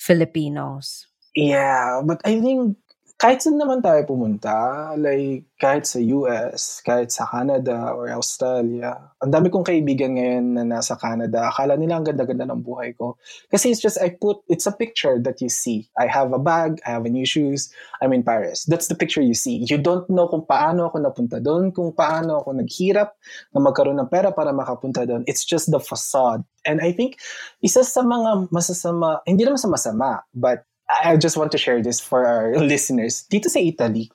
Filipinos. 0.00 1.08
Yeah, 1.36 2.02
but 2.04 2.20
I 2.28 2.40
think 2.40 2.76
kahit 3.22 3.38
saan 3.38 3.54
naman 3.54 3.78
tayo 3.78 4.02
pumunta, 4.02 4.50
like 4.98 5.46
kahit 5.54 5.86
sa 5.86 6.02
US, 6.02 6.82
kahit 6.82 7.14
sa 7.14 7.22
Canada 7.30 7.94
or 7.94 8.10
Australia. 8.10 8.98
Ang 9.22 9.30
dami 9.30 9.46
kong 9.46 9.62
kaibigan 9.62 10.18
ngayon 10.18 10.58
na 10.58 10.66
nasa 10.66 10.98
Canada. 10.98 11.46
Akala 11.46 11.78
nila 11.78 12.02
ang 12.02 12.06
ganda-ganda 12.10 12.50
ng 12.50 12.66
buhay 12.66 12.98
ko. 12.98 13.14
Kasi 13.46 13.70
it's 13.70 13.78
just, 13.78 13.94
I 14.02 14.10
put, 14.10 14.42
it's 14.50 14.66
a 14.66 14.74
picture 14.74 15.22
that 15.22 15.38
you 15.38 15.46
see. 15.46 15.86
I 15.94 16.10
have 16.10 16.34
a 16.34 16.42
bag, 16.42 16.82
I 16.82 16.98
have 16.98 17.06
a 17.06 17.14
new 17.14 17.22
shoes, 17.22 17.70
I'm 18.02 18.10
in 18.10 18.26
Paris. 18.26 18.66
That's 18.66 18.90
the 18.90 18.98
picture 18.98 19.22
you 19.22 19.38
see. 19.38 19.62
You 19.70 19.78
don't 19.78 20.10
know 20.10 20.26
kung 20.26 20.42
paano 20.42 20.90
ako 20.90 20.98
napunta 20.98 21.38
doon, 21.38 21.70
kung 21.70 21.94
paano 21.94 22.42
ako 22.42 22.58
naghirap 22.58 23.14
na 23.54 23.62
magkaroon 23.62 24.02
ng 24.02 24.10
pera 24.10 24.34
para 24.34 24.50
makapunta 24.50 25.06
doon. 25.06 25.22
It's 25.30 25.46
just 25.46 25.70
the 25.70 25.78
facade. 25.78 26.42
And 26.66 26.82
I 26.82 26.90
think, 26.90 27.22
isa 27.62 27.86
sa 27.86 28.02
mga 28.02 28.50
masasama, 28.50 29.22
hindi 29.30 29.46
naman 29.46 29.62
sa 29.62 29.70
masama, 29.70 30.26
but 30.34 30.66
I 31.04 31.16
just 31.16 31.36
want 31.36 31.52
to 31.52 31.58
share 31.58 31.82
this 31.82 32.00
for 32.00 32.26
our 32.26 32.56
listeners. 32.60 33.24
Dito 33.30 33.48
sa 33.48 33.58
Italy, 33.58 34.12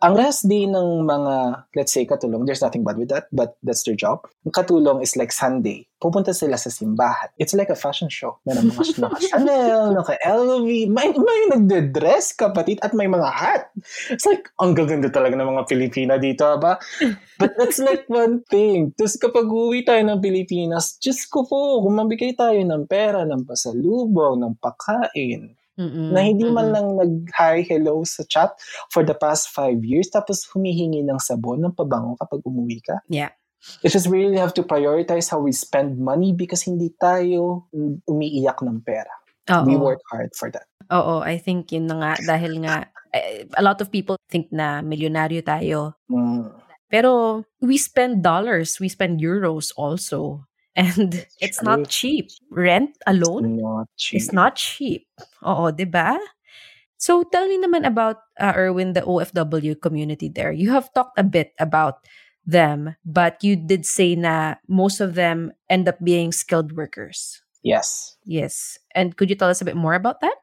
ang 0.00 0.16
rest 0.16 0.48
day 0.48 0.64
ng 0.64 1.04
mga, 1.04 1.68
let's 1.76 1.92
say, 1.92 2.08
katulong, 2.08 2.48
there's 2.48 2.64
nothing 2.64 2.80
bad 2.80 2.96
with 2.96 3.12
that, 3.12 3.28
but 3.36 3.60
that's 3.60 3.84
their 3.84 3.96
job. 3.96 4.24
Ang 4.48 4.56
katulong 4.56 5.04
is 5.04 5.12
like 5.12 5.28
Sunday. 5.28 5.84
Pupunta 6.00 6.32
sila 6.32 6.56
sa 6.56 6.72
simbahan. 6.72 7.28
It's 7.36 7.52
like 7.52 7.68
a 7.68 7.76
fashion 7.76 8.08
show. 8.08 8.40
Meron 8.48 8.72
mga 8.72 8.96
naka 9.04 9.20
Chanel, 9.20 9.92
naka 9.92 10.16
LV, 10.24 10.88
may, 10.88 11.12
may 11.12 11.40
nagde-dress, 11.52 12.32
kapatid, 12.32 12.80
at 12.80 12.96
may 12.96 13.12
mga 13.12 13.28
hat. 13.28 13.68
It's 14.08 14.24
like, 14.24 14.48
ang 14.56 14.72
gaganda 14.72 15.12
talaga 15.12 15.36
ng 15.36 15.52
mga 15.52 15.68
Pilipina 15.68 16.16
dito, 16.16 16.48
ba? 16.56 16.80
But 17.36 17.60
that's 17.60 17.76
like 17.76 18.08
one 18.08 18.40
thing. 18.48 18.96
Tapos 18.96 19.20
kapag 19.20 19.52
uwi 19.52 19.84
tayo 19.84 20.00
ng 20.00 20.24
Pilipinas, 20.24 20.96
just 20.96 21.28
ko 21.28 21.44
po, 21.44 21.84
kung 21.84 22.00
mabigay 22.00 22.32
tayo 22.32 22.56
ng 22.56 22.88
pera, 22.88 23.28
ng 23.28 23.44
pasalubong, 23.44 24.40
ng 24.40 24.56
pakain, 24.56 25.59
Mm-mm. 25.80 26.12
na 26.12 26.20
hindi 26.20 26.44
man 26.44 26.76
lang 26.76 27.00
nag-hi, 27.00 27.64
hello 27.64 28.04
sa 28.04 28.20
chat 28.28 28.52
for 28.92 29.00
the 29.00 29.16
past 29.16 29.48
five 29.48 29.80
years, 29.80 30.12
tapos 30.12 30.44
humihingi 30.52 31.00
ng 31.00 31.16
sabon, 31.16 31.64
ng 31.64 31.72
pabango 31.72 32.20
kapag 32.20 32.44
umuwi 32.44 32.84
ka. 32.84 33.00
Yeah. 33.08 33.32
It's 33.80 33.96
just 33.96 34.08
really 34.08 34.36
have 34.36 34.52
to 34.56 34.64
prioritize 34.64 35.32
how 35.32 35.40
we 35.40 35.52
spend 35.52 36.00
money 36.00 36.36
because 36.36 36.64
hindi 36.64 36.92
tayo 36.96 37.68
umiiyak 38.08 38.60
ng 38.60 38.84
pera. 38.84 39.12
Oo. 39.52 39.64
We 39.64 39.76
work 39.76 40.00
hard 40.08 40.32
for 40.36 40.52
that. 40.52 40.68
Oo, 40.92 41.20
I 41.24 41.40
think 41.40 41.72
yun 41.72 41.88
na 41.88 41.96
nga 42.00 42.12
dahil 42.24 42.60
nga 42.64 42.88
eh, 43.12 43.44
a 43.56 43.62
lot 43.62 43.80
of 43.80 43.92
people 43.92 44.16
think 44.28 44.48
na 44.52 44.80
milyonaryo 44.80 45.44
tayo. 45.44 45.96
Mm. 46.08 46.50
Pero 46.90 47.42
we 47.62 47.78
spend 47.78 48.24
dollars, 48.24 48.82
we 48.82 48.90
spend 48.90 49.22
euros 49.22 49.70
also. 49.78 50.49
And 50.76 51.26
it's 51.42 51.62
not 51.62 51.90
cheap. 51.90 52.30
Rent 52.50 52.94
alone 53.06 53.58
it's 53.58 53.62
Not 53.62 53.86
cheap. 53.98 54.16
is 54.16 54.28
not 54.32 54.54
cheap. 54.54 55.02
Oo, 55.42 55.74
'di 55.74 55.90
ba? 55.90 56.14
So 57.00 57.24
tell 57.26 57.48
me 57.48 57.58
naman 57.58 57.88
about 57.88 58.22
uh, 58.38 58.52
Erwin 58.54 58.92
the 58.92 59.02
OFW 59.02 59.80
community 59.80 60.28
there. 60.28 60.52
You 60.52 60.70
have 60.76 60.92
talked 60.92 61.18
a 61.18 61.24
bit 61.24 61.56
about 61.58 62.04
them, 62.46 62.94
but 63.04 63.40
you 63.42 63.56
did 63.56 63.88
say 63.88 64.14
na 64.14 64.60
most 64.68 65.00
of 65.00 65.16
them 65.16 65.50
end 65.72 65.88
up 65.88 65.96
being 66.04 66.30
skilled 66.30 66.76
workers. 66.76 67.40
Yes. 67.64 68.16
Yes. 68.24 68.78
And 68.94 69.16
could 69.16 69.28
you 69.28 69.36
tell 69.36 69.48
us 69.48 69.60
a 69.60 69.68
bit 69.68 69.76
more 69.76 69.94
about 69.94 70.20
that? 70.20 70.36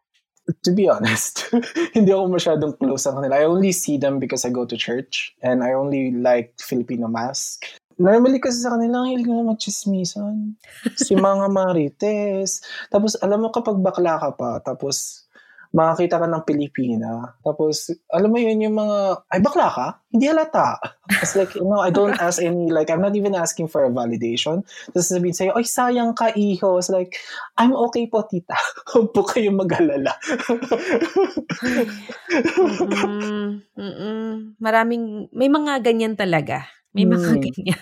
To 0.63 0.71
be 0.71 0.87
honest, 0.87 1.43
hindi 1.97 2.09
ako 2.15 2.39
masyadong 2.39 2.79
close 2.79 3.03
sa 3.03 3.11
kanila. 3.11 3.35
I 3.35 3.43
only 3.43 3.75
see 3.75 3.99
them 3.99 4.15
because 4.17 4.47
I 4.47 4.49
go 4.49 4.63
to 4.63 4.79
church 4.79 5.35
and 5.43 5.59
I 5.59 5.75
only 5.75 6.09
like 6.15 6.55
Filipino 6.55 7.11
mask. 7.11 7.67
Normally 7.97 8.37
kasi 8.37 8.61
sa 8.61 8.77
kanila, 8.77 9.01
ang 9.01 9.09
hilig 9.09 9.29
na 9.29 9.45
magchismisan. 9.45 10.53
Si 10.93 11.17
mga 11.17 11.49
marites. 11.57 12.61
Tapos 12.93 13.17
alam 13.19 13.41
mo 13.41 13.49
kapag 13.49 13.81
bakla 13.81 14.21
ka 14.21 14.29
pa, 14.37 14.61
tapos 14.61 15.27
makakita 15.75 16.23
ka 16.23 16.27
ng 16.27 16.43
Pilipina. 16.47 17.37
Tapos, 17.43 17.91
alam 18.11 18.31
mo 18.31 18.39
yun, 18.39 18.63
yung 18.63 18.77
mga, 18.77 19.27
ay, 19.29 19.39
bakla 19.43 19.67
ka? 19.67 19.87
Hindi 20.09 20.25
halata. 20.31 20.79
It's 21.19 21.35
like, 21.35 21.51
you 21.55 21.67
know, 21.67 21.83
I 21.83 21.91
don't 21.91 22.15
ask 22.23 22.39
any, 22.39 22.71
like, 22.71 22.87
I'm 22.87 23.03
not 23.03 23.15
even 23.15 23.35
asking 23.35 23.67
for 23.67 23.83
a 23.83 23.91
validation. 23.91 24.63
Tapos 24.91 25.11
sabihin 25.11 25.35
sa'yo, 25.35 25.51
ay, 25.59 25.67
sayang 25.67 26.15
ka, 26.15 26.31
iho. 26.33 26.79
It's 26.79 26.91
like, 26.91 27.19
I'm 27.59 27.75
okay 27.91 28.07
po, 28.07 28.23
tita. 28.23 28.55
Huwag 28.95 29.11
po 29.11 29.27
kayong 29.27 29.59
mag-alala. 29.59 30.15
Mm, 32.57 33.61
mm, 33.75 34.33
maraming 34.57 35.27
may 35.35 35.51
mga 35.51 35.83
ganyan 35.83 36.15
talaga. 36.15 36.65
May 36.97 37.05
mga 37.05 37.29
Hmm. 37.37 37.43
ganyan. 37.45 37.81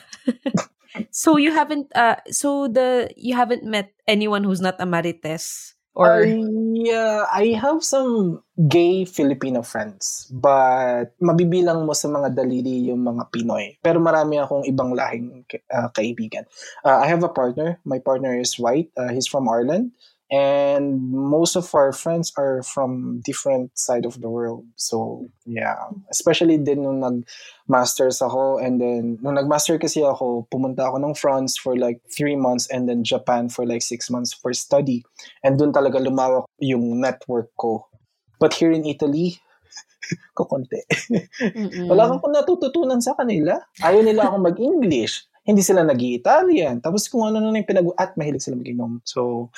so 1.12 1.40
you 1.40 1.52
haven't 1.56 1.88
uh 1.96 2.20
so 2.32 2.68
the 2.68 3.08
you 3.16 3.36
haven't 3.36 3.64
met 3.64 3.96
anyone 4.08 4.44
who's 4.44 4.64
not 4.64 4.76
a 4.80 4.88
marites 4.88 5.76
or 5.96 6.28
I, 6.28 6.44
yeah, 6.76 7.24
I 7.32 7.56
have 7.56 7.80
some 7.80 8.44
gay 8.68 9.08
Filipino 9.08 9.64
friends, 9.64 10.28
but 10.28 11.16
mabibilang 11.24 11.88
mo 11.88 11.96
sa 11.96 12.12
mga 12.12 12.36
daliri 12.36 12.92
yung 12.92 13.00
mga 13.08 13.32
Pinoy. 13.32 13.80
Pero 13.80 14.04
marami 14.04 14.36
akong 14.36 14.68
ibang 14.68 14.92
lahing 14.92 15.48
uh, 15.72 15.88
kaibigan. 15.96 16.44
Uh, 16.84 17.00
I 17.00 17.08
have 17.08 17.24
a 17.24 17.32
partner. 17.32 17.80
My 17.88 18.04
partner 18.04 18.36
is 18.36 18.60
white. 18.60 18.92
Uh, 19.00 19.16
he's 19.16 19.26
from 19.32 19.48
Ireland. 19.48 19.96
And 20.32 21.14
most 21.14 21.54
of 21.56 21.70
our 21.78 21.94
friends 21.94 22.34
are 22.34 22.64
from 22.66 23.22
different 23.22 23.78
side 23.78 24.06
of 24.06 24.22
the 24.22 24.30
world. 24.30 24.66
So, 24.76 25.30
yeah. 25.46 25.78
Especially 26.10 26.58
din 26.58 26.82
nung 26.82 27.06
nag-masters 27.06 28.26
ako. 28.26 28.58
And 28.58 28.82
then, 28.82 29.22
nung 29.22 29.38
nag-master 29.38 29.78
kasi 29.78 30.02
ako, 30.02 30.50
pumunta 30.50 30.90
ako 30.90 30.98
ng 30.98 31.14
France 31.14 31.58
for 31.62 31.78
like 31.78 32.02
three 32.10 32.36
months 32.36 32.66
and 32.74 32.90
then 32.90 33.06
Japan 33.06 33.50
for 33.54 33.70
like 33.70 33.86
six 33.86 34.10
months 34.10 34.34
for 34.34 34.50
study. 34.54 35.06
And 35.46 35.62
dun 35.62 35.74
talaga 35.74 36.02
lumawak 36.02 36.50
yung 36.58 36.98
network 36.98 37.54
ko. 37.54 37.86
But 38.42 38.58
here 38.58 38.74
in 38.74 38.90
Italy, 38.90 39.38
kukunti. 40.38 40.82
Wala 41.86 42.10
kang 42.10 42.34
natututunan 42.34 42.98
sa 42.98 43.14
kanila. 43.14 43.62
Ayaw 43.86 44.02
nila 44.02 44.30
ako 44.30 44.38
mag-English. 44.42 45.30
Hindi 45.46 45.62
sila 45.62 45.86
nag 45.86 46.02
italian 46.02 46.82
Tapos 46.82 47.06
kung 47.06 47.22
ano 47.22 47.38
na 47.38 47.54
yung 47.54 47.70
pinag- 47.70 47.94
at 48.02 48.18
mahilig 48.18 48.42
sila 48.42 48.58
mag-inom. 48.58 48.98
So, 49.06 49.54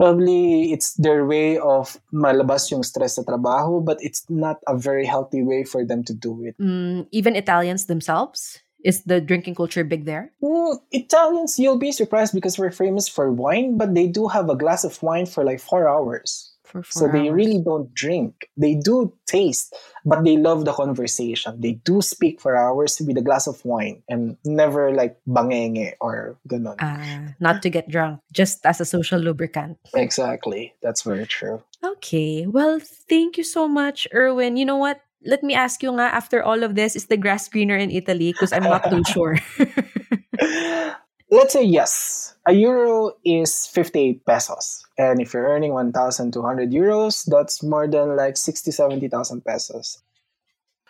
probably 0.00 0.72
it's 0.72 0.94
their 0.96 1.26
way 1.26 1.58
of 1.58 2.00
malabas 2.08 2.72
yung 2.72 2.82
stress 2.82 3.20
sa 3.20 3.22
trabaho, 3.22 3.84
but 3.84 4.00
it's 4.00 4.24
not 4.32 4.56
a 4.64 4.72
very 4.72 5.04
healthy 5.04 5.44
way 5.44 5.62
for 5.62 5.84
them 5.84 6.00
to 6.08 6.16
do 6.16 6.40
it. 6.40 6.56
Mm, 6.56 7.04
even 7.12 7.36
Italians 7.36 7.84
themselves? 7.84 8.64
Is 8.80 9.04
the 9.04 9.20
drinking 9.20 9.56
culture 9.60 9.84
big 9.84 10.06
there? 10.06 10.32
Mm, 10.42 10.80
Italians, 10.90 11.58
you'll 11.58 11.76
be 11.76 11.92
surprised 11.92 12.32
because 12.32 12.56
we're 12.56 12.72
famous 12.72 13.12
for 13.12 13.30
wine, 13.30 13.76
but 13.76 13.92
they 13.92 14.08
do 14.08 14.26
have 14.28 14.48
a 14.48 14.56
glass 14.56 14.88
of 14.88 14.96
wine 15.02 15.26
for 15.26 15.44
like 15.44 15.60
four 15.60 15.84
hours. 15.84 16.49
For 16.70 16.86
So 16.86 17.10
four 17.10 17.12
they 17.12 17.30
really 17.30 17.58
don't 17.58 17.92
drink. 17.94 18.46
They 18.56 18.78
do 18.78 19.12
taste, 19.26 19.74
but 20.06 20.22
they 20.22 20.38
love 20.38 20.64
the 20.64 20.72
conversation. 20.72 21.58
They 21.58 21.82
do 21.82 22.00
speak 22.00 22.40
for 22.40 22.54
hours 22.54 23.02
with 23.02 23.18
a 23.18 23.22
glass 23.26 23.50
of 23.50 23.58
wine 23.64 24.02
and 24.08 24.38
never 24.46 24.94
like 24.94 25.18
bangenge 25.26 25.98
or 26.00 26.38
ganon. 26.46 26.78
Ah, 26.78 27.34
not 27.42 27.62
to 27.62 27.70
get 27.70 27.90
drunk, 27.90 28.22
just 28.30 28.64
as 28.64 28.80
a 28.80 28.86
social 28.86 29.18
lubricant. 29.18 29.78
Exactly. 29.94 30.74
That's 30.82 31.02
very 31.02 31.26
true. 31.26 31.62
Okay. 31.82 32.46
Well, 32.46 32.78
thank 32.78 33.36
you 33.36 33.44
so 33.44 33.66
much, 33.66 34.06
Erwin. 34.14 34.56
You 34.56 34.64
know 34.64 34.78
what? 34.78 35.02
Let 35.26 35.42
me 35.42 35.52
ask 35.52 35.82
you 35.82 35.90
nga, 35.92 36.08
after 36.14 36.40
all 36.42 36.62
of 36.62 36.76
this, 36.78 36.96
is 36.96 37.06
the 37.06 37.18
grass 37.18 37.48
greener 37.48 37.76
in 37.76 37.90
Italy? 37.90 38.32
Because 38.32 38.54
I'm 38.54 38.64
not 38.64 38.88
too 38.88 39.02
sure. 39.12 39.36
Let's 41.30 41.54
say 41.54 41.62
yes. 41.62 42.34
A 42.42 42.52
euro 42.52 43.14
is 43.24 43.70
58 43.70 44.26
pesos. 44.26 44.82
And 44.98 45.20
if 45.20 45.32
you're 45.32 45.46
earning 45.46 45.72
1,200 45.72 46.34
euros, 46.72 47.24
that's 47.30 47.62
more 47.62 47.86
than 47.86 48.16
like 48.16 48.36
60, 48.36 48.70
70,000 48.70 49.44
pesos. 49.44 50.02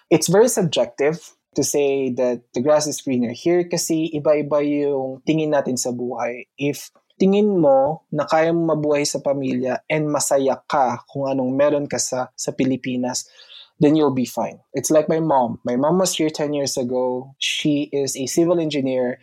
It's 0.09 0.29
very 0.29 0.49
subjective 0.49 1.21
to 1.55 1.63
say 1.63 2.11
that 2.17 2.41
the 2.55 2.63
grass 2.63 2.87
is 2.87 3.03
greener 3.03 3.33
here 3.37 3.69
kasi 3.69 4.09
iba-iba 4.17 4.65
yung 4.65 5.21
tingin 5.29 5.53
natin 5.53 5.77
sa 5.77 5.93
buhay. 5.93 6.49
If 6.57 6.89
tingin 7.21 7.61
mo 7.61 8.09
na 8.09 8.25
kaya 8.25 8.57
mo 8.57 8.73
mabuhay 8.73 9.05
sa 9.05 9.21
pamilya 9.21 9.85
and 9.93 10.09
masaya 10.09 10.57
ka 10.65 11.05
kung 11.13 11.29
anong 11.29 11.53
meron 11.53 11.85
ka 11.85 12.01
sa, 12.01 12.33
sa 12.33 12.49
Pilipinas, 12.57 13.29
then 13.77 13.93
you'll 13.93 14.17
be 14.17 14.25
fine. 14.25 14.57
It's 14.73 14.89
like 14.89 15.05
my 15.05 15.21
mom. 15.21 15.61
My 15.69 15.77
mom 15.77 16.01
was 16.01 16.17
here 16.17 16.33
10 16.33 16.57
years 16.57 16.81
ago. 16.81 17.37
She 17.37 17.93
is 17.93 18.17
a 18.17 18.25
civil 18.25 18.57
engineer 18.57 19.21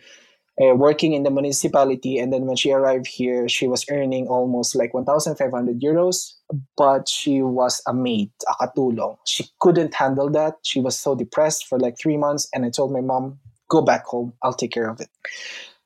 uh, 0.60 0.74
working 0.74 1.12
in 1.12 1.22
the 1.22 1.30
municipality. 1.30 2.18
And 2.18 2.32
then 2.32 2.46
when 2.46 2.56
she 2.56 2.72
arrived 2.72 3.06
here, 3.06 3.48
she 3.48 3.68
was 3.68 3.84
earning 3.90 4.26
almost 4.26 4.74
like 4.74 4.92
1,500 4.94 5.80
euros. 5.80 6.34
But 6.76 7.08
she 7.08 7.42
was 7.42 7.82
a 7.86 7.94
maid, 7.94 8.30
a 8.48 8.66
katulong. 8.66 9.18
She 9.26 9.46
couldn't 9.60 9.94
handle 9.94 10.30
that. 10.30 10.54
She 10.62 10.80
was 10.80 10.98
so 10.98 11.14
depressed 11.14 11.66
for 11.66 11.78
like 11.78 11.98
three 11.98 12.16
months. 12.16 12.48
And 12.54 12.64
I 12.64 12.70
told 12.70 12.92
my 12.92 13.00
mom, 13.00 13.38
go 13.68 13.82
back 13.82 14.04
home. 14.06 14.32
I'll 14.42 14.54
take 14.54 14.72
care 14.72 14.88
of 14.88 15.00
it. 15.00 15.08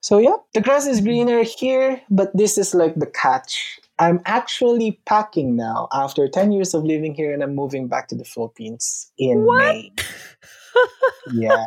So 0.01 0.19
yeah, 0.19 0.37
the 0.55 0.61
grass 0.61 0.87
is 0.87 1.01
greener 1.01 1.45
here, 1.45 2.01
but 2.11 2.37
this 2.37 2.59
is 2.59 2.75
like 2.75 2.97
the 2.97 3.07
catch. 3.07 3.79
I'm 4.01 4.21
actually 4.27 5.01
packing 5.07 5.55
now 5.55 5.87
after 5.93 6.27
10 6.27 6.51
years 6.51 6.75
of 6.75 6.83
living 6.83 7.15
here 7.15 7.33
and 7.33 7.43
I'm 7.43 7.55
moving 7.55 7.87
back 7.87 8.09
to 8.09 8.17
the 8.17 8.25
Philippines 8.25 9.13
in 9.17 9.45
May. 9.45 9.93
yeah. 11.33 11.65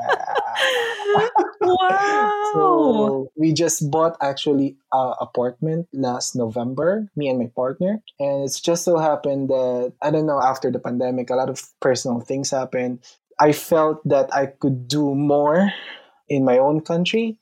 wow. 1.62 2.32
So 2.56 3.32
we 3.36 3.52
just 3.52 3.92
bought 3.92 4.16
actually 4.22 4.78
a 4.94 5.14
apartment 5.20 5.88
last 5.92 6.36
November, 6.36 7.10
me 7.16 7.28
and 7.28 7.38
my 7.38 7.52
partner, 7.54 8.02
and 8.20 8.44
it's 8.46 8.62
just 8.62 8.86
so 8.86 8.98
happened 8.98 9.50
that 9.50 9.92
I 10.02 10.10
don't 10.10 10.26
know 10.26 10.40
after 10.42 10.72
the 10.72 10.80
pandemic, 10.80 11.30
a 11.30 11.36
lot 11.36 11.50
of 11.50 11.62
personal 11.82 12.22
things 12.22 12.52
happened. 12.52 13.00
I 13.40 13.52
felt 13.52 14.00
that 14.08 14.34
I 14.34 14.46
could 14.46 14.88
do 14.88 15.16
more 15.16 15.74
in 16.30 16.46
my 16.46 16.58
own 16.58 16.80
country. 16.80 17.38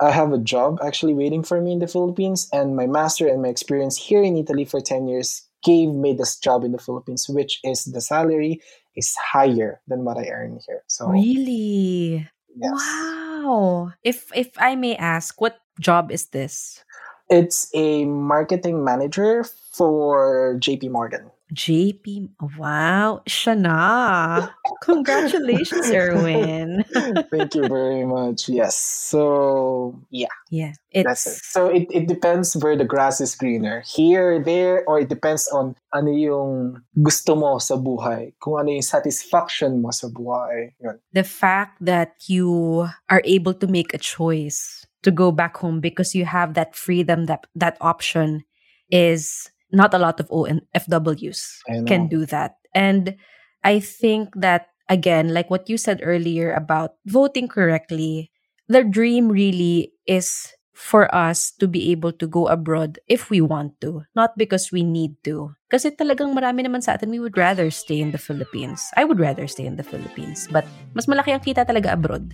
I 0.00 0.10
have 0.10 0.32
a 0.32 0.38
job 0.38 0.78
actually 0.82 1.12
waiting 1.12 1.42
for 1.42 1.60
me 1.60 1.72
in 1.72 1.80
the 1.80 1.88
Philippines, 1.88 2.48
and 2.52 2.74
my 2.74 2.86
master 2.86 3.28
and 3.28 3.42
my 3.42 3.48
experience 3.48 3.98
here 3.98 4.22
in 4.22 4.36
Italy 4.36 4.64
for 4.64 4.80
10 4.80 5.06
years 5.06 5.44
gave 5.62 5.90
me 5.90 6.14
this 6.14 6.38
job 6.38 6.64
in 6.64 6.72
the 6.72 6.78
Philippines, 6.78 7.28
which 7.28 7.60
is 7.62 7.84
the 7.84 8.00
salary 8.00 8.62
is 9.00 9.16
higher 9.16 9.80
than 9.88 10.04
what 10.04 10.20
I 10.20 10.28
earn 10.28 10.60
here. 10.68 10.84
So 10.92 11.08
Really? 11.08 12.28
yes. 12.52 12.68
Wow. 12.70 13.96
If 14.04 14.28
if 14.36 14.52
I 14.60 14.76
may 14.76 14.94
ask, 15.00 15.40
what 15.40 15.56
job 15.80 16.12
is 16.12 16.28
this? 16.36 16.84
It's 17.32 17.72
a 17.72 18.04
marketing 18.04 18.84
manager 18.84 19.46
for 19.72 20.58
JP 20.60 20.92
Morgan. 20.92 21.32
JP. 21.52 22.30
Wow. 22.58 23.22
Siya 23.28 23.58
na. 23.58 24.48
Congratulations, 24.82 25.90
Erwin. 25.90 26.84
Thank 27.30 27.54
you 27.54 27.68
very 27.68 28.04
much. 28.04 28.48
Yes. 28.48 28.76
So 28.76 30.00
yeah, 30.10 30.32
yeah. 30.50 30.72
that's 30.94 31.26
it. 31.26 31.44
So 31.44 31.66
it, 31.68 31.86
it 31.90 32.06
depends 32.08 32.56
where 32.56 32.76
the 32.76 32.84
grass 32.84 33.20
is 33.20 33.34
greener. 33.34 33.82
Here, 33.86 34.42
there, 34.42 34.84
or 34.86 35.00
it 35.00 35.08
depends 35.08 35.48
on 35.52 35.76
ano 35.92 36.10
yung 36.10 36.82
gusto 37.02 37.34
mo 37.34 37.58
sa 37.58 37.76
buhay. 37.76 38.32
Kung 38.40 38.58
ano 38.58 38.70
yung 38.70 38.86
satisfaction 38.86 39.82
mo 39.82 39.90
sa 39.90 40.08
buhay. 40.08 40.72
Yun. 40.80 40.98
the 41.12 41.24
fact 41.24 41.76
that 41.80 42.14
you 42.26 42.88
are 43.08 43.22
able 43.24 43.54
to 43.54 43.66
make 43.66 43.92
a 43.92 43.98
choice 43.98 44.86
to 45.02 45.10
go 45.10 45.32
back 45.32 45.56
home 45.56 45.80
because 45.80 46.14
you 46.14 46.24
have 46.24 46.54
that 46.54 46.76
freedom 46.76 47.26
that 47.26 47.46
that 47.54 47.76
option 47.80 48.44
is 48.90 49.50
not 49.72 49.94
a 49.94 49.98
lot 49.98 50.20
of 50.20 50.28
OFWs 50.28 51.62
can 51.86 52.08
do 52.08 52.26
that. 52.26 52.56
And 52.74 53.16
I 53.64 53.80
think 53.80 54.34
that 54.36 54.68
again, 54.88 55.34
like 55.34 55.50
what 55.50 55.68
you 55.68 55.78
said 55.78 56.00
earlier 56.02 56.52
about 56.52 56.94
voting 57.06 57.48
correctly, 57.48 58.30
the 58.68 58.84
dream 58.84 59.28
really 59.28 59.92
is 60.06 60.52
for 60.80 61.12
us 61.14 61.52
to 61.60 61.68
be 61.68 61.92
able 61.92 62.10
to 62.10 62.26
go 62.26 62.48
abroad 62.48 62.98
if 63.06 63.28
we 63.28 63.40
want 63.40 63.78
to, 63.82 64.02
not 64.16 64.32
because 64.38 64.72
we 64.72 64.82
need 64.82 65.12
to. 65.22 65.52
Kasi 65.68 65.92
talagang 65.92 66.32
marami 66.32 66.64
naman 66.64 66.80
sa 66.80 66.96
atin, 66.96 67.12
we 67.12 67.20
would 67.20 67.36
rather 67.36 67.68
stay 67.68 68.00
in 68.00 68.16
the 68.16 68.18
Philippines. 68.18 68.80
I 68.96 69.04
would 69.04 69.20
rather 69.20 69.44
stay 69.44 69.68
in 69.68 69.76
the 69.76 69.84
Philippines. 69.84 70.48
But 70.48 70.64
mas 70.96 71.04
malaki 71.04 71.36
ang 71.36 71.44
kita 71.44 71.68
talaga 71.68 71.92
abroad. 71.92 72.32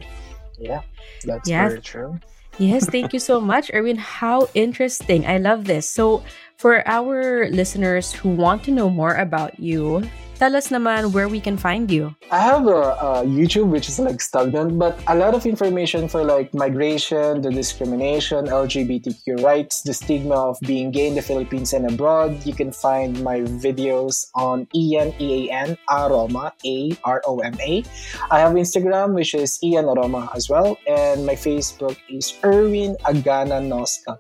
Yeah, 0.63 0.87
that's 1.27 1.51
Yes. 1.51 1.75
very 1.75 1.83
true. 1.83 2.13
Yes, 2.57 2.89
thank 2.89 3.13
you 3.13 3.21
so 3.21 3.37
much, 3.37 3.69
Erwin. 3.75 4.01
How 4.01 4.49
interesting. 4.57 5.29
I 5.29 5.37
love 5.37 5.69
this. 5.69 5.85
So, 5.85 6.25
for 6.57 6.87
our 6.89 7.49
listeners 7.51 8.13
who 8.13 8.31
want 8.31 8.65
to 8.65 8.73
know 8.73 8.89
more 8.89 9.15
about 9.15 9.61
you, 9.61 10.09
tell 10.37 10.57
us 10.57 10.69
naman 10.69 11.13
where 11.13 11.29
we 11.29 11.41
can 11.41 11.57
find 11.57 11.91
you. 11.91 12.13
I 12.33 12.41
have 12.41 12.67
a, 12.67 12.97
a 12.97 13.11
YouTube 13.25 13.69
which 13.69 13.89
is 13.89 13.99
like 13.99 14.21
stagnant, 14.21 14.79
but 14.79 14.97
a 15.07 15.15
lot 15.15 15.35
of 15.35 15.45
information 15.45 16.09
for 16.09 16.25
like 16.25 16.53
migration, 16.53 17.41
the 17.41 17.51
discrimination, 17.51 18.47
LGBTQ 18.47 19.45
rights, 19.45 19.83
the 19.83 19.93
stigma 19.93 20.35
of 20.35 20.57
being 20.65 20.91
gay 20.91 21.09
in 21.09 21.15
the 21.15 21.23
Philippines 21.23 21.73
and 21.73 21.89
abroad. 21.89 22.45
You 22.45 22.55
can 22.55 22.73
find 22.73 23.23
my 23.23 23.41
videos 23.61 24.29
on 24.35 24.69
Ian 24.75 25.13
E 25.21 25.49
A 25.49 25.53
N 25.53 25.79
Aroma 25.89 26.53
A 26.65 26.77
R 27.05 27.23
O 27.27 27.41
M 27.41 27.57
A. 27.61 27.85
I 28.31 28.41
have 28.41 28.53
Instagram 28.53 29.13
which 29.13 29.35
is 29.35 29.61
Ian 29.63 29.87
Aroma 29.87 30.31
as 30.35 30.49
well, 30.49 30.77
and 30.87 31.25
my 31.25 31.35
Facebook 31.35 31.97
is 32.09 32.33
Erwin 32.45 32.97
Agana 33.05 33.61
Noscal. 33.61 34.17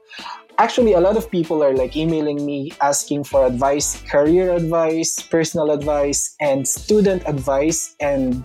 Actually, 0.59 0.95
a 0.95 1.01
lot 1.01 1.19
of 1.19 1.31
people 1.31 1.63
are 1.63 1.75
like 1.75 1.97
emailing 1.97 2.45
me 2.47 2.73
asking 2.81 3.25
for 3.25 3.47
advice, 3.47 4.01
career 4.09 4.53
advice, 4.53 5.21
personal 5.21 5.71
advice, 5.71 6.35
and 6.41 6.67
student 6.67 7.23
advice. 7.27 7.95
And 8.01 8.43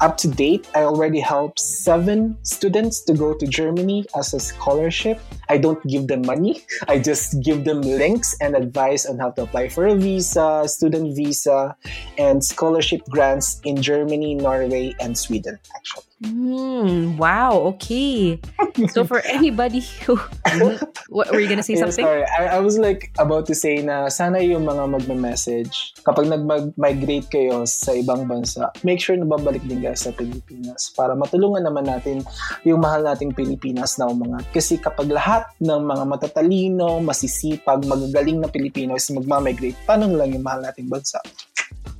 up 0.00 0.16
to 0.18 0.28
date, 0.28 0.66
I 0.74 0.82
already 0.82 1.20
helped 1.20 1.60
seven 1.60 2.36
students 2.42 3.02
to 3.04 3.14
go 3.14 3.34
to 3.34 3.46
Germany 3.46 4.04
as 4.16 4.34
a 4.34 4.40
scholarship. 4.40 5.20
I 5.48 5.58
don't 5.58 5.78
give 5.86 6.08
them 6.08 6.26
money, 6.26 6.66
I 6.88 6.98
just 6.98 7.40
give 7.44 7.62
them 7.62 7.80
links 7.82 8.34
and 8.40 8.56
advice 8.56 9.06
on 9.06 9.20
how 9.20 9.30
to 9.38 9.42
apply 9.42 9.68
for 9.68 9.86
a 9.86 9.94
visa, 9.94 10.64
student 10.66 11.14
visa, 11.14 11.76
and 12.18 12.42
scholarship 12.44 13.02
grants 13.08 13.60
in 13.62 13.80
Germany, 13.80 14.34
Norway, 14.34 14.96
and 14.98 15.16
Sweden, 15.16 15.60
actually. 15.76 16.11
Hmm, 16.22 17.18
wow, 17.18 17.74
okay. 17.74 18.38
So, 18.94 19.02
for 19.02 19.18
anybody 19.26 19.82
who. 20.06 20.14
what, 21.10 21.34
were 21.34 21.42
you 21.42 21.50
gonna 21.50 21.66
say 21.66 21.74
Yeah, 21.74 21.90
something? 21.90 22.06
sorry. 22.06 22.22
I, 22.30 22.56
I 22.56 22.60
was 22.62 22.78
like 22.78 23.10
about 23.18 23.50
to 23.50 23.58
say 23.58 23.82
na 23.82 24.06
sana 24.06 24.38
yung 24.38 24.62
mga 24.62 24.86
magme-message, 24.86 25.98
kapag 26.06 26.30
nag-migrate 26.30 27.26
kayo 27.26 27.66
sa 27.66 27.90
ibang 27.90 28.30
bansa, 28.30 28.70
make 28.86 29.02
sure 29.02 29.18
na 29.18 29.26
babalik 29.26 29.66
din 29.66 29.82
guys 29.82 30.06
sa 30.06 30.14
Pilipinas 30.14 30.94
para 30.94 31.18
matulungan 31.18 31.66
naman 31.66 31.90
natin 31.90 32.22
yung 32.62 32.78
mahal 32.78 33.02
nating 33.02 33.34
Pilipinas 33.34 33.98
na 33.98 34.06
umangat. 34.06 34.46
Kasi 34.54 34.78
kapag 34.78 35.10
lahat 35.10 35.50
ng 35.58 35.82
mga 35.82 36.04
matatalino, 36.06 37.02
masisipag, 37.02 37.82
magagaling 37.82 38.38
na 38.38 38.46
Pilipino 38.46 38.94
is 38.94 39.10
magmamigrate, 39.10 39.74
paano 39.82 40.06
na 40.06 40.22
lang 40.22 40.38
yung 40.38 40.46
mahal 40.46 40.62
nating 40.62 40.86
bansa? 40.86 41.18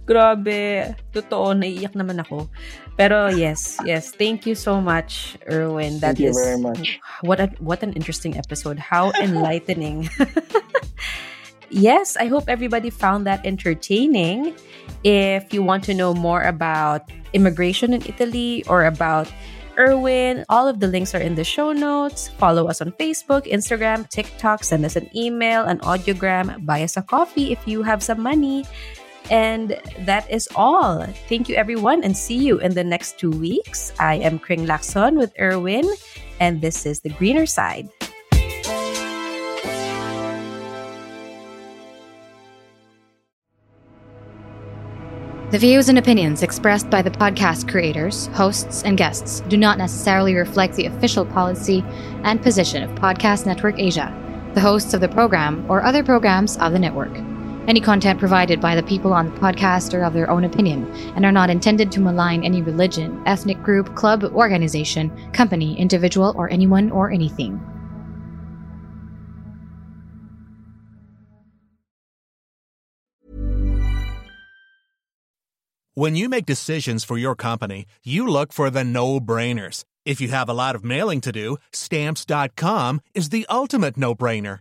Grabe. 0.03 0.95
Totoo, 1.14 1.55
naiiyak 1.55 1.95
naman 1.95 2.18
ako. 2.18 2.51
Pero 2.97 3.28
yes, 3.28 3.78
yes. 3.84 4.12
Thank 4.12 4.45
you 4.47 4.55
so 4.55 4.80
much, 4.80 5.36
Erwin. 5.51 5.99
That 6.01 6.16
Thank 6.16 6.20
you 6.20 6.28
is- 6.30 6.36
very 6.36 6.59
much. 6.61 7.01
What 7.22 7.40
a, 7.40 7.49
what 7.59 7.82
an 7.82 7.93
interesting 7.95 8.36
episode. 8.36 8.78
How 8.78 9.12
enlightening. 9.20 10.11
yes, 11.70 12.16
I 12.16 12.26
hope 12.26 12.45
everybody 12.49 12.90
found 12.90 13.26
that 13.26 13.45
entertaining. 13.47 14.55
If 15.05 15.53
you 15.55 15.62
want 15.62 15.84
to 15.84 15.95
know 15.95 16.12
more 16.14 16.43
about 16.43 17.09
immigration 17.32 17.93
in 17.95 18.03
Italy 18.05 18.64
or 18.68 18.84
about 18.84 19.30
Erwin, 19.78 20.45
all 20.51 20.68
of 20.68 20.80
the 20.80 20.86
links 20.86 21.14
are 21.14 21.20
in 21.20 21.34
the 21.34 21.45
show 21.45 21.72
notes. 21.72 22.28
Follow 22.36 22.68
us 22.68 22.82
on 22.82 22.93
Facebook, 23.01 23.49
Instagram, 23.51 24.09
TikTok, 24.11 24.64
send 24.64 24.84
us 24.84 24.97
an 24.97 25.09
email, 25.16 25.64
an 25.64 25.78
audiogram, 25.80 26.66
buy 26.66 26.82
us 26.82 26.97
a 26.99 27.03
coffee 27.03 27.53
if 27.53 27.66
you 27.66 27.82
have 27.82 28.03
some 28.03 28.20
money. 28.20 28.64
And 29.31 29.81
that 30.01 30.31
is 30.31 30.49
all. 30.57 31.07
Thank 31.29 31.49
you, 31.49 31.55
everyone, 31.55 32.05
and 32.05 32.16
see 32.16 32.37
you 32.37 32.59
in 32.59 32.75
the 32.75 32.85
next 32.85 33.18
two 33.18 33.31
weeks. 33.31 33.93
I 33.99 34.16
am 34.16 34.39
Kring 34.39 34.66
Lakson 34.66 35.16
with 35.16 35.33
Erwin, 35.41 35.91
and 36.41 36.61
this 36.61 36.85
is 36.85 37.01
The 37.01 37.11
Greener 37.11 37.47
Side. 37.47 37.89
The 45.53 45.59
views 45.59 45.91
and 45.91 45.99
opinions 45.99 46.43
expressed 46.43 46.89
by 46.89 47.03
the 47.03 47.11
podcast 47.11 47.70
creators, 47.70 48.29
hosts, 48.29 48.85
and 48.85 48.97
guests 48.97 49.41
do 49.49 49.59
not 49.59 49.77
necessarily 49.77 50.35
reflect 50.35 50.77
the 50.77 50.87
official 50.87 51.27
policy 51.27 51.85
and 52.25 52.41
position 52.41 52.83
of 52.83 52.91
Podcast 52.93 53.45
Network 53.45 53.79
Asia, 53.79 54.11
the 54.55 54.62
hosts 54.62 54.95
of 54.95 55.03
the 55.03 55.11
program, 55.11 55.70
or 55.70 55.83
other 55.83 56.03
programs 56.03 56.57
of 56.57 56.73
the 56.73 56.79
network. 56.79 57.12
Any 57.69 57.81
content 57.81 58.19
provided 58.19 58.61
by 58.61 58.75
the 58.75 58.83
people 58.83 59.13
on 59.13 59.27
the 59.27 59.41
podcast 59.41 59.95
are 59.95 60.03
of 60.05 60.15
their 60.15 60.29
own 60.29 60.43
opinion 60.43 60.91
and 61.15 61.25
are 61.25 61.31
not 61.31 61.49
intended 61.49 61.93
to 61.93 62.01
malign 62.01 62.43
any 62.43 62.61
religion, 62.61 63.23
ethnic 63.25 63.63
group, 63.63 63.95
club, 63.95 64.25
organization, 64.25 65.13
company, 65.33 65.79
individual, 65.79 66.35
or 66.37 66.51
anyone 66.51 66.91
or 66.91 67.13
anything. 67.13 67.61
When 75.95 76.17
you 76.17 76.29
make 76.29 76.47
decisions 76.47 77.05
for 77.05 77.17
your 77.17 77.37
company, 77.37 77.87
you 78.03 78.27
look 78.27 78.53
for 78.53 78.71
the 78.71 78.83
no 78.83 79.21
brainers. 79.21 79.85
If 80.05 80.21
you 80.21 80.29
have 80.29 80.49
a 80.49 80.55
lot 80.55 80.75
of 80.75 80.85
mailing 80.85 81.21
to 81.21 81.31
do, 81.31 81.59
stamps.com 81.71 83.03
is 83.15 83.29
the 83.29 83.47
ultimate 83.49 83.97
no 83.97 84.15
brainer. 84.15 84.61